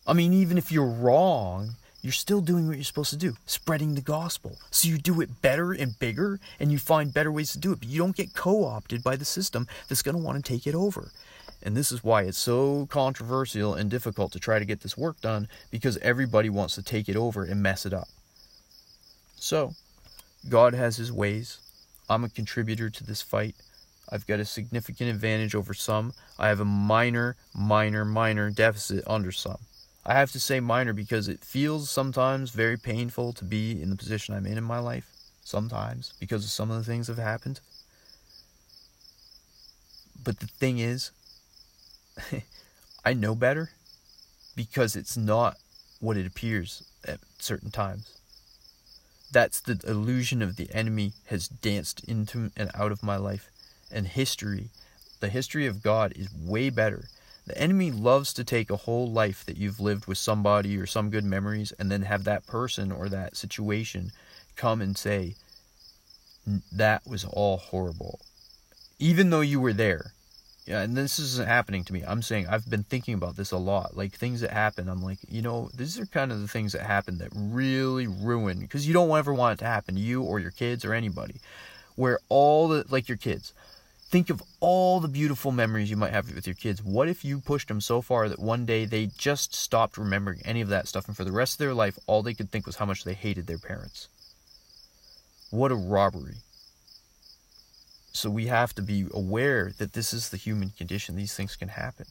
I 0.07 0.14
mean, 0.14 0.33
even 0.33 0.57
if 0.57 0.73
you're 0.73 0.87
wrong, 0.87 1.77
you're 2.01 2.12
still 2.12 2.41
doing 2.41 2.69
what 2.69 2.77
you're 2.77 2.85
supposed 2.85 3.11
to 3.11 3.16
do, 3.16 3.35
spreading 3.45 3.95
the 3.95 4.01
gospel. 4.01 4.57
So 4.71 4.89
you 4.89 4.99
do 4.99 5.21
it 5.21 5.43
better 5.43 5.73
and 5.73 5.99
bigger 5.99 6.39
and 6.61 6.71
you 6.71 6.79
find 6.79 7.12
better 7.12 7.33
ways 7.33 7.53
to 7.53 7.59
do 7.59 7.73
it, 7.73 7.81
but 7.81 7.89
you 7.89 7.99
don't 7.99 8.16
get 8.16 8.35
co-opted 8.35 9.03
by 9.03 9.16
the 9.16 9.25
system 9.25 9.66
that's 9.89 10.03
going 10.03 10.16
to 10.16 10.23
want 10.23 10.43
to 10.43 10.53
take 10.53 10.66
it 10.66 10.75
over. 10.75 11.11
And 11.62 11.76
this 11.76 11.90
is 11.90 12.04
why 12.04 12.22
it's 12.22 12.38
so 12.38 12.86
controversial 12.86 13.74
and 13.74 13.90
difficult 13.90 14.32
to 14.32 14.38
try 14.38 14.59
to 14.59 14.64
get 14.64 14.80
this 14.80 14.96
work 14.96 15.20
done 15.20 15.48
because 15.70 15.96
everybody 15.98 16.48
wants 16.48 16.74
to 16.76 16.82
take 16.82 17.09
it 17.09 17.16
over 17.16 17.42
and 17.42 17.62
mess 17.62 17.84
it 17.84 17.92
up. 17.92 18.09
So, 19.36 19.74
God 20.48 20.74
has 20.74 20.96
his 20.96 21.12
ways. 21.12 21.59
I'm 22.09 22.24
a 22.24 22.28
contributor 22.28 22.90
to 22.90 23.04
this 23.04 23.22
fight. 23.22 23.54
I've 24.11 24.26
got 24.26 24.40
a 24.40 24.44
significant 24.44 25.11
advantage 25.11 25.54
over 25.54 25.74
some. 25.74 26.14
I 26.38 26.48
have 26.48 26.61
a 26.61 26.64
minor, 26.64 27.36
minor, 27.54 28.04
minor 28.04 28.50
deficit 28.50 29.04
under 29.06 29.32
some. 29.32 29.59
I 30.06 30.14
have 30.14 30.32
to 30.32 30.40
say 30.40 30.61
minor 30.61 30.94
because 30.94 31.28
it 31.28 31.44
feels 31.44 31.90
sometimes 31.90 32.50
very 32.50 32.78
painful 32.78 33.34
to 33.34 33.44
be 33.44 33.82
in 33.82 33.90
the 33.90 33.96
position 33.96 34.34
I'm 34.34 34.46
in 34.46 34.56
in 34.56 34.64
my 34.64 34.78
life. 34.78 35.11
Sometimes 35.44 36.14
because 36.18 36.44
of 36.44 36.50
some 36.50 36.70
of 36.70 36.78
the 36.78 36.84
things 36.84 37.06
that 37.06 37.16
have 37.16 37.24
happened. 37.24 37.61
But 40.22 40.40
the 40.40 40.46
thing 40.46 40.78
is, 40.78 41.11
I 43.05 43.12
know 43.14 43.35
better 43.35 43.71
because 44.57 44.97
it's 44.97 45.16
not 45.16 45.57
what 46.01 46.16
it 46.16 46.27
appears 46.27 46.83
at 47.07 47.21
certain 47.39 47.71
times. 47.71 48.19
That's 49.31 49.61
the 49.61 49.81
illusion 49.87 50.43
of 50.43 50.57
the 50.57 50.69
enemy 50.73 51.12
has 51.27 51.49
danced 51.49 52.03
into 52.05 52.51
and 52.57 52.71
out 52.75 52.93
of 52.93 53.03
my 53.03 53.16
life. 53.16 53.51
And 53.91 54.07
history, 54.07 54.71
the 55.21 55.29
history 55.29 55.66
of 55.66 55.83
God, 55.83 56.12
is 56.16 56.29
way 56.35 56.71
better. 56.71 57.09
The 57.47 57.59
enemy 57.59 57.91
loves 57.91 58.33
to 58.35 58.45
take 58.45 58.71
a 58.71 58.77
whole 58.77 59.11
life 59.11 59.45
that 59.47 59.57
you've 59.57 59.81
lived 59.81 60.07
with 60.07 60.19
somebody 60.19 60.77
or 60.77 60.87
some 60.87 61.11
good 61.11 61.25
memories 61.25 61.73
and 61.79 61.91
then 61.91 62.03
have 62.03 62.25
that 62.25 62.47
person 62.47 62.93
or 62.93 63.09
that 63.09 63.37
situation 63.37 64.12
come 64.57 64.83
and 64.83 64.97
say, 64.97 65.35
that 66.73 67.07
was 67.07 67.25
all 67.25 67.57
horrible. 67.57 68.21
Even 68.99 69.31
though 69.31 69.41
you 69.41 69.61
were 69.61 69.73
there, 69.73 70.12
yeah, 70.69 70.83
and 70.83 70.97
this 70.97 71.19
isn't 71.19 71.49
happening 71.49 71.83
to 71.85 71.93
me. 71.93 72.03
I'm 72.07 72.23
saying 72.23 72.47
I've 72.47 72.69
been 72.69 72.85
thinking 72.85 73.14
about 73.14 73.37
this 73.37 73.51
a 73.53 73.57
lot. 73.57 73.97
Like 73.97 74.12
things 74.12 74.43
that 74.43 74.51
happen, 74.51 74.89
I'm 74.89 75.03
like, 75.03 75.19
you 75.29 75.43
know, 75.43 75.71
these 75.75 75.99
are 75.99 76.07
kind 76.07 76.31
of 76.31 76.41
the 76.41 76.49
things 76.49 76.73
that 76.73 76.83
happen 76.83 77.19
that 77.19 77.31
really 77.35 78.07
ruin 78.07 78.61
because 78.61 78.87
you 78.87 78.93
don't 78.93 79.16
ever 79.16 79.33
want 79.33 79.55
it 79.55 79.64
to 79.64 79.71
happen 79.71 79.95
to 79.95 80.01
you 80.01 80.23
or 80.23 80.39
your 80.39 80.51
kids 80.51 80.85
or 80.85 80.93
anybody. 80.93 81.37
Where 81.97 82.21
all 82.29 82.69
the 82.69 82.85
like 82.89 83.09
your 83.09 83.19
kids, 83.19 83.53
Think 84.11 84.31
of 84.31 84.43
all 84.61 85.01
the 85.01 85.09
beautiful 85.09 85.53
memories 85.53 85.91
you 85.91 85.97
might 85.99 86.14
have 86.14 86.35
with 86.35 86.47
your 86.47 86.55
kids. 86.55 86.83
What 86.83 87.11
if 87.11 87.27
you 87.27 87.41
pushed 87.41 87.69
them 87.69 87.83
so 87.83 88.01
far 88.01 88.31
that 88.31 88.39
one 88.39 88.64
day 88.64 88.87
they 88.87 89.11
just 89.19 89.55
stopped 89.55 89.99
remembering 89.99 90.41
any 90.47 90.62
of 90.62 90.69
that 90.71 90.89
stuff 90.89 91.09
and 91.09 91.16
for 91.16 91.25
the 91.25 91.33
rest 91.33 91.55
of 91.55 91.59
their 91.59 91.75
life 91.75 91.99
all 92.07 92.23
they 92.23 92.33
could 92.33 92.51
think 92.51 92.64
was 92.64 92.77
how 92.77 92.87
much 92.87 93.05
they 93.05 93.12
hated 93.12 93.47
their 93.47 93.59
parents? 93.59 94.09
What 95.51 95.73
a 95.73 95.75
robbery. 95.75 96.37
So 98.19 98.31
we 98.31 98.49
have 98.49 98.75
to 98.75 98.83
be 98.83 99.07
aware 99.14 99.71
that 99.79 99.93
this 99.93 100.12
is 100.12 100.31
the 100.31 100.37
human 100.37 100.71
condition. 100.71 101.14
These 101.14 101.37
things 101.37 101.55
can 101.55 101.69
happen. 101.69 102.07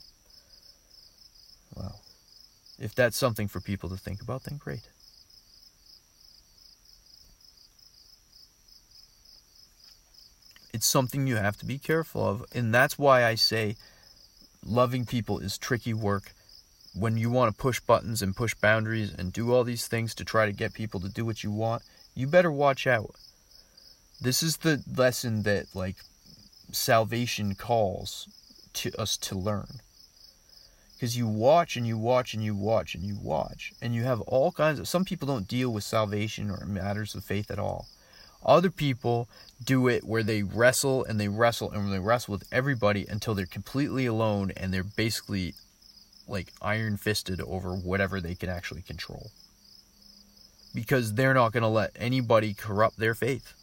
Well, 1.75 1.99
if 2.79 2.95
that's 2.95 3.17
something 3.17 3.49
for 3.49 3.59
people 3.59 3.89
to 3.89 3.97
think 3.97 4.21
about, 4.21 4.45
then 4.45 4.55
great. 4.57 4.87
It's 10.73 10.85
something 10.85 11.27
you 11.27 11.35
have 11.35 11.57
to 11.57 11.65
be 11.65 11.77
careful 11.77 12.25
of. 12.25 12.45
And 12.55 12.73
that's 12.73 12.97
why 12.97 13.25
I 13.25 13.35
say 13.35 13.75
loving 14.65 15.05
people 15.05 15.39
is 15.39 15.57
tricky 15.57 15.93
work. 15.93 16.31
When 16.95 17.17
you 17.17 17.29
want 17.29 17.53
to 17.53 17.61
push 17.61 17.81
buttons 17.81 18.21
and 18.21 18.33
push 18.33 18.53
boundaries 18.53 19.13
and 19.13 19.33
do 19.33 19.53
all 19.53 19.65
these 19.65 19.87
things 19.87 20.15
to 20.15 20.23
try 20.23 20.45
to 20.45 20.53
get 20.53 20.73
people 20.73 21.01
to 21.01 21.09
do 21.09 21.25
what 21.25 21.43
you 21.43 21.51
want, 21.51 21.83
you 22.15 22.27
better 22.27 22.49
watch 22.49 22.87
out. 22.87 23.13
This 24.19 24.41
is 24.41 24.57
the 24.57 24.83
lesson 24.95 25.43
that, 25.43 25.75
like, 25.75 25.97
salvation 26.71 27.55
calls 27.55 28.27
to 28.73 28.91
us 28.99 29.17
to 29.17 29.35
learn. 29.35 29.81
Because 30.95 31.15
you 31.15 31.27
watch 31.27 31.77
and 31.77 31.85
you 31.85 31.97
watch 31.97 32.33
and 32.33 32.43
you 32.43 32.55
watch 32.55 32.95
and 32.95 33.03
you 33.03 33.17
watch, 33.21 33.71
and 33.81 33.93
you 33.93 34.03
have 34.03 34.21
all 34.21 34.51
kinds 34.51 34.79
of. 34.79 34.87
Some 34.87 35.05
people 35.05 35.27
don't 35.27 35.47
deal 35.47 35.71
with 35.71 35.83
salvation 35.83 36.49
or 36.49 36.65
matters 36.65 37.13
of 37.13 37.23
faith 37.23 37.51
at 37.51 37.59
all. 37.59 37.87
Other 38.43 38.71
people 38.71 39.27
do 39.63 39.87
it 39.87 40.03
where 40.03 40.23
they 40.23 40.41
wrestle 40.41 41.03
and 41.03 41.19
they 41.19 41.27
wrestle 41.27 41.71
and 41.71 41.91
they 41.91 41.99
wrestle 41.99 42.31
with 42.31 42.47
everybody 42.51 43.05
until 43.07 43.35
they're 43.35 43.45
completely 43.45 44.05
alone 44.05 44.51
and 44.55 44.73
they're 44.73 44.83
basically 44.83 45.53
like 46.27 46.53
iron 46.61 46.97
fisted 46.97 47.41
over 47.41 47.75
whatever 47.75 48.19
they 48.19 48.35
can 48.35 48.49
actually 48.49 48.81
control. 48.81 49.31
Because 50.73 51.13
they're 51.13 51.33
not 51.33 51.51
going 51.51 51.63
to 51.63 51.69
let 51.69 51.91
anybody 51.95 52.53
corrupt 52.53 52.97
their 52.97 53.15
faith. 53.15 53.53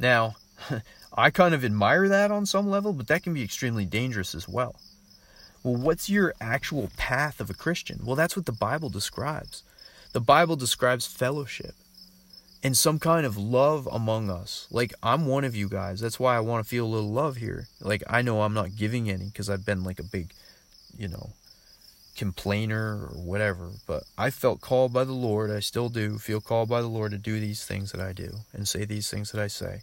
Now, 0.00 0.36
I 1.16 1.30
kind 1.30 1.54
of 1.54 1.64
admire 1.64 2.08
that 2.08 2.32
on 2.32 2.46
some 2.46 2.68
level, 2.68 2.92
but 2.92 3.06
that 3.08 3.22
can 3.22 3.34
be 3.34 3.44
extremely 3.44 3.84
dangerous 3.84 4.34
as 4.34 4.48
well. 4.48 4.76
Well, 5.62 5.76
what's 5.76 6.08
your 6.08 6.34
actual 6.40 6.90
path 6.96 7.38
of 7.38 7.50
a 7.50 7.54
Christian? 7.54 8.00
Well, 8.02 8.16
that's 8.16 8.34
what 8.34 8.46
the 8.46 8.52
Bible 8.52 8.88
describes. 8.88 9.62
The 10.12 10.20
Bible 10.20 10.56
describes 10.56 11.06
fellowship 11.06 11.74
and 12.62 12.76
some 12.76 12.98
kind 12.98 13.26
of 13.26 13.36
love 13.36 13.86
among 13.92 14.30
us. 14.30 14.66
Like 14.70 14.94
I'm 15.02 15.26
one 15.26 15.44
of 15.44 15.54
you 15.54 15.68
guys. 15.68 16.00
That's 16.00 16.18
why 16.18 16.36
I 16.36 16.40
want 16.40 16.64
to 16.64 16.68
feel 16.68 16.86
a 16.86 16.88
little 16.88 17.12
love 17.12 17.36
here. 17.36 17.68
Like 17.80 18.02
I 18.08 18.22
know 18.22 18.42
I'm 18.42 18.54
not 18.54 18.76
giving 18.76 19.10
any 19.10 19.26
because 19.26 19.50
I've 19.50 19.66
been 19.66 19.84
like 19.84 19.98
a 19.98 20.04
big, 20.04 20.32
you 20.96 21.08
know, 21.08 21.30
complainer 22.20 23.08
or 23.10 23.18
whatever. 23.18 23.70
But 23.86 24.04
I 24.18 24.28
felt 24.28 24.60
called 24.60 24.92
by 24.92 25.04
the 25.04 25.14
Lord. 25.14 25.50
I 25.50 25.60
still 25.60 25.88
do 25.88 26.18
feel 26.18 26.42
called 26.42 26.68
by 26.68 26.82
the 26.82 26.86
Lord 26.86 27.12
to 27.12 27.18
do 27.18 27.40
these 27.40 27.64
things 27.64 27.92
that 27.92 28.00
I 28.00 28.12
do 28.12 28.40
and 28.52 28.68
say 28.68 28.84
these 28.84 29.10
things 29.10 29.32
that 29.32 29.40
I 29.40 29.46
say. 29.46 29.80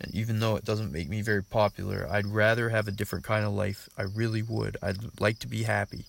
And 0.00 0.12
even 0.12 0.40
though 0.40 0.56
it 0.56 0.64
doesn't 0.64 0.90
make 0.90 1.08
me 1.08 1.22
very 1.22 1.44
popular, 1.44 2.08
I'd 2.10 2.26
rather 2.26 2.70
have 2.70 2.88
a 2.88 2.98
different 2.98 3.24
kind 3.24 3.44
of 3.44 3.52
life. 3.52 3.88
I 3.96 4.02
really 4.02 4.42
would. 4.42 4.76
I'd 4.82 5.20
like 5.20 5.38
to 5.38 5.46
be 5.46 5.62
happy. 5.62 6.06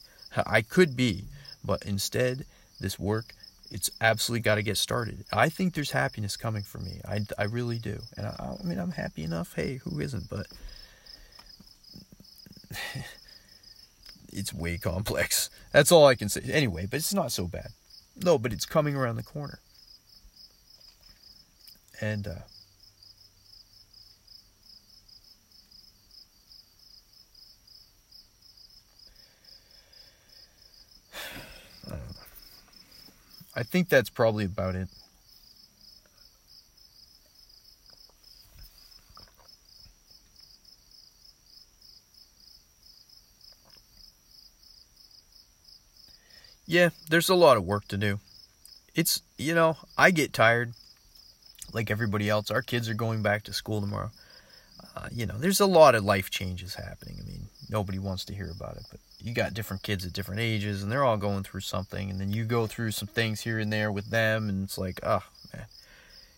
I 0.47 0.63
could 0.63 0.97
be, 0.97 1.25
but 1.63 1.85
instead, 1.85 2.45
this 2.79 2.97
work 2.97 3.35
it's 3.71 3.89
absolutely 3.99 4.41
got 4.41 4.55
to 4.55 4.63
get 4.63 4.77
started. 4.77 5.25
I 5.33 5.49
think 5.49 5.73
there's 5.73 5.91
happiness 5.91 6.37
coming 6.37 6.63
for 6.63 6.77
me. 6.77 7.01
I, 7.07 7.21
I 7.37 7.43
really 7.43 7.79
do. 7.79 7.99
And 8.15 8.27
I, 8.27 8.55
I 8.59 8.63
mean, 8.63 8.77
I'm 8.79 8.91
happy 8.91 9.23
enough. 9.23 9.53
Hey, 9.55 9.77
who 9.77 9.99
isn't? 9.99 10.29
But 10.29 10.47
it's 14.35 14.53
way 14.53 14.77
complex. 14.77 15.49
That's 15.71 15.91
all 15.91 16.05
I 16.05 16.15
can 16.15 16.29
say. 16.29 16.41
Anyway, 16.51 16.85
but 16.89 16.97
it's 16.97 17.13
not 17.13 17.31
so 17.31 17.47
bad. 17.47 17.69
No, 18.23 18.37
but 18.37 18.53
it's 18.53 18.65
coming 18.65 18.95
around 18.95 19.15
the 19.15 19.23
corner. 19.23 19.59
And, 22.01 22.27
uh, 22.27 22.35
I 33.55 33.63
think 33.63 33.87
that's 33.89 34.09
probably 34.09 34.43
about 34.45 34.75
it. 34.75 34.89
Yeah, 46.67 46.89
there's 47.09 47.29
a 47.29 47.35
lot 47.35 47.57
of 47.57 47.63
work 47.63 47.87
to 47.89 47.97
do. 47.97 48.19
It's, 48.95 49.21
you 49.37 49.53
know, 49.53 49.77
I 49.97 50.11
get 50.11 50.33
tired 50.33 50.73
like 51.73 51.91
everybody 51.91 52.29
else. 52.29 52.49
Our 52.49 52.61
kids 52.61 52.89
are 52.89 52.93
going 52.95 53.21
back 53.21 53.43
to 53.43 53.53
school 53.53 53.81
tomorrow. 53.81 54.11
Uh, 54.95 55.09
you 55.11 55.25
know, 55.25 55.37
there's 55.37 55.59
a 55.59 55.65
lot 55.65 55.95
of 55.95 56.03
life 56.03 56.29
changes 56.29 56.75
happening. 56.75 57.17
I 57.21 57.27
mean, 57.27 57.47
nobody 57.69 57.99
wants 57.99 58.25
to 58.25 58.33
hear 58.33 58.49
about 58.49 58.77
it, 58.77 58.83
but 58.89 58.99
you 59.21 59.33
got 59.33 59.53
different 59.53 59.83
kids 59.83 60.05
at 60.05 60.13
different 60.13 60.39
ages 60.39 60.81
and 60.81 60.91
they're 60.91 61.03
all 61.03 61.17
going 61.17 61.43
through 61.43 61.61
something 61.61 62.09
and 62.09 62.19
then 62.19 62.31
you 62.31 62.45
go 62.45 62.67
through 62.67 62.91
some 62.91 63.07
things 63.07 63.41
here 63.41 63.59
and 63.59 63.73
there 63.73 63.91
with 63.91 64.09
them 64.09 64.49
and 64.49 64.63
it's 64.63 64.77
like, 64.77 64.99
oh 65.03 65.23
man. 65.53 65.65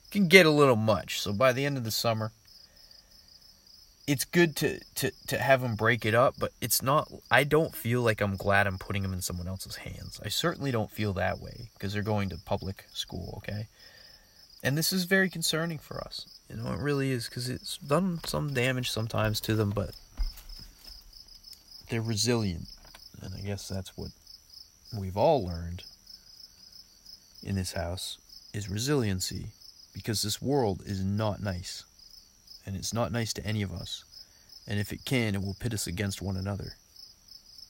It 0.06 0.12
can 0.12 0.28
get 0.28 0.46
a 0.46 0.52
little 0.52 0.78
much. 0.78 1.22
So 1.22 1.34
by 1.34 1.52
the 1.52 1.66
end 1.66 1.78
of 1.78 1.84
the 1.84 1.92
summer, 1.92 2.32
it's 4.08 4.24
good 4.24 4.56
to, 4.56 4.80
to, 4.96 5.12
to 5.28 5.38
have 5.38 5.62
them 5.62 5.76
break 5.76 6.06
it 6.06 6.16
up, 6.16 6.36
but 6.40 6.54
it's 6.62 6.82
not, 6.82 7.12
I 7.30 7.44
don't 7.44 7.76
feel 7.76 8.02
like 8.02 8.22
I'm 8.22 8.38
glad 8.38 8.66
I'm 8.66 8.78
putting 8.78 9.04
them 9.04 9.12
in 9.12 9.22
someone 9.22 9.50
else's 9.50 9.76
hands. 9.76 10.22
I 10.24 10.30
certainly 10.30 10.72
don't 10.72 10.90
feel 10.90 11.12
that 11.14 11.42
way 11.42 11.70
because 11.74 11.92
they're 11.92 12.02
going 12.02 12.30
to 12.30 12.38
public 12.46 12.86
school, 12.94 13.36
okay? 13.40 13.68
And 14.64 14.78
this 14.78 14.94
is 14.94 15.04
very 15.04 15.30
concerning 15.30 15.78
for 15.78 16.00
us. 16.00 16.26
You 16.50 16.56
know, 16.56 16.72
it 16.72 16.80
really 16.80 17.12
is 17.12 17.28
because 17.28 17.50
it's 17.50 17.78
done 17.78 18.22
some 18.26 18.54
damage 18.54 18.90
sometimes 18.90 19.42
to 19.42 19.56
them, 19.56 19.72
but 19.72 19.92
they're 21.90 22.02
resilient. 22.02 22.68
And 23.22 23.34
I 23.36 23.42
guess 23.42 23.68
that's 23.68 23.98
what 23.98 24.10
we've 24.98 25.18
all 25.18 25.46
learned 25.46 25.84
in 27.44 27.56
this 27.56 27.74
house 27.74 28.18
is 28.54 28.70
resiliency 28.70 29.48
because 29.94 30.22
this 30.22 30.42
world 30.42 30.82
is 30.86 31.04
not 31.04 31.42
nice. 31.42 31.84
And 32.68 32.76
it's 32.76 32.94
not 32.94 33.14
nice 33.14 33.32
to 33.32 33.48
any 33.48 33.62
of 33.62 33.72
us. 33.72 34.04
And 34.68 34.78
if 34.78 34.92
it 34.92 35.06
can, 35.06 35.36
it 35.36 35.42
will 35.42 35.56
pit 35.58 35.74
us 35.74 35.88
against 35.88 36.22
one 36.22 36.36
another. 36.36 36.74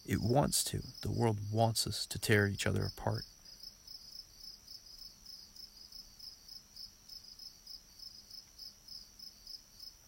It 0.07 0.19
wants 0.19 0.63
to. 0.65 0.81
The 1.03 1.11
world 1.11 1.37
wants 1.51 1.85
us 1.85 2.07
to 2.07 2.17
tear 2.17 2.47
each 2.47 2.65
other 2.65 2.83
apart. 2.83 3.21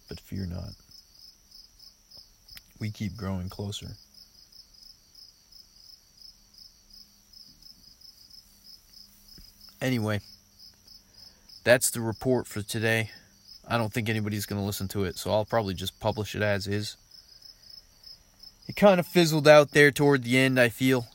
But 0.08 0.20
fear 0.20 0.48
not. 0.48 0.72
We 2.80 2.90
keep 2.90 3.16
growing 3.16 3.48
closer. 3.48 3.92
Anyway, 9.80 10.22
that's 11.64 11.92
the 11.92 12.02
report 12.02 12.48
for 12.48 12.64
today. 12.64 13.12
I 13.70 13.78
don't 13.78 13.93
think 13.93 14.09
anybody's 14.09 14.47
going 14.47 14.59
to 14.59 14.65
listen 14.65 14.88
to 14.89 15.03
it, 15.03 15.15
so 15.17 15.32
I'll 15.32 15.45
probably 15.45 15.76
just 15.76 15.99
publish 15.99 16.36
it 16.36 16.41
as 16.41 16.65
is. 16.65 16.97
It 18.67 18.76
kind 18.76 18.99
of 18.99 19.05
fizzled 19.05 19.47
out 19.47 19.72
there 19.72 19.91
toward 19.91 20.24
the 20.24 20.39
end, 20.39 20.59
I 20.59 20.70
feel. 20.70 21.05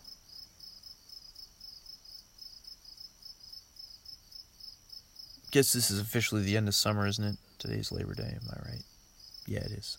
Guess 5.51 5.73
this 5.73 5.91
is 5.91 5.99
officially 5.99 6.43
the 6.43 6.57
end 6.57 6.69
of 6.69 6.75
summer, 6.77 7.07
isn't 7.09 7.25
it? 7.25 7.37
Today's 7.59 7.91
Labor 7.91 8.15
Day, 8.15 8.37
am 8.37 8.49
I 8.49 8.69
right? 8.71 8.83
Yeah, 9.47 9.61
it 9.61 9.73
is. 9.73 9.99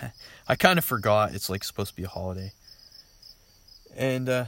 I 0.48 0.54
kind 0.54 0.78
of 0.78 0.84
forgot 0.84 1.34
it's 1.34 1.50
like 1.50 1.64
supposed 1.64 1.90
to 1.90 1.96
be 1.96 2.04
a 2.04 2.08
holiday. 2.08 2.52
And 3.96 4.28
uh 4.28 4.44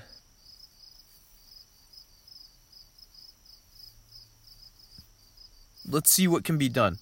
let's 5.88 6.10
see 6.10 6.28
what 6.28 6.44
can 6.44 6.58
be 6.58 6.68
done. 6.68 6.98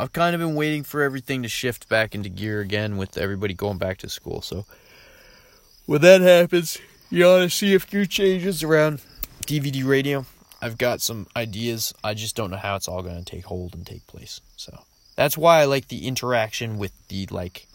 I've 0.00 0.14
kind 0.14 0.34
of 0.34 0.40
been 0.40 0.54
waiting 0.54 0.82
for 0.82 1.02
everything 1.02 1.42
to 1.42 1.48
shift 1.48 1.86
back 1.90 2.14
into 2.14 2.30
gear 2.30 2.60
again 2.60 2.96
with 2.96 3.18
everybody 3.18 3.52
going 3.52 3.76
back 3.76 3.98
to 3.98 4.08
school. 4.08 4.40
So 4.40 4.64
when 5.84 6.00
that 6.00 6.22
happens, 6.22 6.78
you 7.10 7.26
ought 7.26 7.40
to 7.40 7.50
see 7.50 7.74
a 7.74 7.80
few 7.80 8.06
changes 8.06 8.62
around 8.62 9.02
DVD 9.42 9.86
radio. 9.86 10.24
I've 10.62 10.78
got 10.78 11.02
some 11.02 11.26
ideas. 11.36 11.92
I 12.02 12.14
just 12.14 12.34
don't 12.34 12.50
know 12.50 12.56
how 12.56 12.76
it's 12.76 12.88
all 12.88 13.02
going 13.02 13.22
to 13.22 13.30
take 13.30 13.44
hold 13.44 13.74
and 13.74 13.86
take 13.86 14.06
place. 14.06 14.40
So 14.56 14.84
that's 15.16 15.36
why 15.36 15.60
I 15.60 15.64
like 15.66 15.88
the 15.88 16.08
interaction 16.08 16.78
with 16.78 16.92
the 17.08 17.26
like 17.26 17.66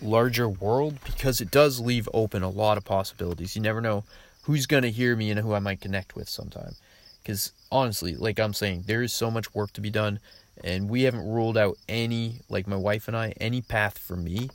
larger 0.00 0.48
world 0.48 0.98
because 1.04 1.42
it 1.42 1.50
does 1.50 1.78
leave 1.78 2.08
open 2.14 2.42
a 2.42 2.48
lot 2.48 2.78
of 2.78 2.86
possibilities. 2.86 3.54
You 3.54 3.60
never 3.60 3.82
know 3.82 4.04
who's 4.44 4.64
going 4.64 4.84
to 4.84 4.90
hear 4.90 5.14
me 5.14 5.30
and 5.30 5.40
who 5.40 5.52
I 5.52 5.58
might 5.58 5.82
connect 5.82 6.16
with 6.16 6.30
sometime. 6.30 6.74
Because 7.22 7.52
honestly, 7.70 8.14
like 8.14 8.40
I'm 8.40 8.54
saying, 8.54 8.84
there 8.86 9.02
is 9.02 9.12
so 9.12 9.30
much 9.30 9.54
work 9.54 9.74
to 9.74 9.82
be 9.82 9.90
done, 9.90 10.20
And 10.62 10.88
we 10.88 11.02
haven't 11.02 11.26
ruled 11.26 11.56
out 11.56 11.78
any, 11.88 12.40
like 12.48 12.66
my 12.66 12.76
wife 12.76 13.08
and 13.08 13.16
I, 13.16 13.32
any 13.40 13.60
path 13.60 13.98
for 13.98 14.16
me. 14.16 14.50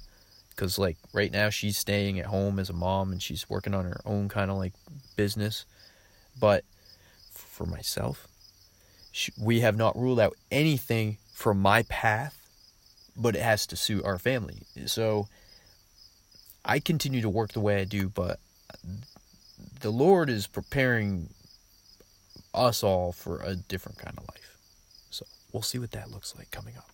Because, 0.50 0.80
like, 0.80 0.98
right 1.12 1.32
now 1.32 1.50
she's 1.50 1.78
staying 1.78 2.20
at 2.20 2.28
home 2.28 2.60
as 2.60 2.70
a 2.70 2.74
mom 2.74 3.12
and 3.12 3.22
she's 3.22 3.50
working 3.50 3.74
on 3.74 3.84
her 3.86 4.00
own 4.06 4.30
kind 4.30 4.50
of 4.50 4.58
like 4.58 4.74
business. 5.18 5.66
But 6.40 6.64
for 7.32 7.66
myself, 7.66 8.28
we 9.40 9.62
have 9.62 9.78
not 9.78 9.98
ruled 9.98 10.20
out 10.20 10.36
anything 10.52 11.18
for 11.34 11.54
my 11.54 11.84
path, 11.84 12.48
but 13.18 13.36
it 13.36 13.42
has 13.42 13.68
to 13.68 13.76
suit 13.76 14.06
our 14.06 14.18
family. 14.18 14.64
So 14.86 15.28
I 16.64 16.80
continue 16.80 17.22
to 17.22 17.30
work 17.30 17.54
the 17.54 17.60
way 17.60 17.82
I 17.82 17.84
do, 17.84 18.10
but 18.10 18.40
the 19.82 19.92
Lord 19.92 20.30
is 20.30 20.48
preparing 20.48 21.30
us 22.54 22.84
all 22.84 23.12
for 23.12 23.42
a 23.42 23.56
different 23.56 23.98
kind 23.98 24.18
of 24.18 24.24
life. 24.24 24.55
We'll 25.56 25.62
see 25.62 25.80
what 25.80 25.92
that 25.92 26.12
looks 26.12 26.36
like 26.36 26.52
coming 26.52 26.76
up. 26.76 26.90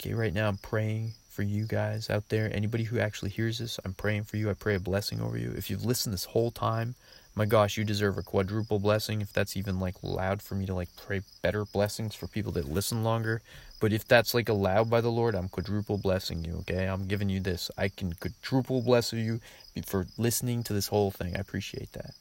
Okay, 0.00 0.14
right 0.14 0.32
now 0.32 0.48
I'm 0.48 0.56
praying 0.56 1.12
for 1.28 1.42
you 1.42 1.66
guys 1.66 2.08
out 2.08 2.30
there. 2.30 2.50
Anybody 2.50 2.84
who 2.84 2.98
actually 2.98 3.28
hears 3.28 3.58
this, 3.58 3.78
I'm 3.84 3.92
praying 3.92 4.24
for 4.24 4.38
you. 4.38 4.48
I 4.48 4.54
pray 4.54 4.76
a 4.76 4.80
blessing 4.80 5.20
over 5.20 5.36
you. 5.36 5.52
If 5.54 5.68
you've 5.68 5.84
listened 5.84 6.14
this 6.14 6.24
whole 6.24 6.50
time, 6.50 6.94
my 7.34 7.44
gosh, 7.44 7.76
you 7.76 7.84
deserve 7.84 8.16
a 8.16 8.22
quadruple 8.22 8.78
blessing. 8.78 9.20
If 9.20 9.34
that's 9.34 9.54
even 9.54 9.78
like 9.78 9.96
allowed 10.02 10.40
for 10.40 10.54
me 10.54 10.64
to 10.64 10.72
like 10.72 10.88
pray 10.96 11.20
better 11.42 11.66
blessings 11.66 12.14
for 12.14 12.26
people 12.26 12.52
that 12.52 12.66
listen 12.66 13.04
longer. 13.04 13.42
But 13.80 13.92
if 13.92 14.08
that's 14.08 14.32
like 14.32 14.48
allowed 14.48 14.88
by 14.88 15.02
the 15.02 15.10
Lord, 15.10 15.34
I'm 15.34 15.50
quadruple 15.50 15.98
blessing 15.98 16.42
you, 16.42 16.54
okay? 16.60 16.86
I'm 16.86 17.06
giving 17.06 17.28
you 17.28 17.38
this. 17.38 17.70
I 17.76 17.90
can 17.90 18.14
quadruple 18.14 18.80
bless 18.80 19.12
you 19.12 19.40
for 19.84 20.06
listening 20.16 20.62
to 20.62 20.72
this 20.72 20.86
whole 20.86 21.10
thing. 21.10 21.36
I 21.36 21.40
appreciate 21.40 21.92
that. 21.92 22.14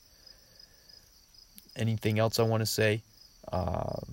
Anything 1.77 2.19
else 2.19 2.37
I 2.37 2.43
want 2.43 2.59
to 2.59 2.65
say? 2.65 3.01
Um, 3.52 4.06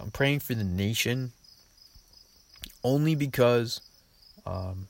I'm 0.00 0.10
praying 0.10 0.40
for 0.40 0.54
the 0.54 0.64
nation 0.64 1.32
only 2.84 3.14
because 3.14 3.80
um, 4.46 4.88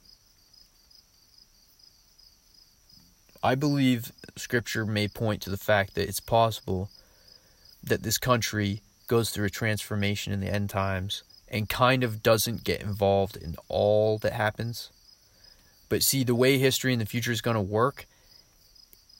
I 3.42 3.54
believe 3.54 4.12
scripture 4.36 4.84
may 4.84 5.08
point 5.08 5.42
to 5.42 5.50
the 5.50 5.56
fact 5.56 5.94
that 5.94 6.08
it's 6.08 6.20
possible 6.20 6.90
that 7.82 8.02
this 8.02 8.18
country 8.18 8.82
goes 9.06 9.30
through 9.30 9.46
a 9.46 9.50
transformation 9.50 10.32
in 10.32 10.40
the 10.40 10.52
end 10.52 10.70
times 10.70 11.22
and 11.48 11.68
kind 11.68 12.04
of 12.04 12.22
doesn't 12.22 12.64
get 12.64 12.82
involved 12.82 13.36
in 13.36 13.56
all 13.68 14.18
that 14.18 14.32
happens. 14.32 14.90
But 15.88 16.02
see, 16.02 16.24
the 16.24 16.34
way 16.34 16.58
history 16.58 16.92
in 16.92 16.98
the 16.98 17.06
future 17.06 17.32
is 17.32 17.40
going 17.40 17.54
to 17.54 17.60
work, 17.60 18.06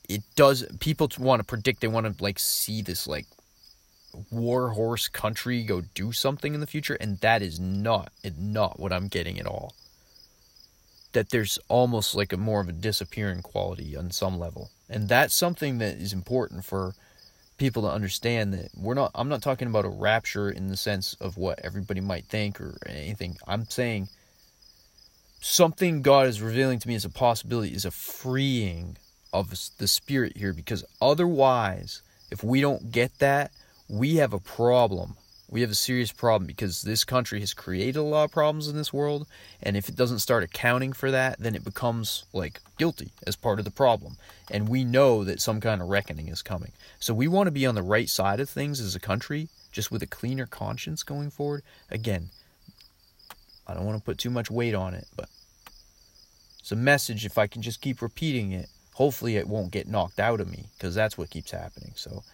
it 0.08 0.22
does. 0.36 0.66
People 0.80 1.10
want 1.18 1.40
to 1.40 1.44
predict, 1.44 1.80
they 1.80 1.88
want 1.88 2.18
to 2.18 2.22
like 2.22 2.38
see 2.38 2.82
this 2.82 3.06
like 3.06 3.26
war 4.30 4.70
horse 4.70 5.08
country 5.08 5.62
go 5.62 5.82
do 5.94 6.12
something 6.12 6.54
in 6.54 6.60
the 6.60 6.66
future, 6.66 6.94
and 6.94 7.18
that 7.20 7.42
is 7.42 7.60
not, 7.60 8.12
not 8.38 8.78
what 8.78 8.92
I'm 8.92 9.08
getting 9.08 9.38
at 9.38 9.46
all 9.46 9.74
that 11.12 11.30
there's 11.30 11.58
almost 11.68 12.14
like 12.14 12.32
a 12.32 12.36
more 12.36 12.60
of 12.60 12.68
a 12.68 12.72
disappearing 12.72 13.42
quality 13.42 13.96
on 13.96 14.10
some 14.10 14.38
level. 14.38 14.70
And 14.88 15.08
that's 15.08 15.34
something 15.34 15.78
that 15.78 15.96
is 15.96 16.12
important 16.12 16.64
for 16.64 16.94
people 17.56 17.82
to 17.82 17.88
understand 17.88 18.54
that 18.54 18.68
we're 18.76 18.94
not 18.94 19.10
I'm 19.14 19.28
not 19.28 19.42
talking 19.42 19.66
about 19.66 19.84
a 19.84 19.88
rapture 19.88 20.48
in 20.48 20.68
the 20.68 20.76
sense 20.76 21.14
of 21.20 21.36
what 21.36 21.58
everybody 21.64 22.00
might 22.00 22.26
think 22.26 22.60
or 22.60 22.76
anything. 22.86 23.36
I'm 23.46 23.64
saying 23.68 24.08
something 25.40 26.02
God 26.02 26.28
is 26.28 26.40
revealing 26.40 26.78
to 26.78 26.88
me 26.88 26.94
as 26.94 27.04
a 27.04 27.10
possibility 27.10 27.74
is 27.74 27.84
a 27.84 27.90
freeing 27.90 28.96
of 29.32 29.50
the 29.78 29.88
spirit 29.88 30.36
here 30.36 30.52
because 30.52 30.84
otherwise 31.00 32.02
if 32.30 32.44
we 32.44 32.60
don't 32.60 32.92
get 32.92 33.18
that, 33.18 33.50
we 33.88 34.16
have 34.16 34.32
a 34.32 34.38
problem. 34.38 35.16
We 35.50 35.62
have 35.62 35.70
a 35.70 35.74
serious 35.74 36.12
problem 36.12 36.46
because 36.46 36.82
this 36.82 37.04
country 37.04 37.40
has 37.40 37.54
created 37.54 37.96
a 37.96 38.02
lot 38.02 38.24
of 38.24 38.32
problems 38.32 38.68
in 38.68 38.76
this 38.76 38.92
world 38.92 39.26
and 39.62 39.78
if 39.78 39.88
it 39.88 39.96
doesn't 39.96 40.18
start 40.18 40.42
accounting 40.42 40.92
for 40.92 41.10
that 41.10 41.38
then 41.38 41.54
it 41.54 41.64
becomes 41.64 42.24
like 42.34 42.60
guilty 42.76 43.12
as 43.26 43.34
part 43.34 43.58
of 43.58 43.64
the 43.64 43.70
problem. 43.70 44.18
And 44.50 44.68
we 44.68 44.84
know 44.84 45.24
that 45.24 45.40
some 45.40 45.60
kind 45.60 45.80
of 45.80 45.88
reckoning 45.88 46.28
is 46.28 46.42
coming. 46.42 46.72
So 47.00 47.14
we 47.14 47.28
want 47.28 47.46
to 47.46 47.50
be 47.50 47.64
on 47.64 47.74
the 47.74 47.82
right 47.82 48.10
side 48.10 48.40
of 48.40 48.50
things 48.50 48.78
as 48.78 48.94
a 48.94 49.00
country 49.00 49.48
just 49.72 49.90
with 49.90 50.02
a 50.02 50.06
cleaner 50.06 50.46
conscience 50.46 51.02
going 51.02 51.30
forward. 51.30 51.62
Again 51.90 52.30
i 53.66 53.74
don't 53.74 53.84
want 53.84 53.98
to 53.98 54.04
put 54.04 54.16
too 54.16 54.30
much 54.30 54.50
weight 54.50 54.74
on 54.74 54.94
it 54.94 55.06
but 55.14 55.28
it's 56.58 56.72
a 56.72 56.76
message. 56.76 57.24
If 57.24 57.38
i 57.38 57.46
can 57.46 57.62
just 57.62 57.80
keep 57.80 58.02
repeating 58.02 58.52
it 58.52 58.68
hopefully 58.98 59.36
it 59.36 59.46
won't 59.46 59.70
get 59.70 59.86
knocked 59.86 60.18
out 60.18 60.40
of 60.40 60.50
me 60.50 60.66
because 60.76 60.92
that's 60.92 61.16
what 61.16 61.30
keeps 61.30 61.52
happening. 61.52 61.92
So 61.94 62.24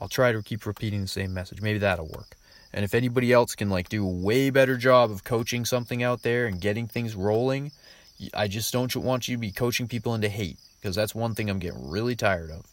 I'll 0.00 0.08
try 0.08 0.32
to 0.32 0.42
keep 0.42 0.66
repeating 0.66 1.02
the 1.02 1.08
same 1.08 1.32
message. 1.32 1.62
Maybe 1.62 1.78
that'll 1.78 2.08
work. 2.08 2.36
And 2.72 2.84
if 2.84 2.94
anybody 2.94 3.32
else 3.32 3.54
can 3.54 3.70
like 3.70 3.88
do 3.88 4.04
a 4.04 4.10
way 4.10 4.50
better 4.50 4.76
job 4.76 5.10
of 5.10 5.24
coaching 5.24 5.64
something 5.64 6.02
out 6.02 6.22
there 6.22 6.46
and 6.46 6.60
getting 6.60 6.86
things 6.86 7.14
rolling, 7.14 7.72
I 8.34 8.48
just 8.48 8.72
don't 8.72 8.94
want 8.96 9.28
you 9.28 9.36
to 9.36 9.40
be 9.40 9.50
coaching 9.50 9.88
people 9.88 10.14
into 10.14 10.28
hate 10.28 10.58
because 10.78 10.94
that's 10.94 11.14
one 11.14 11.34
thing 11.34 11.48
I'm 11.48 11.58
getting 11.58 11.88
really 11.88 12.16
tired 12.16 12.50
of. 12.50 12.66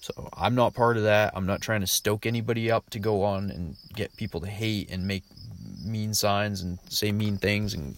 So 0.00 0.30
I'm 0.34 0.54
not 0.54 0.74
part 0.74 0.96
of 0.96 1.02
that. 1.02 1.32
I'm 1.36 1.46
not 1.46 1.60
trying 1.60 1.82
to 1.82 1.86
stoke 1.86 2.24
anybody 2.24 2.70
up 2.70 2.88
to 2.90 2.98
go 2.98 3.22
on 3.22 3.50
and 3.50 3.76
get 3.94 4.16
people 4.16 4.40
to 4.40 4.46
hate 4.46 4.90
and 4.90 5.06
make 5.06 5.24
mean 5.84 6.14
signs 6.14 6.62
and 6.62 6.78
say 6.88 7.12
mean 7.12 7.36
things 7.36 7.74
and 7.74 7.94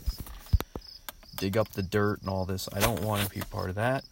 dig 1.36 1.57
up 1.57 1.70
the 1.72 1.82
dirt 1.82 2.20
and 2.20 2.28
all 2.28 2.44
this. 2.44 2.68
I 2.72 2.80
don't 2.80 3.03
want 3.03 3.22
to 3.22 3.30
be 3.30 3.40
part 3.50 3.70
of 3.70 3.76
that. 3.76 4.05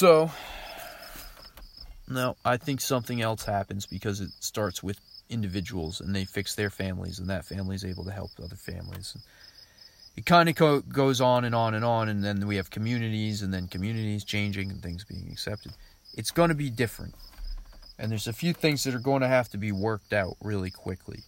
So, 0.00 0.30
no, 2.08 2.34
I 2.42 2.56
think 2.56 2.80
something 2.80 3.20
else 3.20 3.44
happens 3.44 3.84
because 3.84 4.22
it 4.22 4.30
starts 4.40 4.82
with 4.82 4.98
individuals 5.28 6.00
and 6.00 6.16
they 6.16 6.24
fix 6.24 6.54
their 6.54 6.70
families, 6.70 7.18
and 7.18 7.28
that 7.28 7.44
family 7.44 7.76
is 7.76 7.84
able 7.84 8.04
to 8.04 8.10
help 8.10 8.30
other 8.42 8.56
families. 8.56 9.14
It 10.16 10.24
kind 10.24 10.48
of 10.48 10.54
co- 10.54 10.80
goes 10.80 11.20
on 11.20 11.44
and 11.44 11.54
on 11.54 11.74
and 11.74 11.84
on, 11.84 12.08
and 12.08 12.24
then 12.24 12.46
we 12.46 12.56
have 12.56 12.70
communities, 12.70 13.42
and 13.42 13.52
then 13.52 13.68
communities 13.68 14.24
changing 14.24 14.70
and 14.70 14.82
things 14.82 15.04
being 15.04 15.28
accepted. 15.30 15.72
It's 16.14 16.30
going 16.30 16.48
to 16.48 16.54
be 16.54 16.70
different. 16.70 17.14
And 17.98 18.10
there's 18.10 18.26
a 18.26 18.32
few 18.32 18.54
things 18.54 18.84
that 18.84 18.94
are 18.94 19.00
going 19.00 19.20
to 19.20 19.28
have 19.28 19.50
to 19.50 19.58
be 19.58 19.70
worked 19.70 20.14
out 20.14 20.38
really 20.42 20.70
quickly. 20.70 21.24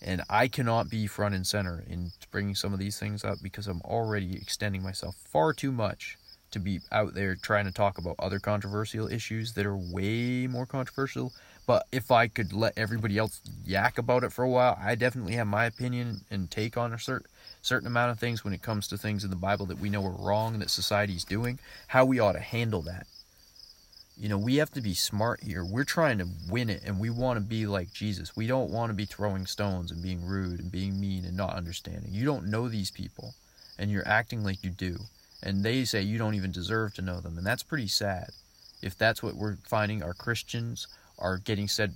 And 0.00 0.22
I 0.30 0.46
cannot 0.46 0.88
be 0.88 1.08
front 1.08 1.34
and 1.34 1.44
center 1.44 1.82
in 1.90 2.12
bringing 2.30 2.54
some 2.54 2.72
of 2.72 2.78
these 2.78 3.00
things 3.00 3.24
up 3.24 3.38
because 3.42 3.66
I'm 3.66 3.82
already 3.82 4.36
extending 4.36 4.84
myself 4.84 5.16
far 5.16 5.52
too 5.52 5.72
much 5.72 6.16
to 6.50 6.58
be 6.58 6.80
out 6.92 7.14
there 7.14 7.34
trying 7.34 7.64
to 7.64 7.72
talk 7.72 7.98
about 7.98 8.16
other 8.18 8.38
controversial 8.38 9.10
issues 9.10 9.52
that 9.54 9.66
are 9.66 9.76
way 9.76 10.46
more 10.46 10.66
controversial. 10.66 11.32
But 11.66 11.86
if 11.90 12.10
I 12.10 12.28
could 12.28 12.52
let 12.52 12.74
everybody 12.76 13.18
else 13.18 13.40
yak 13.64 13.98
about 13.98 14.22
it 14.22 14.32
for 14.32 14.44
a 14.44 14.48
while, 14.48 14.78
I 14.80 14.94
definitely 14.94 15.34
have 15.34 15.48
my 15.48 15.64
opinion 15.64 16.20
and 16.30 16.50
take 16.50 16.76
on 16.76 16.92
a 16.92 16.98
certain 16.98 17.28
certain 17.62 17.88
amount 17.88 18.12
of 18.12 18.18
things 18.20 18.44
when 18.44 18.52
it 18.52 18.62
comes 18.62 18.86
to 18.86 18.96
things 18.96 19.24
in 19.24 19.30
the 19.30 19.36
Bible 19.36 19.66
that 19.66 19.80
we 19.80 19.90
know 19.90 20.04
are 20.04 20.10
wrong 20.10 20.60
that 20.60 20.70
society's 20.70 21.24
doing, 21.24 21.58
how 21.88 22.04
we 22.04 22.20
ought 22.20 22.32
to 22.32 22.38
handle 22.38 22.80
that. 22.82 23.08
You 24.16 24.28
know, 24.28 24.38
we 24.38 24.56
have 24.56 24.70
to 24.70 24.80
be 24.80 24.94
smart 24.94 25.42
here. 25.42 25.64
We're 25.64 25.84
trying 25.84 26.18
to 26.18 26.28
win 26.48 26.70
it 26.70 26.82
and 26.84 27.00
we 27.00 27.10
want 27.10 27.38
to 27.38 27.44
be 27.44 27.66
like 27.66 27.92
Jesus. 27.92 28.36
We 28.36 28.46
don't 28.46 28.70
want 28.70 28.90
to 28.90 28.94
be 28.94 29.04
throwing 29.04 29.46
stones 29.46 29.90
and 29.90 30.00
being 30.00 30.24
rude 30.24 30.60
and 30.60 30.70
being 30.70 31.00
mean 31.00 31.24
and 31.24 31.36
not 31.36 31.54
understanding. 31.54 32.12
You 32.12 32.24
don't 32.24 32.46
know 32.46 32.68
these 32.68 32.92
people 32.92 33.34
and 33.78 33.90
you're 33.90 34.06
acting 34.06 34.44
like 34.44 34.62
you 34.62 34.70
do 34.70 35.00
and 35.42 35.64
they 35.64 35.84
say 35.84 36.02
you 36.02 36.18
don't 36.18 36.34
even 36.34 36.52
deserve 36.52 36.94
to 36.94 37.02
know 37.02 37.20
them. 37.20 37.38
And 37.38 37.46
that's 37.46 37.62
pretty 37.62 37.88
sad. 37.88 38.30
If 38.82 38.96
that's 38.96 39.22
what 39.22 39.36
we're 39.36 39.56
finding 39.64 40.02
our 40.02 40.14
christians 40.14 40.86
are 41.18 41.38
getting 41.38 41.68
said 41.68 41.94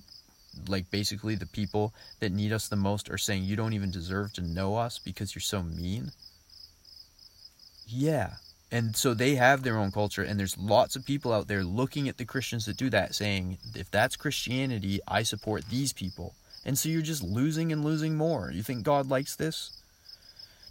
like 0.66 0.90
basically 0.90 1.34
the 1.34 1.46
people 1.46 1.94
that 2.18 2.32
need 2.32 2.52
us 2.52 2.68
the 2.68 2.76
most 2.76 3.10
are 3.10 3.18
saying 3.18 3.44
you 3.44 3.56
don't 3.56 3.72
even 3.72 3.90
deserve 3.90 4.32
to 4.32 4.40
know 4.40 4.76
us 4.76 4.98
because 4.98 5.34
you're 5.34 5.40
so 5.40 5.62
mean. 5.62 6.12
Yeah. 7.86 8.34
And 8.72 8.96
so 8.96 9.14
they 9.14 9.34
have 9.34 9.62
their 9.62 9.76
own 9.76 9.90
culture 9.90 10.22
and 10.22 10.38
there's 10.38 10.58
lots 10.58 10.96
of 10.96 11.04
people 11.04 11.32
out 11.32 11.48
there 11.48 11.64
looking 11.64 12.08
at 12.08 12.18
the 12.18 12.24
christians 12.24 12.66
that 12.66 12.76
do 12.76 12.88
that 12.90 13.14
saying 13.16 13.58
if 13.74 13.90
that's 13.90 14.16
christianity 14.16 15.00
i 15.08 15.22
support 15.22 15.64
these 15.68 15.92
people. 15.92 16.34
And 16.64 16.78
so 16.78 16.88
you're 16.88 17.02
just 17.02 17.22
losing 17.22 17.72
and 17.72 17.84
losing 17.84 18.16
more. 18.16 18.50
You 18.52 18.62
think 18.62 18.84
god 18.84 19.08
likes 19.08 19.36
this 19.36 19.79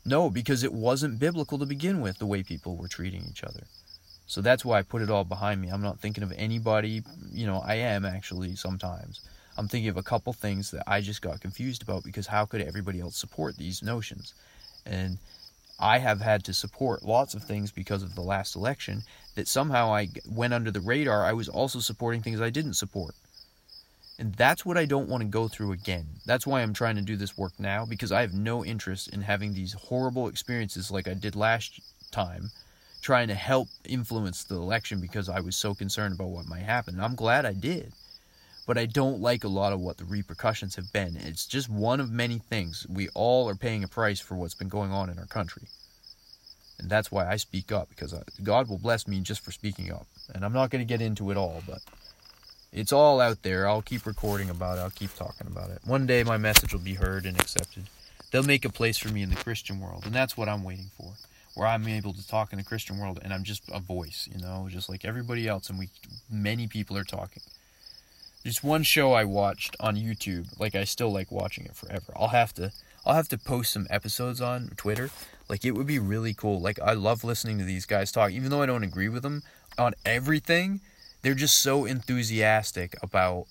no, 0.05 0.29
because 0.29 0.63
it 0.63 0.73
wasn't 0.73 1.19
biblical 1.19 1.59
to 1.59 1.65
begin 1.65 2.01
with, 2.01 2.17
the 2.17 2.25
way 2.25 2.43
people 2.43 2.77
were 2.77 2.87
treating 2.87 3.25
each 3.29 3.43
other. 3.43 3.63
So 4.27 4.41
that's 4.41 4.63
why 4.63 4.79
I 4.79 4.83
put 4.83 5.01
it 5.01 5.09
all 5.09 5.23
behind 5.23 5.59
me. 5.59 5.69
I'm 5.69 5.81
not 5.81 5.99
thinking 5.99 6.23
of 6.23 6.31
anybody, 6.37 7.01
you 7.31 7.47
know, 7.47 7.61
I 7.65 7.75
am 7.75 8.05
actually 8.05 8.55
sometimes. 8.55 9.21
I'm 9.57 9.67
thinking 9.67 9.89
of 9.89 9.97
a 9.97 10.03
couple 10.03 10.31
things 10.33 10.71
that 10.71 10.83
I 10.87 11.01
just 11.01 11.21
got 11.21 11.41
confused 11.41 11.81
about 11.81 12.03
because 12.03 12.27
how 12.27 12.45
could 12.45 12.61
everybody 12.61 13.01
else 13.01 13.17
support 13.17 13.57
these 13.57 13.83
notions? 13.83 14.33
And 14.85 15.17
I 15.79 15.97
have 15.97 16.21
had 16.21 16.43
to 16.45 16.53
support 16.53 17.03
lots 17.03 17.33
of 17.33 17.43
things 17.43 17.71
because 17.71 18.03
of 18.03 18.15
the 18.15 18.21
last 18.21 18.55
election 18.55 19.03
that 19.35 19.47
somehow 19.47 19.93
I 19.93 20.09
went 20.29 20.53
under 20.53 20.71
the 20.71 20.81
radar. 20.81 21.25
I 21.25 21.33
was 21.33 21.49
also 21.49 21.79
supporting 21.79 22.21
things 22.21 22.39
I 22.39 22.49
didn't 22.49 22.75
support. 22.75 23.15
And 24.19 24.35
that's 24.35 24.65
what 24.65 24.77
I 24.77 24.83
don't 24.83 25.07
want 25.07 25.21
to 25.21 25.29
go 25.29 25.47
through 25.47 25.71
again. 25.71 26.05
That's 26.25 26.45
why 26.45 26.61
I'm 26.61 26.73
trying 26.73 26.97
to 26.97 27.01
do 27.01 27.15
this 27.15 27.37
work 27.37 27.53
now 27.57 27.85
because 27.85 28.11
I 28.11 28.19
have 28.19 28.33
no 28.33 28.65
interest 28.65 29.07
in 29.07 29.21
having 29.21 29.53
these 29.53 29.71
horrible 29.71 30.27
experiences 30.27 30.91
like 30.91 31.07
I 31.07 31.13
did 31.13 31.37
last 31.37 31.79
time 32.11 32.51
trying 33.01 33.29
to 33.29 33.33
help 33.33 33.69
influence 33.85 34.43
the 34.43 34.55
election 34.55 34.99
because 34.99 35.29
I 35.29 35.39
was 35.39 35.55
so 35.55 35.73
concerned 35.73 36.15
about 36.15 36.31
what 36.31 36.47
might 36.47 36.63
happen. 36.63 36.95
And 36.95 37.03
I'm 37.03 37.15
glad 37.15 37.45
I 37.45 37.53
did. 37.53 37.93
But 38.67 38.77
I 38.77 38.87
don't 38.87 39.21
like 39.21 39.45
a 39.45 39.47
lot 39.47 39.71
of 39.71 39.79
what 39.79 39.97
the 39.97 40.03
repercussions 40.03 40.75
have 40.75 40.91
been. 40.91 41.15
It's 41.15 41.47
just 41.47 41.69
one 41.69 42.01
of 42.01 42.11
many 42.11 42.39
things. 42.39 42.85
We 42.89 43.07
all 43.15 43.47
are 43.47 43.55
paying 43.55 43.85
a 43.85 43.87
price 43.87 44.19
for 44.19 44.35
what's 44.35 44.53
been 44.53 44.67
going 44.67 44.91
on 44.91 45.09
in 45.09 45.17
our 45.17 45.27
country. 45.27 45.63
And 46.77 46.89
that's 46.89 47.09
why 47.09 47.25
I 47.25 47.37
speak 47.37 47.71
up 47.71 47.87
because 47.89 48.13
God 48.43 48.67
will 48.67 48.77
bless 48.77 49.07
me 49.07 49.21
just 49.21 49.45
for 49.45 49.51
speaking 49.51 49.93
up. 49.93 50.07
And 50.35 50.43
I'm 50.43 50.53
not 50.53 50.71
going 50.71 50.85
to 50.85 50.93
get 50.93 51.01
into 51.01 51.31
it 51.31 51.37
all, 51.37 51.63
but 51.65 51.79
it's 52.71 52.91
all 52.91 53.19
out 53.19 53.43
there. 53.43 53.67
I'll 53.67 53.81
keep 53.81 54.05
recording 54.05 54.49
about 54.49 54.77
it. 54.77 54.81
I'll 54.81 54.89
keep 54.89 55.13
talking 55.15 55.47
about 55.47 55.69
it. 55.71 55.79
One 55.85 56.05
day 56.05 56.23
my 56.23 56.37
message 56.37 56.73
will 56.73 56.79
be 56.79 56.93
heard 56.95 57.25
and 57.25 57.39
accepted. 57.39 57.85
They'll 58.31 58.43
make 58.43 58.65
a 58.65 58.69
place 58.69 58.97
for 58.97 59.09
me 59.09 59.23
in 59.23 59.29
the 59.29 59.35
Christian 59.35 59.79
world, 59.79 60.05
and 60.05 60.13
that's 60.13 60.37
what 60.37 60.47
I'm 60.47 60.63
waiting 60.63 60.91
for. 60.95 61.13
Where 61.55 61.67
I'm 61.67 61.87
able 61.87 62.13
to 62.13 62.27
talk 62.27 62.53
in 62.53 62.59
the 62.59 62.63
Christian 62.63 62.99
world 62.99 63.19
and 63.21 63.33
I'm 63.33 63.43
just 63.43 63.63
a 63.71 63.79
voice, 63.79 64.29
you 64.31 64.39
know, 64.39 64.67
just 64.69 64.87
like 64.87 65.03
everybody 65.03 65.47
else 65.47 65.69
and 65.69 65.77
we 65.79 65.89
many 66.29 66.67
people 66.67 66.95
are 66.95 67.03
talking. 67.03 67.41
There's 68.43 68.63
one 68.63 68.83
show 68.83 69.11
I 69.11 69.25
watched 69.25 69.75
on 69.79 69.97
YouTube, 69.97 70.57
like 70.57 70.73
I 70.75 70.85
still 70.85 71.11
like 71.11 71.31
watching 71.31 71.65
it 71.65 71.75
forever. 71.75 72.13
I'll 72.15 72.29
have 72.29 72.53
to 72.53 72.71
I'll 73.05 73.15
have 73.15 73.27
to 73.29 73.37
post 73.37 73.73
some 73.73 73.87
episodes 73.89 74.39
on 74.39 74.69
Twitter. 74.77 75.09
Like 75.49 75.65
it 75.65 75.71
would 75.71 75.87
be 75.87 75.99
really 75.99 76.33
cool. 76.33 76.61
Like 76.61 76.79
I 76.79 76.93
love 76.93 77.25
listening 77.25 77.57
to 77.57 77.65
these 77.65 77.85
guys 77.85 78.11
talk 78.11 78.31
even 78.31 78.51
though 78.51 78.61
I 78.61 78.67
don't 78.67 78.83
agree 78.83 79.09
with 79.09 79.23
them 79.23 79.43
on 79.77 79.95
everything 80.05 80.79
they're 81.21 81.33
just 81.33 81.61
so 81.61 81.85
enthusiastic 81.85 82.95
about 83.01 83.47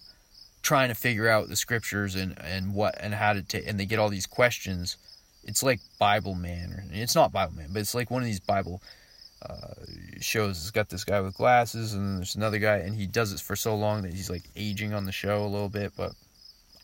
trying 0.63 0.89
to 0.89 0.95
figure 0.95 1.29
out 1.29 1.49
the 1.49 1.57
scriptures 1.57 2.15
and, 2.15 2.37
and 2.41 2.75
what 2.75 2.97
and 3.01 3.15
how 3.15 3.33
to 3.33 3.43
take 3.43 3.67
and 3.67 3.79
they 3.79 3.87
get 3.87 3.99
all 3.99 4.09
these 4.09 4.27
questions. 4.27 4.97
It's 5.45 5.63
like 5.63 5.81
bible 5.99 6.35
man 6.35 6.73
or 6.73 6.85
it's 6.93 7.15
not 7.15 7.33
bible 7.33 7.55
man 7.55 7.69
but 7.73 7.81
it's 7.81 7.95
like 7.95 8.11
one 8.11 8.23
of 8.23 8.27
these 8.27 8.41
bible 8.41 8.83
uh, 9.43 9.75
shows. 10.21 10.59
It's 10.59 10.71
got 10.71 10.89
this 10.89 11.05
guy 11.05 11.21
with 11.21 11.37
glasses 11.37 11.95
and 11.95 12.19
there's 12.19 12.37
another 12.37 12.59
guy 12.59 12.79
and 12.79 12.95
he 12.95 13.07
does 13.07 13.33
it 13.33 13.41
for 13.41 13.57
so 13.57 13.77
long 13.77 14.03
that 14.03 14.13
he's 14.13 14.31
like 14.31 14.45
aging 14.57 14.93
on 14.95 15.05
the 15.05 15.13
show 15.13 15.45
a 15.45 15.47
little 15.47 15.69
bit 15.69 15.93
but 15.97 16.13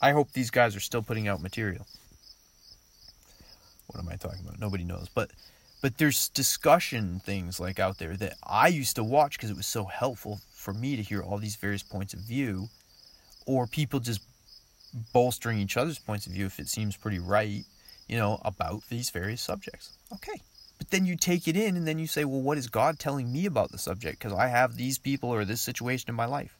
i 0.01 0.13
hope 0.13 0.33
these 0.33 0.51
guys 0.51 0.77
are 0.77 0.81
still 0.81 1.03
putting 1.03 1.29
out 1.29 1.43
material. 1.43 1.87
What 3.89 4.01
am 4.01 4.09
i 4.09 4.17
talking 4.17 4.41
about? 4.45 4.61
Nobody 4.61 4.85
knows 4.85 5.09
but 5.15 5.31
but 5.83 5.99
there's 5.99 6.31
discussion 6.31 7.21
things 7.23 7.61
like 7.61 7.79
out 7.79 7.99
there 7.99 8.17
that 8.17 8.35
i 8.47 8.69
used 8.69 8.97
to 8.97 9.05
watch 9.05 9.37
because 9.37 9.51
it 9.51 9.57
was 9.57 9.67
so 9.67 9.85
helpful 9.85 10.41
for 10.65 10.73
me 10.73 10.97
to 10.97 11.03
hear 11.03 11.23
all 11.23 11.37
these 11.37 11.57
various 11.57 11.83
points 11.83 12.15
of 12.15 12.21
view 12.21 12.69
or 13.47 13.67
people 13.67 14.01
just 14.01 14.23
bolstering 15.13 15.59
each 15.59 15.77
other's 15.77 15.99
points 15.99 16.27
of 16.27 16.33
view 16.33 16.47
if 16.47 16.59
it 16.59 16.69
seems 16.69 16.97
pretty 16.97 17.19
right, 17.19 17.65
you 18.09 18.17
know, 18.17 18.41
about 18.45 18.83
these 18.89 19.11
various 19.11 19.43
subjects. 19.43 19.91
Okay. 20.13 20.41
But 20.79 20.91
then 20.91 21.05
you 21.05 21.17
take 21.17 21.47
it 21.47 21.57
in 21.57 21.77
and 21.77 21.87
then 21.87 21.99
you 21.99 22.07
say, 22.07 22.25
well, 22.25 22.41
what 22.41 22.59
is 22.59 22.69
God 22.69 22.99
telling 22.99 23.31
me 23.31 23.47
about 23.47 23.71
the 23.71 23.79
subject? 23.79 24.19
Because 24.19 24.33
I 24.33 24.47
have 24.47 24.77
these 24.77 24.99
people 24.99 25.31
or 25.31 25.45
this 25.45 25.61
situation 25.61 26.09
in 26.09 26.15
my 26.15 26.27
life. 26.27 26.57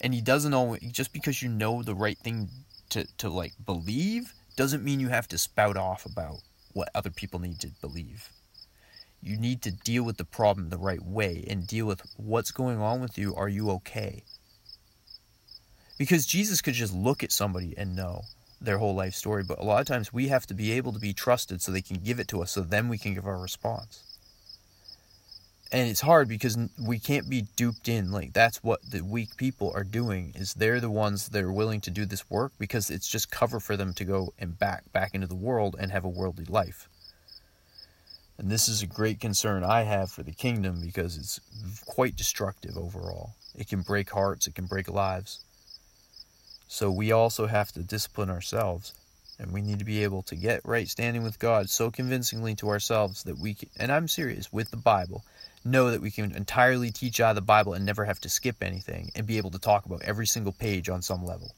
And 0.00 0.12
He 0.12 0.20
doesn't 0.20 0.52
always, 0.52 0.82
just 0.92 1.12
because 1.12 1.42
you 1.42 1.48
know 1.48 1.82
the 1.82 1.94
right 1.94 2.18
thing 2.18 2.48
to, 2.90 3.06
to 3.18 3.30
like 3.30 3.52
believe, 3.64 4.34
doesn't 4.56 4.84
mean 4.84 5.00
you 5.00 5.08
have 5.08 5.28
to 5.28 5.38
spout 5.38 5.76
off 5.76 6.04
about 6.04 6.36
what 6.74 6.90
other 6.94 7.10
people 7.10 7.40
need 7.40 7.60
to 7.60 7.68
believe. 7.80 8.28
You 9.24 9.38
need 9.38 9.62
to 9.62 9.70
deal 9.70 10.02
with 10.02 10.18
the 10.18 10.26
problem 10.26 10.68
the 10.68 10.76
right 10.76 11.02
way 11.02 11.44
and 11.48 11.66
deal 11.66 11.86
with 11.86 12.02
what's 12.18 12.50
going 12.50 12.78
on 12.78 13.00
with 13.00 13.16
you. 13.16 13.34
Are 13.34 13.48
you 13.48 13.70
okay? 13.70 14.22
Because 15.96 16.26
Jesus 16.26 16.60
could 16.60 16.74
just 16.74 16.92
look 16.92 17.24
at 17.24 17.32
somebody 17.32 17.72
and 17.78 17.96
know 17.96 18.24
their 18.60 18.76
whole 18.76 18.94
life 18.94 19.14
story, 19.14 19.42
but 19.42 19.58
a 19.58 19.62
lot 19.62 19.80
of 19.80 19.86
times 19.86 20.12
we 20.12 20.28
have 20.28 20.46
to 20.48 20.54
be 20.54 20.72
able 20.72 20.92
to 20.92 20.98
be 20.98 21.14
trusted 21.14 21.62
so 21.62 21.72
they 21.72 21.80
can 21.80 21.96
give 21.96 22.20
it 22.20 22.28
to 22.28 22.42
us, 22.42 22.50
so 22.50 22.60
then 22.60 22.90
we 22.90 22.98
can 22.98 23.14
give 23.14 23.26
our 23.26 23.40
response. 23.40 24.02
And 25.72 25.88
it's 25.88 26.02
hard 26.02 26.28
because 26.28 26.58
we 26.86 26.98
can't 26.98 27.28
be 27.28 27.46
duped 27.56 27.88
in. 27.88 28.12
Like 28.12 28.34
that's 28.34 28.62
what 28.62 28.90
the 28.90 29.00
weak 29.00 29.38
people 29.38 29.72
are 29.74 29.84
doing 29.84 30.34
is 30.36 30.52
they're 30.52 30.80
the 30.80 30.90
ones 30.90 31.30
that 31.30 31.42
are 31.42 31.52
willing 31.52 31.80
to 31.80 31.90
do 31.90 32.04
this 32.04 32.28
work 32.28 32.52
because 32.58 32.90
it's 32.90 33.08
just 33.08 33.30
cover 33.30 33.58
for 33.58 33.74
them 33.74 33.94
to 33.94 34.04
go 34.04 34.34
and 34.38 34.58
back 34.58 34.92
back 34.92 35.14
into 35.14 35.26
the 35.26 35.34
world 35.34 35.76
and 35.78 35.90
have 35.90 36.04
a 36.04 36.08
worldly 36.10 36.44
life. 36.44 36.90
And 38.38 38.50
this 38.50 38.68
is 38.68 38.82
a 38.82 38.86
great 38.86 39.20
concern 39.20 39.62
I 39.62 39.82
have 39.82 40.10
for 40.10 40.22
the 40.22 40.32
kingdom 40.32 40.80
because 40.80 41.16
it's 41.16 41.40
quite 41.86 42.16
destructive 42.16 42.76
overall. 42.76 43.34
It 43.54 43.68
can 43.68 43.82
break 43.82 44.10
hearts, 44.10 44.46
it 44.46 44.54
can 44.54 44.66
break 44.66 44.88
lives. 44.88 45.40
So 46.66 46.90
we 46.90 47.12
also 47.12 47.46
have 47.46 47.70
to 47.72 47.80
discipline 47.80 48.30
ourselves 48.30 48.92
and 49.38 49.52
we 49.52 49.62
need 49.62 49.78
to 49.78 49.84
be 49.84 50.02
able 50.02 50.22
to 50.22 50.36
get 50.36 50.60
right 50.64 50.88
standing 50.88 51.22
with 51.22 51.38
God 51.38 51.68
so 51.68 51.90
convincingly 51.90 52.54
to 52.56 52.68
ourselves 52.68 53.22
that 53.24 53.38
we 53.38 53.54
can, 53.54 53.68
and 53.78 53.90
I'm 53.90 54.08
serious 54.08 54.52
with 54.52 54.70
the 54.70 54.76
Bible, 54.76 55.24
know 55.64 55.90
that 55.90 56.00
we 56.00 56.10
can 56.10 56.34
entirely 56.34 56.90
teach 56.90 57.20
out 57.20 57.30
of 57.30 57.36
the 57.36 57.42
Bible 57.42 57.74
and 57.74 57.84
never 57.84 58.04
have 58.04 58.20
to 58.20 58.28
skip 58.28 58.62
anything 58.62 59.10
and 59.14 59.26
be 59.26 59.38
able 59.38 59.50
to 59.50 59.58
talk 59.58 59.86
about 59.86 60.02
every 60.02 60.26
single 60.26 60.52
page 60.52 60.88
on 60.88 61.02
some 61.02 61.24
level. 61.24 61.52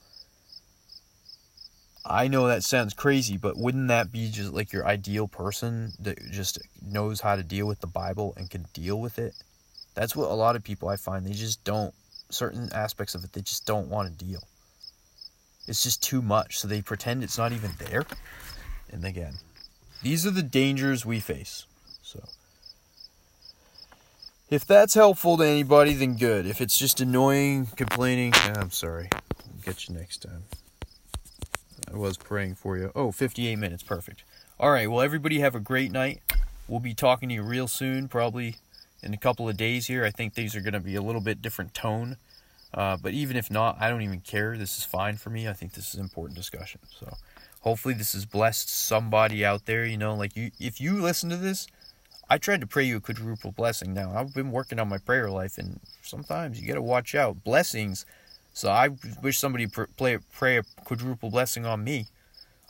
I 2.09 2.29
know 2.29 2.47
that 2.47 2.63
sounds 2.63 2.95
crazy, 2.95 3.37
but 3.37 3.57
wouldn't 3.57 3.89
that 3.89 4.13
be 4.13 4.31
just 4.31 4.53
like 4.53 4.73
your 4.73 4.87
ideal 4.87 5.27
person 5.27 5.93
that 6.01 6.19
just 6.31 6.59
knows 6.81 7.21
how 7.21 7.37
to 7.37 7.43
deal 7.43 7.67
with 7.67 7.81
the 7.81 7.87
Bible 7.87 8.33
and 8.37 8.49
can 8.49 8.67
deal 8.73 9.01
with 9.01 9.19
it? 9.19 9.35
That's 9.95 10.15
what 10.15 10.31
a 10.31 10.35
lot 10.35 10.57
of 10.57 10.63
people 10.63 10.89
I 10.89 10.97
find 10.97 11.27
they 11.27 11.33
just 11.33 11.65
don't 11.65 11.95
certain 12.29 12.69
aspects 12.73 13.15
of 13.15 13.23
it 13.23 13.33
they 13.33 13.41
just 13.41 13.67
don't 13.67 13.89
want 13.89 14.09
to 14.09 14.25
deal. 14.25 14.43
It's 15.67 15.83
just 15.83 16.03
too 16.03 16.23
much, 16.23 16.59
so 16.59 16.69
they 16.69 16.81
pretend 16.81 17.25
it's 17.25 17.39
not 17.39 17.53
even 17.53 17.73
there. 17.79 18.05
And 18.93 19.05
again, 19.05 19.35
these 20.03 20.25
are 20.27 20.31
the 20.31 20.43
dangers 20.43 21.05
we 21.05 21.19
face. 21.19 21.67
So 22.03 22.23
if 24.49 24.65
that's 24.65 24.95
helpful 24.95 25.37
to 25.39 25.45
anybody, 25.45 25.95
then 25.95 26.17
good. 26.17 26.47
If 26.47 26.61
it's 26.61 26.79
just 26.79 27.01
annoying, 27.01 27.67
complaining, 27.75 28.33
I'm 28.35 28.71
sorry. 28.71 29.09
I'll 29.13 29.63
get 29.65 29.89
you 29.89 29.97
next 29.97 30.23
time. 30.23 30.45
I 31.93 31.97
was 31.97 32.17
praying 32.17 32.57
for 32.57 32.77
you. 32.77 32.91
Oh, 32.95 33.13
58 33.13 33.57
minutes. 33.57 33.83
Perfect. 33.83 34.25
All 34.59 34.71
right. 34.71 34.91
Well, 34.91 35.01
everybody 35.01 35.41
have 35.41 35.55
a 35.55 35.61
great 35.61 35.93
night. 35.93 36.23
We'll 36.69 36.81
be 36.81 36.95
talking 36.95 37.29
to 37.29 37.35
you 37.35 37.43
real 37.43 37.69
soon, 37.69 38.09
probably 38.09 38.57
in 39.03 39.15
a 39.15 39.17
couple 39.19 39.49
of 39.49 39.57
days 39.57 39.87
here. 39.87 40.05
I 40.05 40.11
think 40.11 40.35
things 40.35 40.57
are 40.57 40.61
going 40.61 40.75
to 40.75 40.81
be 40.81 40.97
a 40.97 41.03
little 41.03 41.21
bit 41.21 41.41
different 41.41 41.75
tone. 41.75 42.17
Uh, 42.75 42.97
but 42.97 43.13
even 43.13 43.37
if 43.37 43.51
not, 43.51 43.77
I 43.81 43.89
don't 43.89 44.03
even 44.03 44.21
care. 44.21 44.57
This 44.57 44.77
is 44.79 44.85
fine 44.85 45.17
for 45.17 45.31
me. 45.31 45.49
I 45.49 45.53
think 45.53 45.73
this 45.73 45.95
is 45.95 46.01
important 46.01 46.37
discussion. 46.37 46.81
So 46.91 47.17
hopefully 47.61 47.95
this 47.95 48.13
has 48.13 48.27
blessed 48.27 48.69
somebody 48.69 49.45
out 49.45 49.67
there. 49.67 49.85
You 49.85 49.97
know, 49.97 50.15
like 50.15 50.37
you, 50.37 50.51
if 50.59 50.81
you 50.81 51.01
listen 51.01 51.31
to 51.31 51.37
this, 51.37 51.67
I 52.29 52.39
tried 52.39 52.61
to 52.61 52.67
pray 52.67 52.85
you 52.85 52.97
a 52.97 53.01
quadruple 53.01 53.53
blessing. 53.53 53.95
Now 53.95 54.13
I've 54.17 54.35
been 54.35 54.51
working 54.51 54.81
on 54.81 54.89
my 54.89 54.99
prayer 54.99 55.31
life, 55.31 55.59
and 55.59 55.81
sometimes 56.03 56.61
you 56.61 56.67
got 56.67 56.75
to 56.75 56.83
watch 56.83 57.15
out. 57.15 57.45
Blessings 57.45 58.05
so 58.57 58.71
I 58.71 58.89
wish 59.23 59.39
somebody 59.39 59.67
pr- 59.67 59.83
play, 59.99 60.17
pray 60.33 60.57
a 60.57 60.63
quadruple 60.63 61.29
blessing 61.29 61.67
on 61.67 61.85
me. 61.85 62.07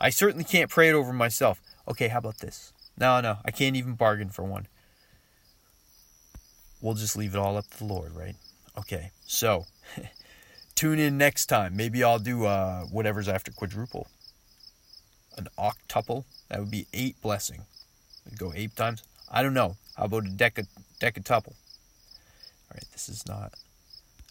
I 0.01 0.11
certainly 0.11 0.43
can't 0.43 0.69
pray 0.69 0.89
it 0.89 0.95
over 0.95 1.13
myself. 1.13 1.63
Okay, 1.87 2.09
how 2.09 2.19
about 2.19 2.39
this? 2.39 2.73
No, 2.99 3.21
no, 3.21 3.37
I 3.45 3.53
can't 3.53 3.77
even 3.77 3.95
bargain 3.95 4.31
for 4.31 4.43
one. 4.43 4.67
We'll 6.81 6.95
just 6.95 7.17
leave 7.17 7.37
it 7.37 7.39
all 7.39 7.57
up 7.57 7.71
to 7.71 7.79
the 7.79 7.85
Lord, 7.85 8.17
right? 8.17 8.35
Okay, 8.77 9.13
so 9.27 9.67
tune 10.75 10.99
in 10.99 11.19
next 11.19 11.47
time. 11.47 11.77
Maybe 11.77 12.03
I'll 12.03 12.19
do 12.19 12.47
uh, 12.47 12.83
whatever's 12.87 13.29
after 13.29 13.53
quadruple. 13.53 14.09
An 15.39 15.47
octuple. 15.57 16.25
That 16.49 16.59
would 16.59 16.71
be 16.71 16.89
eight 16.95 17.23
blessing. 17.23 17.61
I'd 18.27 18.37
go 18.37 18.53
eight 18.57 18.75
times. 18.75 19.05
I 19.31 19.41
don't 19.41 19.55
know. 19.55 19.77
How 19.97 20.07
about 20.07 20.27
a 20.27 20.31
deca 20.31 20.67
decatuple? 21.01 21.55
All 21.55 22.75
right, 22.75 22.85
this 22.91 23.09
is 23.09 23.25
not. 23.29 23.55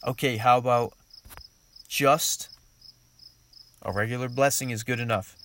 Okay, 0.06 0.36
how 0.36 0.58
about 0.58 0.92
just 1.88 2.50
a 3.82 3.92
regular 3.92 4.30
blessing 4.30 4.70
is 4.70 4.84
good 4.84 5.00
enough. 5.00 5.36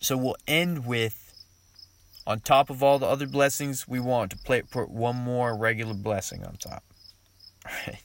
So 0.00 0.16
we'll 0.16 0.36
end 0.46 0.86
with 0.86 1.22
on 2.26 2.40
top 2.40 2.70
of 2.70 2.82
all 2.82 2.98
the 2.98 3.06
other 3.06 3.26
blessings, 3.26 3.88
we 3.88 3.98
want 3.98 4.30
to 4.30 4.36
play, 4.36 4.62
put 4.62 4.90
one 4.90 5.16
more 5.16 5.56
regular 5.56 5.94
blessing 5.94 6.44
on 6.44 6.56
top. 6.56 6.84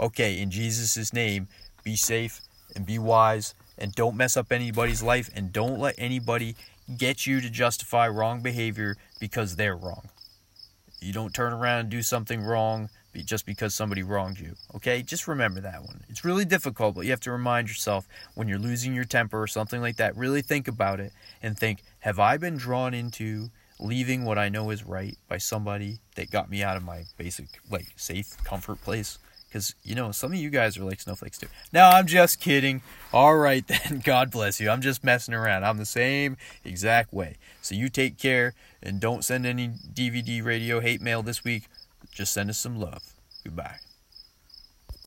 Okay, 0.00 0.40
in 0.40 0.50
Jesus' 0.50 1.12
name, 1.12 1.46
be 1.84 1.94
safe 1.94 2.40
and 2.74 2.86
be 2.86 2.98
wise 2.98 3.54
and 3.76 3.94
don't 3.94 4.16
mess 4.16 4.34
up 4.34 4.50
anybody's 4.50 5.02
life 5.02 5.28
and 5.34 5.52
don't 5.52 5.78
let 5.78 5.94
anybody 5.98 6.56
get 6.96 7.26
you 7.26 7.42
to 7.42 7.50
justify 7.50 8.08
wrong 8.08 8.40
behavior 8.40 8.96
because 9.18 9.56
they're 9.56 9.76
wrong. 9.76 10.08
You 11.02 11.12
don't 11.12 11.34
turn 11.34 11.52
around 11.52 11.80
and 11.80 11.88
do 11.90 12.00
something 12.00 12.40
wrong 12.40 12.88
just 13.14 13.46
because 13.46 13.74
somebody 13.74 14.02
wronged 14.02 14.38
you. 14.38 14.54
Okay? 14.74 15.02
Just 15.02 15.28
remember 15.28 15.60
that 15.60 15.82
one. 15.82 16.02
It's 16.08 16.24
really 16.24 16.44
difficult, 16.44 16.94
but 16.94 17.04
you 17.04 17.10
have 17.10 17.20
to 17.20 17.32
remind 17.32 17.68
yourself 17.68 18.08
when 18.34 18.48
you're 18.48 18.58
losing 18.58 18.94
your 18.94 19.04
temper 19.04 19.40
or 19.40 19.46
something 19.46 19.80
like 19.80 19.96
that, 19.96 20.16
really 20.16 20.42
think 20.42 20.68
about 20.68 21.00
it 21.00 21.12
and 21.42 21.58
think, 21.58 21.82
have 22.00 22.18
I 22.18 22.36
been 22.36 22.56
drawn 22.56 22.94
into 22.94 23.50
leaving 23.78 24.24
what 24.24 24.38
I 24.38 24.48
know 24.48 24.70
is 24.70 24.84
right 24.84 25.16
by 25.28 25.38
somebody 25.38 25.98
that 26.14 26.30
got 26.30 26.50
me 26.50 26.62
out 26.62 26.76
of 26.76 26.82
my 26.82 27.04
basic, 27.16 27.46
like, 27.70 27.88
safe 27.96 28.36
comfort 28.44 28.82
place? 28.82 29.18
Because, 29.50 29.74
you 29.82 29.96
know, 29.96 30.12
some 30.12 30.32
of 30.32 30.38
you 30.38 30.48
guys 30.48 30.78
are 30.78 30.84
like 30.84 31.00
snowflakes 31.00 31.38
too. 31.38 31.48
No, 31.72 31.82
I'm 31.82 32.06
just 32.06 32.38
kidding. 32.38 32.82
All 33.12 33.36
right, 33.36 33.66
then. 33.68 34.00
God 34.04 34.30
bless 34.30 34.60
you. 34.60 34.70
I'm 34.70 34.80
just 34.80 35.02
messing 35.02 35.34
around. 35.34 35.64
I'm 35.64 35.78
the 35.78 35.84
same 35.84 36.36
exact 36.64 37.12
way. 37.12 37.36
So 37.60 37.74
you 37.74 37.88
take 37.88 38.16
care 38.16 38.54
and 38.80 39.00
don't 39.00 39.24
send 39.24 39.46
any 39.46 39.68
DVD 39.68 40.44
radio 40.44 40.78
hate 40.78 41.00
mail 41.00 41.24
this 41.24 41.42
week. 41.42 41.64
Just 42.20 42.34
send 42.34 42.50
us 42.50 42.58
some 42.58 42.78
love. 42.78 43.02
Goodbye. 43.44 43.78